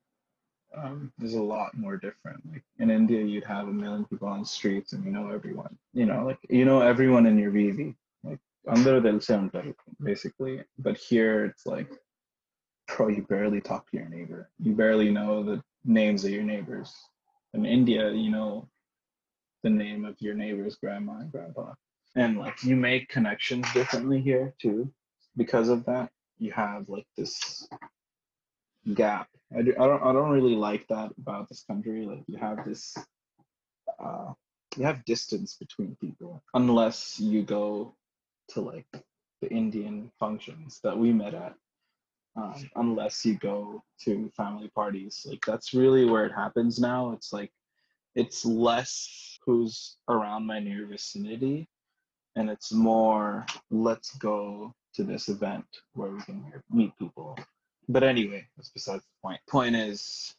Um, 0.75 1.13
there's 1.17 1.35
a 1.35 1.41
lot 1.41 1.77
more 1.77 1.95
different. 1.95 2.41
Like 2.51 2.63
in 2.79 2.91
India, 2.91 3.23
you'd 3.23 3.45
have 3.45 3.67
a 3.69 3.73
million 3.73 4.05
people 4.05 4.27
on 4.27 4.41
the 4.41 4.45
streets, 4.45 4.93
and 4.93 5.03
you 5.05 5.11
know 5.11 5.29
everyone. 5.29 5.77
You 5.93 6.05
know, 6.05 6.25
like 6.25 6.39
you 6.49 6.65
know 6.65 6.81
everyone 6.81 7.25
in 7.25 7.37
your 7.37 7.51
VV 7.51 7.95
Like 8.23 8.39
under 8.67 8.99
the 8.99 9.73
basically 10.03 10.61
but 10.79 10.97
here 10.97 11.45
it's 11.45 11.65
like 11.65 11.89
bro 12.87 13.07
you 13.07 13.23
barely 13.23 13.61
talk 13.61 13.89
to 13.89 13.97
your 13.97 14.09
neighbor 14.09 14.49
you 14.59 14.73
barely 14.73 15.11
know 15.11 15.43
the 15.43 15.61
names 15.85 16.23
of 16.25 16.31
your 16.31 16.43
neighbors 16.43 16.93
in 17.53 17.65
india 17.65 18.11
you 18.11 18.31
know 18.31 18.67
the 19.63 19.69
name 19.69 20.05
of 20.05 20.15
your 20.19 20.33
neighbor's 20.33 20.75
grandma 20.75 21.19
and 21.19 21.31
grandpa 21.31 21.73
and 22.15 22.37
like 22.37 22.63
you 22.63 22.75
make 22.75 23.09
connections 23.09 23.65
differently 23.73 24.21
here 24.21 24.53
too 24.59 24.91
because 25.37 25.69
of 25.69 25.85
that, 25.85 26.09
you 26.39 26.51
have 26.51 26.89
like 26.89 27.07
this 27.15 27.67
gap. 28.93 29.29
I, 29.55 29.61
do, 29.61 29.73
I 29.79 29.85
don't 29.85 30.03
I 30.03 30.11
don't 30.11 30.31
really 30.31 30.55
like 30.55 30.87
that 30.87 31.11
about 31.17 31.47
this 31.47 31.63
country. 31.63 32.05
Like 32.05 32.23
you 32.27 32.37
have 32.37 32.65
this 32.65 32.97
uh, 33.99 34.33
you 34.75 34.83
have 34.83 35.05
distance 35.05 35.55
between 35.55 35.95
people 36.01 36.43
unless 36.53 37.19
you 37.19 37.43
go 37.43 37.95
to 38.49 38.61
like 38.61 38.87
the 39.41 39.49
Indian 39.49 40.11
functions 40.19 40.79
that 40.83 40.97
we 40.97 41.13
met 41.13 41.33
at. 41.33 41.53
Um, 42.37 42.69
unless 42.75 43.25
you 43.25 43.35
go 43.35 43.83
to 44.03 44.31
family 44.37 44.69
parties, 44.69 45.25
like 45.27 45.43
that's 45.45 45.73
really 45.73 46.05
where 46.05 46.25
it 46.25 46.33
happens 46.33 46.79
now. 46.79 47.11
It's 47.13 47.33
like 47.33 47.51
it's 48.15 48.45
less 48.45 49.39
who's 49.43 49.97
around 50.07 50.45
my 50.45 50.59
near 50.59 50.85
vicinity, 50.85 51.67
and 52.35 52.49
it's 52.49 52.71
more 52.71 53.45
let's 53.71 54.15
go 54.17 54.73
to 54.93 55.03
this 55.03 55.29
event 55.29 55.65
where 55.93 56.11
we 56.11 56.21
can 56.21 56.53
meet 56.69 56.95
people. 56.99 57.37
But 57.89 58.03
anyway, 58.03 58.45
that's 58.55 58.69
besides 58.69 59.03
the 59.03 59.27
point. 59.27 59.39
Point 59.49 59.75
is 59.75 60.35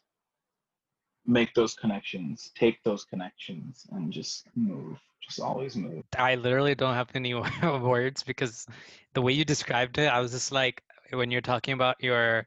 make 1.27 1.53
those 1.55 1.75
connections, 1.75 2.51
take 2.55 2.83
those 2.83 3.05
connections, 3.05 3.87
and 3.93 4.13
just 4.13 4.47
move. 4.57 4.99
Just 5.23 5.41
always 5.41 5.77
move. 5.77 6.05
I 6.17 6.37
literally 6.37 6.75
don't 6.75 6.95
have 6.95 7.11
any 7.15 7.35
words 7.63 8.23
because 8.23 8.67
the 9.15 9.23
way 9.23 9.33
you 9.33 9.45
described 9.45 9.99
it, 9.99 10.07
I 10.07 10.21
was 10.21 10.33
just 10.33 10.53
like, 10.53 10.83
when 11.13 11.31
you're 11.31 11.41
talking 11.41 11.75
about 11.75 11.97
your 12.01 12.47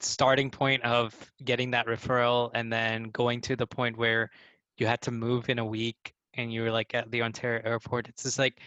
starting 0.00 0.50
point 0.50 0.82
of 0.82 1.14
getting 1.44 1.70
that 1.72 1.86
referral 1.86 2.50
and 2.54 2.72
then 2.72 3.04
going 3.10 3.40
to 3.42 3.56
the 3.56 3.66
point 3.66 3.96
where 3.96 4.30
you 4.78 4.86
had 4.86 5.00
to 5.02 5.10
move 5.10 5.48
in 5.50 5.58
a 5.58 5.64
week 5.64 6.14
and 6.34 6.52
you 6.52 6.62
were 6.62 6.70
like 6.70 6.94
at 6.94 7.10
the 7.10 7.22
Ontario 7.22 7.60
airport, 7.64 8.08
it's 8.08 8.22
just 8.22 8.38
like 8.38 8.60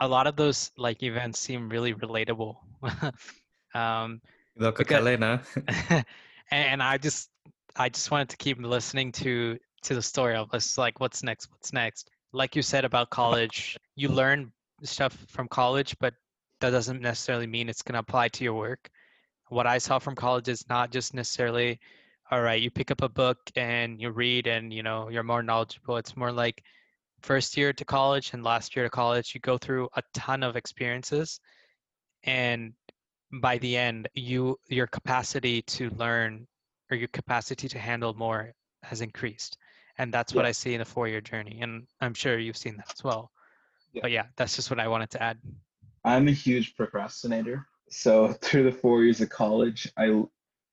a 0.00 0.08
lot 0.08 0.26
of 0.26 0.36
those 0.36 0.70
like 0.76 1.02
events 1.02 1.38
seem 1.38 1.68
really 1.68 1.94
relatable. 1.94 2.56
um, 3.74 4.20
because, 4.78 6.04
and 6.50 6.82
I 6.82 6.98
just 6.98 7.30
I 7.76 7.88
just 7.88 8.10
wanted 8.10 8.28
to 8.30 8.36
keep 8.36 8.58
listening 8.60 9.12
to 9.12 9.58
to 9.82 9.94
the 9.94 10.02
story 10.02 10.36
of 10.36 10.52
us 10.52 10.76
like 10.76 11.00
what's 11.00 11.22
next, 11.22 11.50
what's 11.50 11.72
next. 11.72 12.10
Like 12.32 12.56
you 12.56 12.62
said 12.62 12.84
about 12.84 13.10
college, 13.10 13.76
you 13.96 14.08
learn 14.08 14.52
stuff 14.82 15.16
from 15.28 15.48
college, 15.48 15.96
but 16.00 16.14
that 16.62 16.70
doesn't 16.70 17.02
necessarily 17.02 17.46
mean 17.46 17.68
it's 17.68 17.82
going 17.82 17.94
to 17.94 17.98
apply 18.00 18.28
to 18.28 18.44
your 18.44 18.54
work. 18.54 18.88
What 19.48 19.66
I 19.66 19.78
saw 19.78 19.98
from 19.98 20.14
college 20.14 20.48
is 20.48 20.66
not 20.68 20.90
just 20.90 21.12
necessarily 21.14 21.78
all 22.30 22.40
right, 22.40 22.62
you 22.62 22.70
pick 22.70 22.90
up 22.90 23.02
a 23.02 23.10
book 23.10 23.36
and 23.56 24.00
you 24.00 24.10
read 24.10 24.46
and 24.46 24.72
you 24.72 24.82
know 24.82 25.10
you're 25.10 25.22
more 25.22 25.42
knowledgeable. 25.42 25.98
It's 25.98 26.16
more 26.16 26.32
like 26.32 26.62
first 27.20 27.58
year 27.58 27.74
to 27.74 27.84
college 27.84 28.32
and 28.32 28.42
last 28.42 28.74
year 28.74 28.86
to 28.86 28.90
college, 28.90 29.34
you 29.34 29.40
go 29.40 29.58
through 29.58 29.88
a 29.96 30.02
ton 30.14 30.42
of 30.42 30.56
experiences 30.56 31.40
and 32.24 32.72
by 33.40 33.58
the 33.58 33.76
end 33.76 34.08
you 34.14 34.58
your 34.68 34.86
capacity 34.86 35.62
to 35.62 35.90
learn 35.90 36.46
or 36.90 36.96
your 36.96 37.08
capacity 37.08 37.68
to 37.68 37.78
handle 37.78 38.12
more 38.14 38.52
has 38.82 39.00
increased 39.00 39.56
and 39.98 40.12
that's 40.12 40.34
what 40.34 40.44
i 40.44 40.52
see 40.52 40.74
in 40.74 40.80
the 40.80 40.84
four 40.84 41.08
year 41.08 41.20
journey 41.20 41.60
and 41.62 41.86
i'm 42.00 42.14
sure 42.14 42.38
you've 42.38 42.56
seen 42.56 42.76
that 42.76 42.92
as 42.92 43.02
well 43.02 43.30
yeah. 43.92 44.02
but 44.02 44.10
yeah 44.10 44.26
that's 44.36 44.54
just 44.54 44.70
what 44.70 44.78
i 44.78 44.86
wanted 44.86 45.10
to 45.10 45.22
add 45.22 45.38
i'm 46.04 46.28
a 46.28 46.32
huge 46.32 46.76
procrastinator 46.76 47.66
so 47.90 48.32
through 48.40 48.64
the 48.64 48.72
four 48.72 49.02
years 49.02 49.20
of 49.20 49.28
college 49.28 49.90
i 49.96 50.06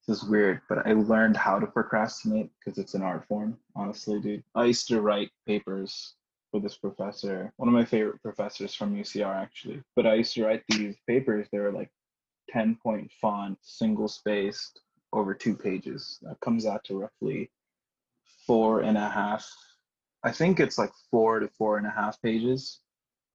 this 0.06 0.22
is 0.22 0.24
weird 0.24 0.60
but 0.68 0.86
i 0.86 0.92
learned 0.92 1.36
how 1.36 1.58
to 1.58 1.66
procrastinate 1.66 2.50
because 2.58 2.78
it's 2.78 2.94
an 2.94 3.02
art 3.02 3.26
form 3.26 3.56
honestly 3.76 4.20
dude 4.20 4.42
i 4.54 4.64
used 4.64 4.88
to 4.88 5.00
write 5.00 5.30
papers 5.46 6.14
for 6.50 6.60
this 6.60 6.76
professor 6.76 7.52
one 7.56 7.68
of 7.68 7.74
my 7.74 7.84
favorite 7.84 8.20
professors 8.22 8.74
from 8.74 8.96
ucr 8.96 9.34
actually 9.36 9.82
but 9.94 10.06
i 10.06 10.14
used 10.14 10.34
to 10.34 10.44
write 10.44 10.62
these 10.68 10.96
papers 11.06 11.46
they 11.52 11.58
were 11.58 11.72
like 11.72 11.90
10 12.50 12.76
point 12.82 13.10
font 13.20 13.56
single 13.62 14.08
spaced 14.08 14.80
over 15.12 15.34
two 15.34 15.56
pages. 15.56 16.18
That 16.22 16.40
comes 16.40 16.66
out 16.66 16.84
to 16.84 16.98
roughly 16.98 17.50
four 18.46 18.80
and 18.80 18.96
a 18.96 19.08
half. 19.08 19.48
I 20.22 20.32
think 20.32 20.60
it's 20.60 20.78
like 20.78 20.92
four 21.10 21.40
to 21.40 21.48
four 21.48 21.78
and 21.78 21.86
a 21.86 21.90
half 21.90 22.20
pages 22.22 22.80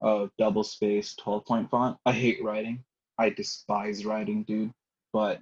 of 0.00 0.30
double 0.38 0.64
space 0.64 1.14
12 1.16 1.44
point 1.44 1.70
font. 1.70 1.98
I 2.06 2.12
hate 2.12 2.42
writing. 2.42 2.84
I 3.18 3.30
despise 3.30 4.04
writing, 4.04 4.42
dude. 4.44 4.72
But 5.12 5.40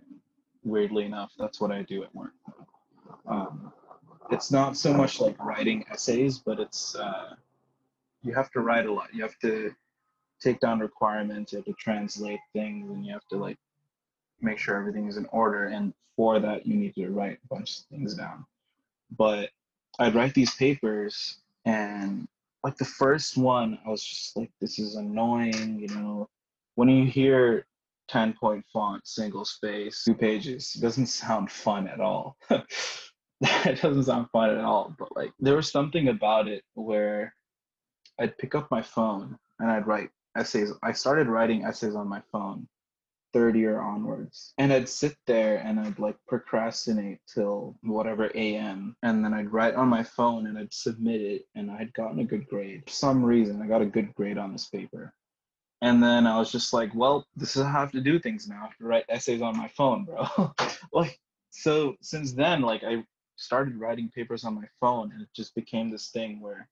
weirdly 0.63 1.05
enough, 1.05 1.33
that's 1.39 1.61
what 1.61 1.73
I 1.73 1.83
do 1.83 2.05
at 2.05 2.15
work. 2.15 2.33
Um, 3.27 3.73
it's 4.31 4.51
not 4.51 4.77
so 4.77 4.93
much 4.93 5.21
like 5.21 5.39
writing 5.43 5.85
essays, 5.91 6.39
but 6.39 6.61
it's 6.61 6.95
uh, 6.95 7.35
you 8.23 8.33
have 8.35 8.51
to 8.53 8.61
write 8.61 8.87
a 8.87 8.93
lot. 8.93 9.13
You 9.13 9.23
have 9.23 9.39
to 9.41 9.75
take 10.41 10.61
down 10.61 10.81
requirements. 10.81 11.53
You 11.53 11.59
have 11.59 11.67
to 11.67 11.75
translate 11.75 12.41
things, 12.53 12.91
and 12.91 13.05
you 13.05 13.13
have 13.13 13.27
to 13.31 13.37
like 13.37 13.59
make 14.41 14.59
sure 14.59 14.77
everything 14.77 15.09
is 15.09 15.17
in 15.17 15.27
order. 15.27 15.67
And 15.67 15.93
for 16.17 16.39
that, 16.41 16.67
you 16.67 16.77
need 16.77 16.95
to 16.95 17.09
write 17.09 17.39
a 17.45 17.55
bunch 17.55 17.79
of 17.79 17.85
things 17.87 18.15
down. 18.15 18.47
But 19.17 19.51
I'd 19.99 20.15
write 20.15 20.35
these 20.35 20.55
papers, 20.55 21.39
and 21.65 22.27
like 22.65 22.79
the 22.79 22.85
first 22.85 23.37
one, 23.37 23.79
I 23.87 23.91
was 23.91 24.03
just 24.03 24.37
like, 24.37 24.51
this 24.59 24.79
is 24.79 24.97
annoying. 24.97 25.79
You 25.79 25.95
know, 25.95 26.29
when 26.77 26.89
you 26.89 27.05
hear 27.05 27.67
10 28.09 28.35
point 28.41 28.65
font, 28.73 29.07
single 29.07 29.45
space, 29.45 30.03
two 30.03 30.15
pages, 30.15 30.73
it 30.75 30.81
doesn't 30.81 31.07
sound 31.07 31.53
fun 31.53 31.87
at 31.87 32.01
all. 32.01 32.39
it 32.51 33.83
doesn't 33.83 34.05
sound 34.05 34.29
fun 34.33 34.51
at 34.51 34.65
all. 34.65 34.97
But 34.99 35.15
like, 35.15 35.33
there 35.39 35.57
was 35.57 35.71
something 35.71 36.09
about 36.09 36.49
it 36.49 36.65
where 36.73 37.35
I'd 38.19 38.39
pick 38.39 38.55
up 38.55 38.71
my 38.71 38.81
phone 38.81 39.37
and 39.61 39.71
I'd 39.71 39.87
write 39.87 40.09
essays. 40.35 40.73
I 40.83 40.93
started 40.93 41.29
writing 41.29 41.65
essays 41.65 41.95
on 41.95 42.09
my 42.09 42.23
phone 42.33 42.67
third 43.35 43.57
year 43.57 43.81
onwards. 43.81 44.55
And 44.59 44.73
I'd 44.73 44.89
sit 44.89 45.17
there 45.27 45.59
and 45.59 45.81
I'd 45.81 45.99
like 45.99 46.17
procrastinate 46.29 47.19
till 47.27 47.77
whatever 47.83 48.31
AM. 48.35 48.97
And 49.03 49.25
then 49.25 49.35
I'd 49.35 49.53
write 49.53 49.75
on 49.75 49.89
my 49.89 50.05
phone 50.05 50.47
and 50.47 50.57
I'd 50.57 50.73
submit 50.73 51.21
it 51.21 51.43
and 51.57 51.71
I'd 51.71 51.93
gotten 51.95 52.21
a 52.21 52.25
good 52.25 52.47
grade. 52.47 52.85
For 52.87 52.93
some 52.93 53.23
reason, 53.23 53.61
I 53.61 53.67
got 53.67 53.83
a 53.83 53.87
good 53.87 54.15
grade 54.15 54.39
on 54.39 54.53
this 54.53 54.67
paper. 54.67 55.13
And 55.83 56.03
then 56.03 56.27
I 56.27 56.39
was 56.39 56.53
just 56.53 56.73
like, 56.73 56.95
well, 56.95 57.27
this 57.37 57.57
is 57.57 57.65
how 57.65 57.77
I 57.77 57.81
have 57.81 57.93
to 57.93 58.01
do 58.01 58.19
things 58.19 58.49
now. 58.49 58.61
I 58.61 58.67
have 58.69 58.79
to 58.79 58.87
write 58.87 59.05
essays 59.09 59.43
on 59.43 59.57
my 59.57 59.69
phone, 59.69 60.05
bro. 60.05 60.55
like, 60.93 61.19
so 61.51 61.97
since 62.01 62.33
then, 62.33 62.63
like, 62.63 62.85
I 62.85 63.05
started 63.37 63.77
writing 63.77 64.09
papers 64.15 64.45
on 64.45 64.55
my 64.55 64.67
phone 64.81 65.11
and 65.13 65.23
it 65.23 65.29
just 65.35 65.55
became 65.57 65.91
this 65.91 66.11
thing 66.11 66.41
where 66.41 66.69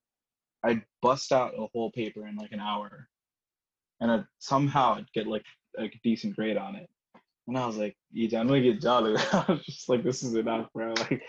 I'd 0.64 0.82
bust 1.02 1.32
out 1.32 1.54
a 1.58 1.66
whole 1.72 1.90
paper 1.90 2.28
in 2.28 2.36
like 2.36 2.52
an 2.52 2.60
hour 2.60 3.08
and 4.00 4.10
I'd 4.10 4.26
somehow 4.38 4.94
I'd 4.94 5.12
get 5.12 5.26
like 5.26 5.44
a 5.78 5.88
decent 6.02 6.36
grade 6.36 6.56
on 6.56 6.76
it. 6.76 6.88
And 7.48 7.58
I 7.58 7.66
was 7.66 7.76
like, 7.76 7.96
yeah, 8.12 8.40
I'm 8.40 8.46
gonna 8.46 8.60
get 8.60 8.80
jolly. 8.80 9.16
I 9.32 9.44
was 9.48 9.64
just 9.64 9.88
like, 9.88 10.04
this 10.04 10.22
is 10.22 10.34
enough, 10.34 10.68
bro. 10.72 10.94
Like, 11.10 11.22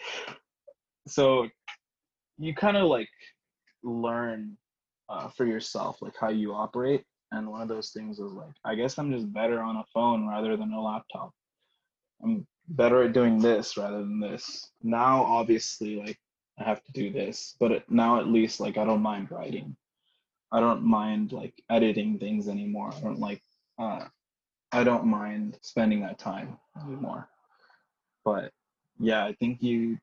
so 1.08 1.50
you 2.38 2.56
kind 2.56 2.78
of 2.78 2.88
like 2.88 3.10
learn 3.84 4.58
uh, 5.10 5.30
for 5.30 5.46
yourself, 5.46 6.02
like 6.02 6.14
how 6.20 6.30
you 6.30 6.54
operate. 6.54 7.04
And 7.32 7.50
one 7.50 7.62
of 7.62 7.68
those 7.68 7.90
things 7.90 8.20
was 8.20 8.32
like, 8.34 8.54
I 8.64 8.76
guess 8.76 8.98
I'm 8.98 9.12
just 9.12 9.32
better 9.34 9.60
on 9.60 9.78
a 9.78 9.84
phone 9.94 10.28
rather 10.28 10.56
than 10.56 10.72
a 10.72 10.82
laptop. 10.82 11.32
I'm 12.24 12.48
better 12.70 13.04
at 13.04 13.14
doing 13.14 13.40
this 13.40 13.76
rather 13.76 14.00
than 14.00 14.20
this. 14.20 14.72
Now, 14.82 15.24
obviously, 15.24 15.96
like 15.96 16.18
I 16.60 16.64
have 16.64 16.84
to 16.84 16.92
do 16.92 17.12
this, 17.12 17.56
but 17.60 17.90
now 17.90 18.20
at 18.20 18.28
least 18.28 18.60
like 18.60 18.78
I 18.78 18.86
don't 18.86 19.02
mind 19.02 19.32
writing. 19.32 19.76
I 20.52 20.60
don't 20.60 20.84
mind 20.84 21.32
like 21.32 21.56
editing 21.70 22.20
things 22.20 22.48
anymore. 22.48 22.94
I 22.96 23.00
don't 23.02 23.20
like 23.20 23.42
uh, 23.80 24.06
I 24.74 24.84
don't 24.84 25.06
mind 25.06 25.58
spending 25.62 26.02
that 26.02 26.18
time 26.18 26.58
anymore. 26.86 27.30
But 28.26 28.52
yeah, 29.00 29.24
I 29.24 29.34
think 29.34 29.62
you 29.62 29.98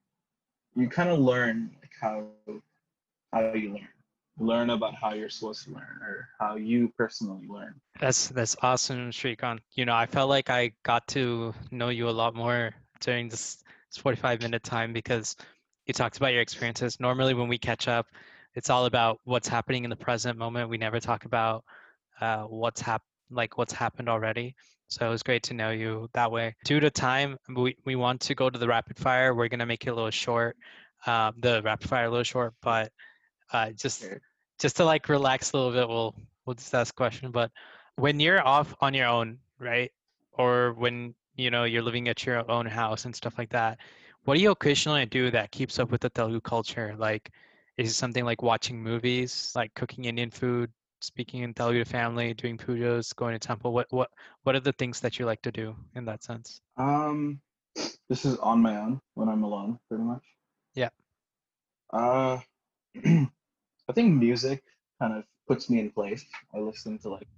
you 0.76 0.88
kind 0.88 1.10
of 1.10 1.18
learn 1.18 1.70
like 1.80 1.92
how 2.00 2.26
how 3.32 3.52
you 3.52 3.72
learn 3.72 3.88
learn 4.38 4.70
about 4.70 4.94
how 4.94 5.12
you're 5.12 5.28
supposed 5.28 5.64
to 5.64 5.70
learn 5.70 6.00
or 6.02 6.28
how 6.38 6.56
you 6.56 6.90
personally 6.96 7.46
learn 7.48 7.74
that's 7.98 8.28
that's 8.28 8.56
awesome 8.62 9.10
Srikanth. 9.10 9.60
you 9.74 9.84
know 9.84 9.94
i 9.94 10.06
felt 10.06 10.30
like 10.30 10.48
i 10.48 10.72
got 10.82 11.06
to 11.08 11.52
know 11.70 11.90
you 11.90 12.08
a 12.08 12.10
lot 12.10 12.34
more 12.34 12.70
during 13.00 13.28
this, 13.28 13.62
this 13.90 13.98
45 14.00 14.40
minute 14.40 14.62
time 14.62 14.92
because 14.92 15.36
you 15.86 15.92
talked 15.92 16.16
about 16.16 16.32
your 16.32 16.40
experiences 16.40 16.98
normally 17.00 17.34
when 17.34 17.48
we 17.48 17.58
catch 17.58 17.86
up 17.88 18.06
it's 18.54 18.70
all 18.70 18.86
about 18.86 19.18
what's 19.24 19.48
happening 19.48 19.84
in 19.84 19.90
the 19.90 19.96
present 19.96 20.38
moment 20.38 20.70
we 20.70 20.78
never 20.78 21.00
talk 21.00 21.26
about 21.26 21.64
uh, 22.20 22.44
what's 22.44 22.80
hap- 22.80 23.02
like 23.30 23.58
what's 23.58 23.72
happened 23.72 24.08
already. 24.08 24.54
So 24.88 25.06
it 25.06 25.10
was 25.10 25.22
great 25.22 25.44
to 25.44 25.54
know 25.54 25.70
you 25.70 26.08
that 26.14 26.32
way. 26.32 26.56
Due 26.64 26.80
to 26.80 26.90
time, 26.90 27.38
we, 27.54 27.76
we 27.84 27.94
want 27.94 28.20
to 28.22 28.34
go 28.34 28.50
to 28.50 28.58
the 28.58 28.66
rapid 28.66 28.98
fire. 28.98 29.34
We're 29.34 29.48
gonna 29.48 29.66
make 29.66 29.86
it 29.86 29.90
a 29.90 29.94
little 29.94 30.10
short, 30.10 30.56
um, 31.06 31.34
the 31.40 31.62
rapid 31.62 31.88
fire 31.88 32.06
a 32.06 32.10
little 32.10 32.24
short, 32.24 32.54
but 32.60 32.90
uh, 33.52 33.70
just 33.70 34.04
just 34.58 34.76
to 34.76 34.84
like 34.84 35.08
relax 35.08 35.52
a 35.52 35.56
little 35.56 35.72
bit, 35.72 35.88
we'll 35.88 36.14
we'll 36.44 36.54
just 36.54 36.74
ask 36.74 36.92
a 36.92 36.96
question. 36.96 37.30
But 37.30 37.50
when 37.96 38.20
you're 38.20 38.46
off 38.46 38.74
on 38.80 38.94
your 38.94 39.06
own, 39.06 39.38
right, 39.58 39.92
or 40.32 40.72
when 40.74 41.14
you 41.36 41.50
know 41.50 41.64
you're 41.64 41.82
living 41.82 42.08
at 42.08 42.26
your 42.26 42.48
own 42.50 42.66
house 42.66 43.04
and 43.04 43.14
stuff 43.14 43.38
like 43.38 43.50
that, 43.50 43.78
what 44.24 44.34
do 44.34 44.40
you 44.40 44.50
occasionally 44.50 45.06
do 45.06 45.30
that 45.30 45.50
keeps 45.50 45.78
up 45.78 45.90
with 45.90 46.00
the 46.00 46.10
Telugu 46.10 46.40
culture? 46.40 46.94
Like, 46.98 47.30
is 47.76 47.90
it 47.90 47.94
something 47.94 48.24
like 48.24 48.42
watching 48.42 48.82
movies, 48.82 49.52
like 49.54 49.72
cooking 49.74 50.04
Indian 50.04 50.30
food, 50.30 50.70
speaking 51.00 51.42
in 51.42 51.54
Telugu 51.54 51.84
family, 51.84 52.34
doing 52.34 52.56
pujas, 52.56 53.14
going 53.14 53.32
to 53.32 53.38
temple? 53.38 53.72
What 53.72 53.86
what 53.90 54.10
what 54.44 54.54
are 54.54 54.60
the 54.60 54.72
things 54.72 55.00
that 55.00 55.18
you 55.18 55.26
like 55.26 55.42
to 55.42 55.52
do 55.52 55.74
in 55.94 56.04
that 56.04 56.22
sense? 56.22 56.60
Um, 56.76 57.40
this 58.08 58.24
is 58.24 58.36
on 58.38 58.60
my 58.60 58.76
own 58.76 59.00
when 59.14 59.28
I'm 59.28 59.42
alone, 59.42 59.78
pretty 59.88 60.04
much. 60.04 60.22
Yeah. 60.74 60.90
Uh, 61.92 62.38
I 63.04 63.92
think 63.92 64.14
music 64.14 64.62
kind 65.00 65.14
of 65.16 65.24
puts 65.48 65.68
me 65.70 65.80
in 65.80 65.90
place. 65.90 66.24
I 66.54 66.58
listen 66.58 66.98
to 66.98 67.08
like 67.10 67.28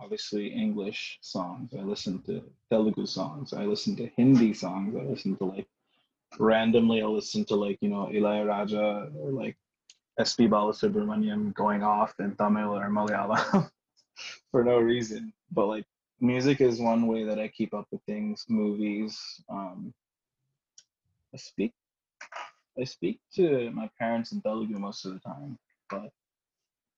obviously 0.00 0.48
English 0.48 1.18
songs. 1.20 1.72
I 1.76 1.82
listen 1.82 2.22
to 2.22 2.42
Telugu 2.70 3.06
songs. 3.06 3.52
I 3.52 3.64
listen 3.64 3.96
to 3.96 4.08
Hindi 4.16 4.54
songs. 4.54 4.94
I 4.94 5.02
listen 5.02 5.36
to 5.36 5.44
like 5.44 5.66
randomly. 6.38 7.02
I'll 7.02 7.14
listen 7.14 7.44
to 7.46 7.56
like 7.56 7.78
you 7.80 7.88
know 7.88 8.10
Ilaiyaraaja 8.12 9.14
or 9.16 9.30
like 9.30 9.56
SP 10.16 10.48
Balasubramaniam 10.48 11.54
going 11.54 11.82
off 11.82 12.14
in 12.18 12.34
Tamil 12.36 12.74
or 12.74 12.88
Malayalam 12.88 13.70
for 14.50 14.64
no 14.64 14.78
reason. 14.78 15.32
But 15.52 15.66
like 15.66 15.84
music 16.20 16.60
is 16.60 16.80
one 16.80 17.06
way 17.06 17.24
that 17.24 17.38
I 17.38 17.48
keep 17.48 17.74
up 17.74 17.86
with 17.90 18.02
things. 18.06 18.44
Movies. 18.48 19.18
Um, 19.48 19.92
I 21.34 21.36
speak. 21.36 21.72
I 22.78 22.84
speak 22.84 23.20
to 23.34 23.70
my 23.70 23.90
parents 23.98 24.32
in 24.32 24.40
Telugu 24.42 24.78
most 24.78 25.04
of 25.06 25.12
the 25.14 25.20
time, 25.20 25.58
but 25.88 26.10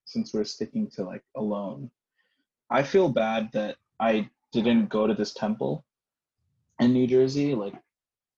since 0.04 0.34
we're 0.34 0.44
sticking 0.44 0.88
to 0.90 1.04
like 1.04 1.22
alone, 1.36 1.90
I 2.70 2.82
feel 2.82 3.08
bad 3.08 3.50
that 3.52 3.76
I 4.00 4.28
didn't 4.52 4.88
go 4.88 5.06
to 5.06 5.14
this 5.14 5.34
temple 5.34 5.84
in 6.80 6.92
New 6.92 7.06
Jersey. 7.06 7.54
Like 7.54 7.74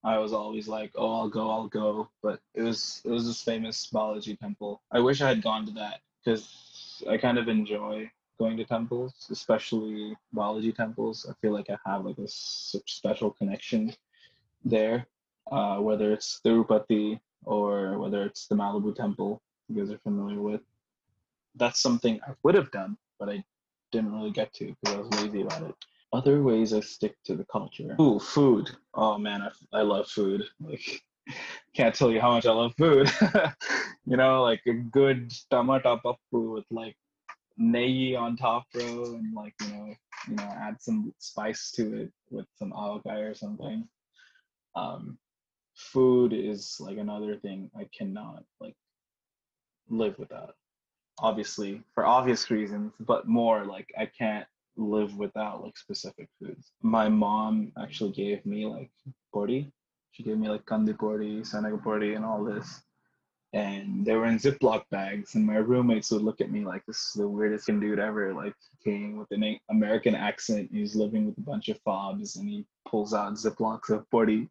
I 0.03 0.18
was 0.18 0.32
always 0.32 0.66
like, 0.66 0.92
oh, 0.94 1.20
I'll 1.20 1.28
go, 1.28 1.51
I'll 1.51 1.68
go. 1.68 2.09
But 2.22 2.40
it 2.55 2.62
was 2.62 3.03
it 3.05 3.11
was 3.11 3.26
this 3.26 3.42
famous 3.42 3.88
Balaji 3.92 4.38
temple. 4.38 4.80
I 4.90 5.01
wish 5.01 5.20
I 5.20 5.28
had 5.28 5.42
gone 5.42 5.66
to 5.66 5.72
that 5.72 6.01
because 6.24 7.03
I 7.09 7.16
kind 7.16 7.38
of 7.38 7.48
enjoy 7.48 8.11
going 8.38 8.57
to 8.57 8.64
temples, 8.64 9.28
especially 9.30 10.16
Balaji 10.34 10.74
temples. 10.74 11.26
I 11.28 11.34
feel 11.40 11.53
like 11.53 11.68
I 11.68 11.78
have 11.84 12.05
like 12.07 12.18
a 12.18 12.26
special 12.28 13.30
connection 13.32 13.92
there. 14.64 15.07
Uh, 15.53 15.78
whether 15.78 16.12
it's 16.12 16.40
Tirupati 16.44 17.18
or 17.44 17.98
whether 17.98 18.24
it's 18.24 18.46
the 18.46 18.55
Malibu 18.55 18.94
temple, 18.94 19.42
you 19.68 19.76
guys 19.76 19.90
are 19.92 19.98
familiar 19.98 20.40
with. 20.40 20.61
That's 21.57 21.80
something 21.80 22.20
I 22.26 22.32
would 22.42 22.55
have 22.55 22.70
done, 22.70 22.96
but 23.18 23.28
I 23.28 23.44
didn't 23.90 24.12
really 24.12 24.30
get 24.30 24.53
to 24.55 24.74
because 24.82 24.96
I 24.96 25.01
was 25.01 25.11
lazy 25.22 25.42
about 25.42 25.62
it. 25.62 25.74
Other 26.12 26.42
ways 26.42 26.72
I 26.72 26.80
stick 26.80 27.16
to 27.24 27.36
the 27.36 27.44
culture. 27.44 27.96
Ooh, 28.00 28.18
food. 28.18 28.70
Oh 28.94 29.16
man, 29.16 29.42
I, 29.42 29.78
I 29.78 29.82
love 29.82 30.08
food. 30.08 30.44
Like, 30.61 31.02
can't 31.74 31.94
tell 31.94 32.11
you 32.11 32.20
how 32.20 32.32
much 32.32 32.46
I 32.46 32.52
love 32.52 32.74
food. 32.76 33.11
you 34.06 34.16
know, 34.16 34.42
like 34.42 34.61
a 34.66 34.72
good 34.72 35.32
tomato 35.50 36.00
food 36.30 36.52
with 36.52 36.64
like 36.70 36.96
negi 37.61 38.18
on 38.18 38.36
top, 38.36 38.64
bro, 38.72 39.04
and 39.04 39.32
like 39.34 39.54
you 39.62 39.68
know, 39.68 39.94
you 40.28 40.34
know, 40.34 40.52
add 40.61 40.80
some 40.80 41.14
spice 41.18 41.70
to 41.72 42.02
it 42.02 42.12
with 42.30 42.46
some 42.56 42.72
avocado 42.72 43.20
or 43.20 43.34
something. 43.34 43.86
Um, 44.74 45.16
food 45.76 46.32
is 46.32 46.76
like 46.80 46.98
another 46.98 47.36
thing 47.36 47.70
I 47.78 47.88
cannot 47.96 48.44
like 48.61 48.74
live 49.88 50.18
without. 50.18 50.56
Obviously, 51.20 51.82
for 51.94 52.04
obvious 52.04 52.50
reasons, 52.50 52.92
but 52.98 53.28
more 53.28 53.64
like 53.64 53.92
I 53.96 54.06
can't 54.06 54.46
live 54.81 55.16
without 55.16 55.62
like 55.62 55.76
specific 55.76 56.28
foods. 56.39 56.72
My 56.83 57.09
mom 57.09 57.72
actually 57.81 58.12
gave 58.12 58.45
me 58.47 58.66
like 58.66 58.91
pori. 59.35 59.70
She 60.12 60.22
gave 60.22 60.39
me 60.39 60.49
like 60.49 60.64
kandi 60.64 60.97
pori, 60.97 61.41
senaga 61.43 61.83
pori, 61.83 62.16
and 62.16 62.24
all 62.24 62.45
this. 62.45 62.83
And 63.53 64.07
they 64.07 64.14
were 64.14 64.26
in 64.26 64.39
Ziploc 64.39 64.85
bags, 64.93 65.35
and 65.35 65.45
my 65.45 65.57
roommates 65.57 66.12
would 66.12 66.22
look 66.22 66.41
at 66.41 66.53
me 66.53 66.64
like, 66.64 66.87
"This 66.87 66.99
is 66.99 67.12
the 67.14 67.28
weirdest 67.28 67.66
dude 67.66 67.99
ever." 67.99 68.33
Like, 68.33 68.55
he 68.70 68.91
came 68.91 69.16
with 69.18 69.28
an 69.33 69.59
American 69.70 70.14
accent. 70.14 70.70
He's 70.72 70.95
living 70.95 71.26
with 71.26 71.37
a 71.37 71.41
bunch 71.41 71.68
of 71.68 71.81
fobs, 71.81 72.37
and 72.37 72.49
he 72.49 72.64
pulls 72.89 73.12
out 73.12 73.35
Ziplocs 73.35 73.91
of 73.91 74.09
pori, 74.11 74.49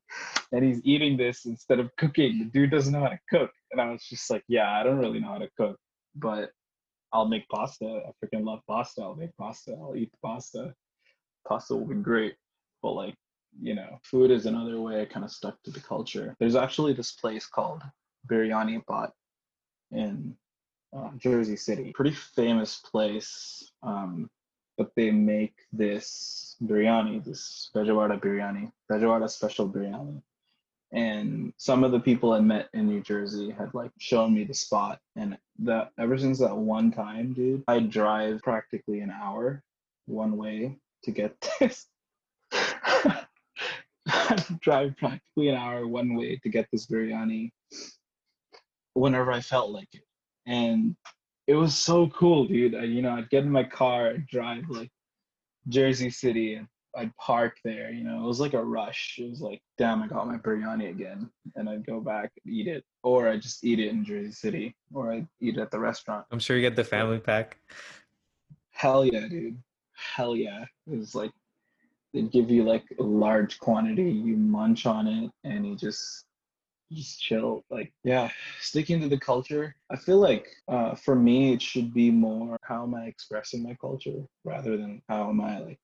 and 0.52 0.66
he's 0.66 0.82
eating 0.84 1.16
this 1.16 1.46
instead 1.46 1.80
of 1.80 1.96
cooking. 1.96 2.40
The 2.40 2.46
dude 2.46 2.72
doesn't 2.72 2.92
know 2.92 3.00
how 3.00 3.10
to 3.10 3.20
cook, 3.30 3.52
and 3.72 3.80
I 3.80 3.90
was 3.90 4.04
just 4.04 4.30
like, 4.30 4.44
"Yeah, 4.50 4.70
I 4.70 4.84
don't 4.84 5.00
really 5.00 5.22
know 5.22 5.30
how 5.30 5.38
to 5.38 5.50
cook, 5.56 5.80
but 6.16 6.52
I'll 7.12 7.28
make 7.28 7.47
pasta. 7.49 8.01
I 8.07 8.26
freaking 8.26 8.45
love 8.45 8.62
pasta. 8.68 9.01
I'll 9.01 9.16
make 9.16 9.36
pasta. 9.38 9.72
I'll 9.72 9.95
eat 9.95 10.12
pasta. 10.24 10.74
Pasta 11.47 11.76
will 11.76 11.88
be 11.88 11.95
great. 11.95 12.36
But 12.82 12.93
like, 12.93 13.16
you 13.62 13.76
know, 13.76 13.99
food 14.03 14.32
is 14.32 14.45
another 14.45 14.80
way 14.80 15.01
I 15.01 15.05
kind 15.05 15.26
of 15.26 15.32
stuck 15.32 15.62
to 15.64 15.72
the 15.72 15.80
culture. 15.80 16.36
There's 16.39 16.55
actually 16.55 16.93
this 16.93 17.12
place 17.14 17.45
called 17.45 17.82
Biryani 18.30 18.86
Pot 18.86 19.12
in 19.91 20.36
uh, 20.95 21.10
Jersey 21.18 21.55
City. 21.55 21.91
Pretty 21.95 22.16
famous 22.16 22.82
place. 22.91 23.72
Um, 23.82 24.30
but 24.78 24.91
they 24.95 25.12
make 25.12 25.55
this 25.74 26.55
biryani, 26.64 27.24
this 27.26 27.70
Bejawada 27.76 28.20
biryani, 28.22 28.72
Bejawada 28.89 29.30
special 29.30 29.68
biryani 29.68 30.22
and 30.92 31.54
some 31.58 31.84
of 31.84 31.92
the 31.92 32.00
people 32.00 32.34
I 32.34 32.40
met 32.40 32.70
in 32.74 32.88
New 32.88 33.02
Jersey 33.02 33.52
had 33.52 33.74
like 33.74 33.92
shown 34.00 34.34
me 34.34 34.44
the 34.44 34.54
spot 34.54 35.00
and 35.16 35.38
that 35.60 35.92
ever 36.00 36.18
since 36.18 36.40
that 36.40 36.56
one 36.56 36.92
time, 36.92 37.34
dude, 37.34 37.64
I 37.68 37.80
drive 37.80 38.42
practically 38.42 39.02
an 39.02 39.12
hour 39.12 39.64
one 40.08 40.38
way 40.38 40.78
to 41.04 41.12
get 41.12 41.36
this. 41.60 41.86
drive 44.62 44.98
practically 44.98 45.50
an 45.50 45.56
hour 45.56 45.88
one 45.88 46.16
way 46.16 46.38
to 46.38 46.50
get 46.50 46.68
this 46.72 46.88
biryani 46.88 47.52
whenever 48.94 49.32
I 49.32 49.42
felt 49.42 49.70
like 49.70 49.90
it. 49.94 50.04
And 50.48 50.96
it 51.48 51.54
was 51.54 51.76
so 51.76 52.08
cool, 52.08 52.48
dude. 52.48 52.76
I, 52.76 52.84
you 52.84 53.02
know, 53.02 53.12
I'd 53.12 53.30
get 53.30 53.44
in 53.44 53.52
my 53.52 53.64
car, 53.64 54.10
I'd 54.10 54.28
drive 54.28 54.64
like 54.70 54.90
Jersey 55.68 56.10
City 56.10 56.56
and 56.56 56.68
I'd 56.96 57.16
park 57.18 57.58
there, 57.64 57.92
you 57.92 58.04
know, 58.04 58.24
it 58.24 58.28
was 58.28 58.40
like 58.40 58.54
a 58.54 58.64
rush. 58.64 59.18
It 59.20 59.30
was 59.30 59.42
like, 59.42 59.62
damn, 59.78 60.02
I 60.02 60.08
got 60.08 60.28
my 60.28 60.38
biryani 60.38 60.90
again. 60.90 61.30
And 61.56 61.70
I'd 61.70 61.86
go 61.86 62.00
back 62.00 62.32
and 62.44 62.54
eat 62.54 62.68
it. 62.68 62.84
Or 63.04 63.30
I'd 63.30 63.42
just 63.42 63.64
eat 63.64 63.80
it 63.80 63.90
in 63.90 64.04
Jersey 64.04 64.32
City. 64.32 64.76
Or 64.94 65.12
I'd 65.12 65.28
eat 65.40 65.58
it 65.58 65.62
at 65.62 65.72
the 65.72 65.80
restaurant. 65.80 66.26
I'm 66.32 66.40
sure 66.40 66.56
you 66.56 66.62
get 66.62 66.76
the 66.76 66.84
family 66.84 67.20
pack. 67.20 67.58
Hell 68.72 69.06
yeah, 69.06 69.28
dude. 69.28 69.62
Hell 69.94 70.36
yeah. 70.36 70.66
It 70.88 70.98
was 70.98 71.14
like 71.14 71.32
they'd 72.14 72.32
give 72.32 72.50
you 72.50 72.64
like 72.64 72.86
a 73.00 73.04
large 73.04 73.60
quantity, 73.60 74.12
you 74.12 74.36
munch 74.36 74.86
on 74.86 75.08
it 75.08 75.32
and 75.44 75.68
you 75.68 75.76
just 75.76 76.26
just 76.92 77.22
chill. 77.22 77.64
Like, 77.70 77.94
yeah, 78.04 78.30
sticking 78.62 79.00
to 79.02 79.10
the 79.10 79.20
culture. 79.20 79.76
I 79.92 79.96
feel 79.96 80.18
like 80.18 80.48
uh, 80.68 80.96
for 80.96 81.16
me, 81.16 81.54
it 81.54 81.62
should 81.62 81.94
be 81.94 82.10
more 82.10 82.58
how 82.64 82.84
am 82.84 82.96
I 82.96 83.06
expressing 83.06 83.62
my 83.62 83.76
culture 83.80 84.24
rather 84.44 84.76
than 84.76 85.02
how 85.08 85.30
am 85.30 85.42
I 85.42 85.60
like 85.60 85.80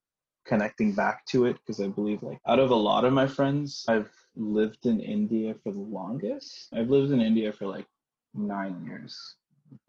connecting 0.45 0.93
back 0.93 1.25
to 1.27 1.45
it 1.45 1.57
because 1.57 1.81
I 1.81 1.87
believe 1.87 2.23
like 2.23 2.39
out 2.47 2.59
of 2.59 2.71
a 2.71 2.75
lot 2.75 3.05
of 3.05 3.13
my 3.13 3.27
friends, 3.27 3.85
I've 3.87 4.11
lived 4.35 4.85
in 4.85 4.99
India 4.99 5.55
for 5.63 5.71
the 5.71 5.79
longest. 5.79 6.69
I've 6.73 6.89
lived 6.89 7.11
in 7.11 7.21
India 7.21 7.51
for 7.51 7.67
like 7.67 7.87
nine 8.33 8.83
years. 8.85 9.35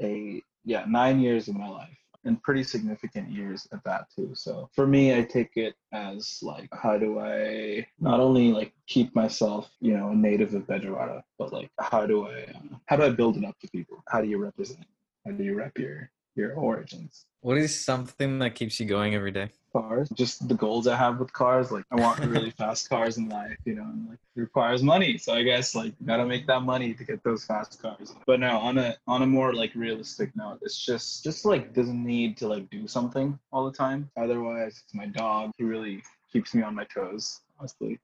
A 0.03 0.43
yeah, 0.65 0.85
nine 0.89 1.21
years 1.21 1.49
of 1.49 1.57
my 1.57 1.69
life. 1.69 1.97
And 2.25 2.43
pretty 2.43 2.65
significant 2.65 3.31
years 3.31 3.69
at 3.73 3.85
that 3.85 4.07
too. 4.15 4.33
So 4.35 4.69
for 4.75 4.85
me, 4.85 5.17
I 5.17 5.23
take 5.23 5.53
it 5.55 5.75
as 5.93 6.41
like, 6.43 6.69
how 6.73 6.99
do 6.99 7.21
I 7.21 7.87
not 8.01 8.19
only 8.19 8.51
like 8.51 8.73
keep 8.89 9.15
myself, 9.15 9.71
you 9.81 9.97
know, 9.97 10.11
a 10.11 10.15
native 10.15 10.53
of 10.55 10.67
Bejawada, 10.67 11.23
but 11.39 11.53
like, 11.53 11.71
how 11.79 12.05
do 12.05 12.27
I, 12.27 12.47
uh, 12.53 12.79
how 12.87 12.97
do 12.97 13.05
I 13.05 13.11
build 13.11 13.37
it 13.37 13.45
up 13.45 13.57
to 13.61 13.69
people? 13.69 14.03
How 14.09 14.21
do 14.21 14.27
you 14.27 14.39
represent? 14.39 14.87
How 15.25 15.33
do 15.33 15.45
you 15.45 15.55
rep 15.55 15.79
your 15.79 16.11
your 16.37 16.55
origins? 16.55 17.27
What 17.41 17.59
is 17.59 17.79
something 17.79 18.39
that 18.41 18.55
keeps 18.55 18.79
you 18.81 18.87
going 18.87 19.15
every 19.15 19.31
day? 19.31 19.51
cars. 19.81 20.09
Just 20.11 20.49
the 20.49 20.55
goals 20.55 20.87
I 20.87 20.97
have 20.97 21.19
with 21.19 21.33
cars. 21.33 21.71
Like 21.71 21.85
I 21.91 21.97
want 21.97 22.21
really 22.21 22.51
fast 22.59 22.89
cars 22.89 23.17
in 23.19 23.29
life, 23.29 23.57
you 23.65 23.75
know, 23.75 23.83
and 23.83 24.09
like 24.09 24.19
it 24.37 24.41
requires 24.41 24.83
money. 24.83 25.19
So 25.19 25.35
I 25.35 25.43
guess 25.43 25.75
like 25.75 25.95
gotta 26.05 26.27
make 26.27 26.47
that 26.47 26.63
money 26.63 26.95
to 26.95 27.05
get 27.05 27.23
those 27.23 27.45
fast 27.45 27.81
cars. 27.81 28.15
But 28.27 28.41
no, 28.41 28.59
on 28.59 28.79
a 28.79 28.97
on 29.07 29.23
a 29.23 29.27
more 29.27 29.53
like 29.53 29.75
realistic 29.75 30.35
note, 30.37 30.59
it's 30.63 30.79
just 30.79 31.25
just 31.25 31.45
like 31.45 31.75
doesn't 31.75 32.05
need 32.05 32.37
to 32.39 32.49
like 32.49 32.69
do 32.71 32.87
something 32.87 33.39
all 33.53 33.65
the 33.65 33.77
time. 33.77 34.11
Otherwise, 34.17 34.83
it's 34.85 34.95
my 34.95 35.07
dog. 35.07 35.53
He 35.57 35.65
really 35.65 36.03
keeps 36.33 36.55
me 36.55 36.63
on 36.63 36.75
my 36.75 36.85
toes, 36.85 37.41
honestly. 37.59 37.99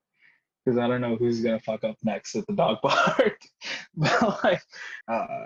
Because 0.63 0.79
I 0.79 0.87
don't 0.87 1.01
know 1.01 1.17
who's 1.17 1.41
gonna 1.41 1.59
fuck 1.59 1.83
up 1.83 1.97
next 2.03 2.35
at 2.35 2.47
the 2.47 2.53
dog 2.53 2.77
park. 2.83 3.39
but 3.95 4.43
like 4.43 4.61
uh 5.07 5.45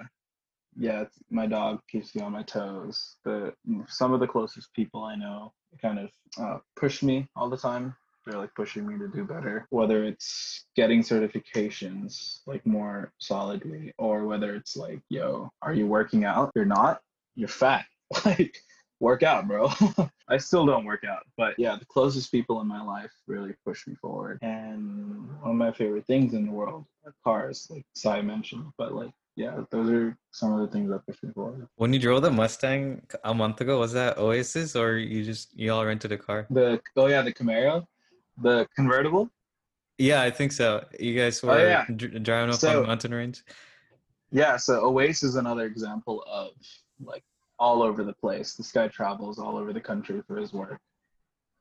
yeah, 0.77 1.05
my 1.29 1.47
dog 1.47 1.81
keeps 1.89 2.15
me 2.15 2.21
on 2.21 2.31
my 2.31 2.43
toes. 2.43 3.15
The 3.25 3.53
some 3.87 4.13
of 4.13 4.19
the 4.19 4.27
closest 4.27 4.73
people 4.73 5.03
I 5.03 5.15
know 5.15 5.53
kind 5.81 5.99
of 5.99 6.09
uh, 6.39 6.57
push 6.75 7.01
me 7.03 7.27
all 7.35 7.49
the 7.49 7.57
time. 7.57 7.95
They're 8.25 8.39
like 8.39 8.53
pushing 8.55 8.85
me 8.85 8.97
to 8.99 9.07
do 9.07 9.23
better, 9.23 9.65
whether 9.69 10.03
it's 10.03 10.65
getting 10.75 11.01
certifications 11.01 12.39
like 12.45 12.65
more 12.65 13.13
solidly, 13.19 13.93
or 13.97 14.25
whether 14.25 14.53
it's 14.53 14.75
like, 14.75 15.01
yo, 15.09 15.49
are 15.61 15.73
you 15.73 15.87
working 15.87 16.25
out? 16.25 16.51
You're 16.53 16.65
not. 16.65 17.01
You're 17.35 17.47
fat. 17.47 17.85
like, 18.25 18.57
work 18.99 19.23
out, 19.23 19.47
bro. 19.47 19.69
I 20.27 20.37
still 20.37 20.65
don't 20.65 20.85
work 20.85 21.03
out, 21.05 21.23
but 21.37 21.55
yeah, 21.57 21.77
the 21.77 21.85
closest 21.85 22.31
people 22.31 22.59
in 22.59 22.67
my 22.67 22.81
life 22.81 23.11
really 23.27 23.53
push 23.65 23.87
me 23.87 23.95
forward. 23.95 24.39
And 24.41 25.29
one 25.41 25.51
of 25.51 25.55
my 25.55 25.71
favorite 25.71 26.05
things 26.05 26.33
in 26.33 26.45
the 26.45 26.51
world 26.51 26.85
are 27.05 27.13
cars, 27.23 27.67
like 27.69 27.85
Sai 27.95 28.21
mentioned, 28.21 28.65
but 28.77 28.93
like 28.93 29.11
yeah, 29.37 29.61
those 29.69 29.89
are 29.91 30.17
some 30.31 30.51
of 30.53 30.59
the 30.59 30.67
things 30.67 30.91
I 30.91 30.97
push 30.97 31.21
me 31.23 31.31
forward. 31.31 31.67
When 31.75 31.93
you 31.93 31.99
drove 31.99 32.23
the 32.23 32.31
Mustang 32.31 33.03
a 33.23 33.33
month 33.33 33.61
ago, 33.61 33.79
was 33.79 33.93
that 33.93 34.17
Oasis 34.17 34.75
or 34.75 34.97
you 34.97 35.23
just 35.23 35.55
you 35.57 35.71
all 35.71 35.85
rented 35.85 36.11
a 36.11 36.17
car? 36.17 36.47
The 36.49 36.81
oh 36.97 37.05
yeah, 37.05 37.21
the 37.21 37.31
Camaro, 37.31 37.85
the 38.41 38.67
convertible. 38.75 39.29
Yeah, 39.99 40.21
I 40.23 40.31
think 40.31 40.51
so. 40.51 40.83
You 40.99 41.15
guys 41.15 41.43
Oh, 41.43 41.47
were 41.47 41.67
yeah. 41.67 41.85
dr- 41.95 42.21
driving 42.23 42.53
up 42.53 42.59
So- 42.59 42.81
on 42.81 42.87
mountain 42.87 43.13
range. 43.13 43.43
Yeah, 44.31 44.57
so 44.57 44.83
Oasis 44.85 45.23
is 45.23 45.35
another 45.35 45.65
example 45.65 46.23
of 46.27 46.51
like 46.99 47.23
all 47.59 47.81
over 47.83 48.03
the 48.03 48.13
place. 48.13 48.55
This 48.55 48.71
guy 48.71 48.87
travels 48.87 49.37
all 49.39 49.55
over 49.57 49.71
the 49.71 49.81
country 49.81 50.21
for 50.27 50.35
his 50.37 50.51
work. 50.51 50.79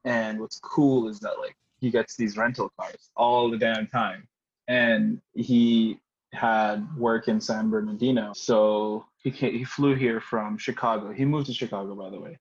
And 0.04 0.40
what's 0.40 0.58
cool 0.60 1.08
is 1.08 1.20
that 1.20 1.38
like 1.38 1.56
he 1.80 1.90
gets 1.90 2.16
these 2.16 2.36
rental 2.38 2.70
cars 2.80 3.10
all 3.16 3.50
the 3.50 3.58
damn 3.58 3.86
time. 3.86 4.26
And 4.66 5.20
he 5.34 6.00
had 6.36 6.86
work 6.96 7.28
in 7.28 7.40
San 7.40 7.70
Bernardino. 7.70 8.32
So 8.34 9.04
he 9.22 9.30
ca 9.30 9.50
he 9.50 9.64
flew 9.64 9.94
here 9.94 10.20
from 10.20 10.58
Chicago. 10.58 11.12
He 11.12 11.24
moved 11.24 11.46
to 11.46 11.54
Chicago 11.54 11.94
by 11.94 12.10
the 12.10 12.20
way. 12.20 12.38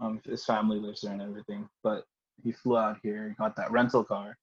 Um 0.00 0.20
his 0.24 0.44
family 0.44 0.78
lives 0.78 1.02
there 1.02 1.12
and 1.12 1.22
everything. 1.22 1.68
But 1.82 2.04
he 2.42 2.50
flew 2.52 2.76
out 2.76 2.98
here, 3.02 3.34
got 3.38 3.54
that 3.56 3.70
rental 3.70 4.02
car. 4.04 4.36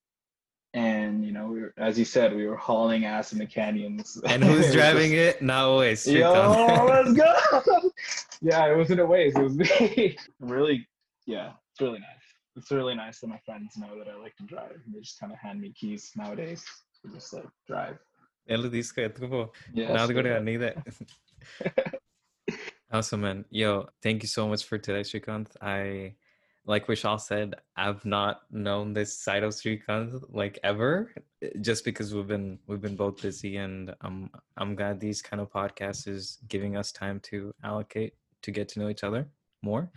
And 0.74 1.26
you 1.26 1.34
know, 1.34 1.48
we 1.48 1.62
were, 1.62 1.74
as 1.78 1.98
he 1.98 2.06
said, 2.06 2.34
we 2.34 2.48
were 2.48 2.56
hauling 2.56 3.04
ass 3.04 3.34
in 3.34 3.40
the 3.40 3.46
canyons. 3.46 4.22
And 4.26 4.42
who's 4.44 4.72
driving 4.80 5.12
just- 5.12 5.38
it? 5.38 5.42
Not 5.42 5.66
Oasis. 5.68 6.14
Yo, 6.14 6.32
let's 6.90 7.12
go. 7.12 7.92
yeah, 8.42 8.72
it 8.72 8.78
wasn't 8.78 9.02
a 9.02 9.06
waste. 9.06 9.38
It 9.38 9.44
was 9.44 9.58
me. 9.58 10.16
really, 10.40 10.88
yeah, 11.26 11.52
it's 11.74 11.82
really 11.82 12.00
nice. 12.00 12.26
It's 12.56 12.72
really 12.72 12.96
nice 12.96 13.20
that 13.20 13.28
my 13.28 13.40
friends 13.46 13.76
know 13.78 13.98
that 14.00 14.08
I 14.10 14.16
like 14.16 14.36
to 14.38 14.44
drive. 14.44 14.78
They 14.94 15.02
just 15.02 15.20
kind 15.20 15.34
of 15.34 15.40
hand 15.40 15.60
me 15.60 15.74
keys 15.74 16.12
nowadays. 16.16 16.64
to 17.06 17.12
just 17.14 17.34
like 17.34 17.46
drive. 17.68 17.98
Ele 18.48 18.70
disse 18.70 19.02
etuvo. 19.02 19.52
Yeah. 19.74 19.94
Nada 19.94 20.12
agora 20.12 20.40
nem 20.40 20.56
ideia. 20.56 20.84
Awesome, 22.94 23.22
man. 23.22 23.46
Yo, 23.50 23.88
thank 24.04 24.22
you 24.22 24.28
so 24.28 24.50
much 24.50 24.66
for 24.66 24.78
today, 24.78 25.00
Srikanth. 25.00 25.56
I, 25.62 26.16
like 26.66 26.88
Vishal 26.88 27.22
said, 27.22 27.56
I've 27.78 28.04
not 28.04 28.42
known 28.52 28.92
this 28.92 29.18
side 29.18 29.44
of 29.44 29.54
Srikanth 29.54 30.26
like 30.30 30.60
ever, 30.62 31.14
just 31.62 31.86
because 31.86 32.14
we've 32.14 32.28
been 32.28 32.60
we've 32.68 32.82
been 32.82 32.98
both 32.98 33.22
busy, 33.22 33.56
and 33.58 33.96
I'm 34.02 34.30
I'm 34.58 34.76
glad 34.76 35.00
these 35.00 35.22
kind 35.22 35.40
of 35.40 35.50
podcasts 35.50 36.06
is 36.06 36.40
giving 36.50 36.76
us 36.76 36.92
time 36.92 37.22
to 37.32 37.54
allocate 37.64 38.14
to 38.42 38.52
get 38.52 38.68
to 38.70 38.80
know 38.82 38.90
each 38.90 39.06
other 39.06 39.30
more, 39.62 39.90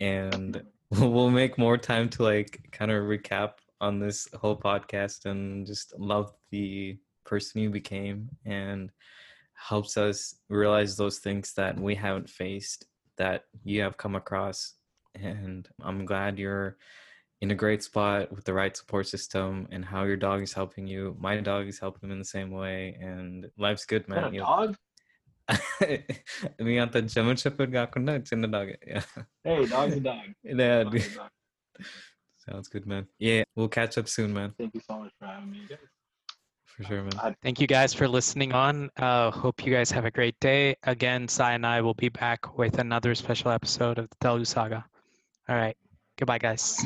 and 0.00 0.62
we'll 0.92 1.28
make 1.28 1.58
more 1.58 1.76
time 1.76 2.08
to 2.08 2.22
like 2.22 2.70
kind 2.72 2.90
of 2.90 3.04
recap 3.04 3.52
on 3.82 3.98
this 3.98 4.28
whole 4.40 4.56
podcast 4.56 5.26
and 5.26 5.66
just 5.66 5.92
love 5.98 6.32
the 6.50 6.98
person 7.29 7.61
you 7.61 7.69
became 7.69 8.29
and 8.45 8.91
helps 9.69 9.93
us 9.97 10.17
realize 10.49 10.95
those 10.95 11.17
things 11.19 11.53
that 11.53 11.79
we 11.79 11.93
haven't 11.95 12.29
faced 12.29 12.85
that 13.17 13.43
you 13.63 13.81
have 13.81 13.95
come 14.03 14.15
across 14.15 14.73
and 15.15 15.69
i'm 15.87 16.05
glad 16.11 16.37
you're 16.37 16.71
in 17.43 17.51
a 17.51 17.55
great 17.63 17.81
spot 17.89 18.31
with 18.35 18.43
the 18.47 18.53
right 18.53 18.75
support 18.75 19.05
system 19.07 19.67
and 19.71 19.83
how 19.91 20.03
your 20.09 20.17
dog 20.27 20.41
is 20.47 20.53
helping 20.61 20.85
you 20.93 21.15
my 21.19 21.33
dog 21.51 21.67
is 21.73 21.79
helping 21.79 22.03
him 22.05 22.11
in 22.15 22.19
the 22.19 22.25
same 22.37 22.51
way 22.51 22.97
and 23.01 23.49
life's 23.57 23.85
good 23.85 24.05
Got 24.07 24.15
man 24.15 24.23
a 24.25 24.35
You- 24.37 24.45
dog? 24.51 24.71
మీ 26.67 26.73
అంత 26.83 26.97
German 27.13 27.39
shepherd 27.43 27.73
కాకుండా 27.79 28.13
చిన్న 28.29 28.45
dog 28.55 28.71
Hey, 29.47 29.57
dog's 29.73 29.97
a 29.99 30.03
dog. 30.07 30.23
Dog's 30.61 31.07
a 31.09 31.17
dog. 31.19 31.31
sounds 32.45 32.67
good 32.73 32.85
man 32.91 33.03
yeah 33.27 33.43
we'll 33.57 33.73
catch 33.79 33.95
up 34.01 34.07
soon 34.15 34.31
man 34.37 34.49
Thank 34.61 34.73
you 34.77 34.83
so 34.89 34.95
much 35.01 35.13
for 35.19 35.25
having 35.33 35.49
me, 35.55 35.61
guys. 35.71 35.85
for 36.76 36.84
sure 36.84 37.02
man 37.02 37.34
Thank 37.42 37.60
you 37.60 37.66
guys 37.66 37.92
for 37.94 38.08
listening 38.08 38.52
on. 38.52 38.90
Uh, 38.96 39.30
hope 39.30 39.64
you 39.64 39.72
guys 39.72 39.90
have 39.90 40.04
a 40.04 40.10
great 40.10 40.38
day. 40.40 40.76
Again, 40.84 41.28
Sai 41.28 41.52
and 41.52 41.66
I 41.66 41.80
will 41.80 41.94
be 41.94 42.08
back 42.08 42.56
with 42.58 42.78
another 42.78 43.14
special 43.14 43.50
episode 43.50 43.98
of 43.98 44.08
the 44.08 44.16
Telugu 44.20 44.44
Saga. 44.44 44.84
All 45.48 45.56
right. 45.56 45.76
Goodbye, 46.16 46.38
guys. 46.38 46.84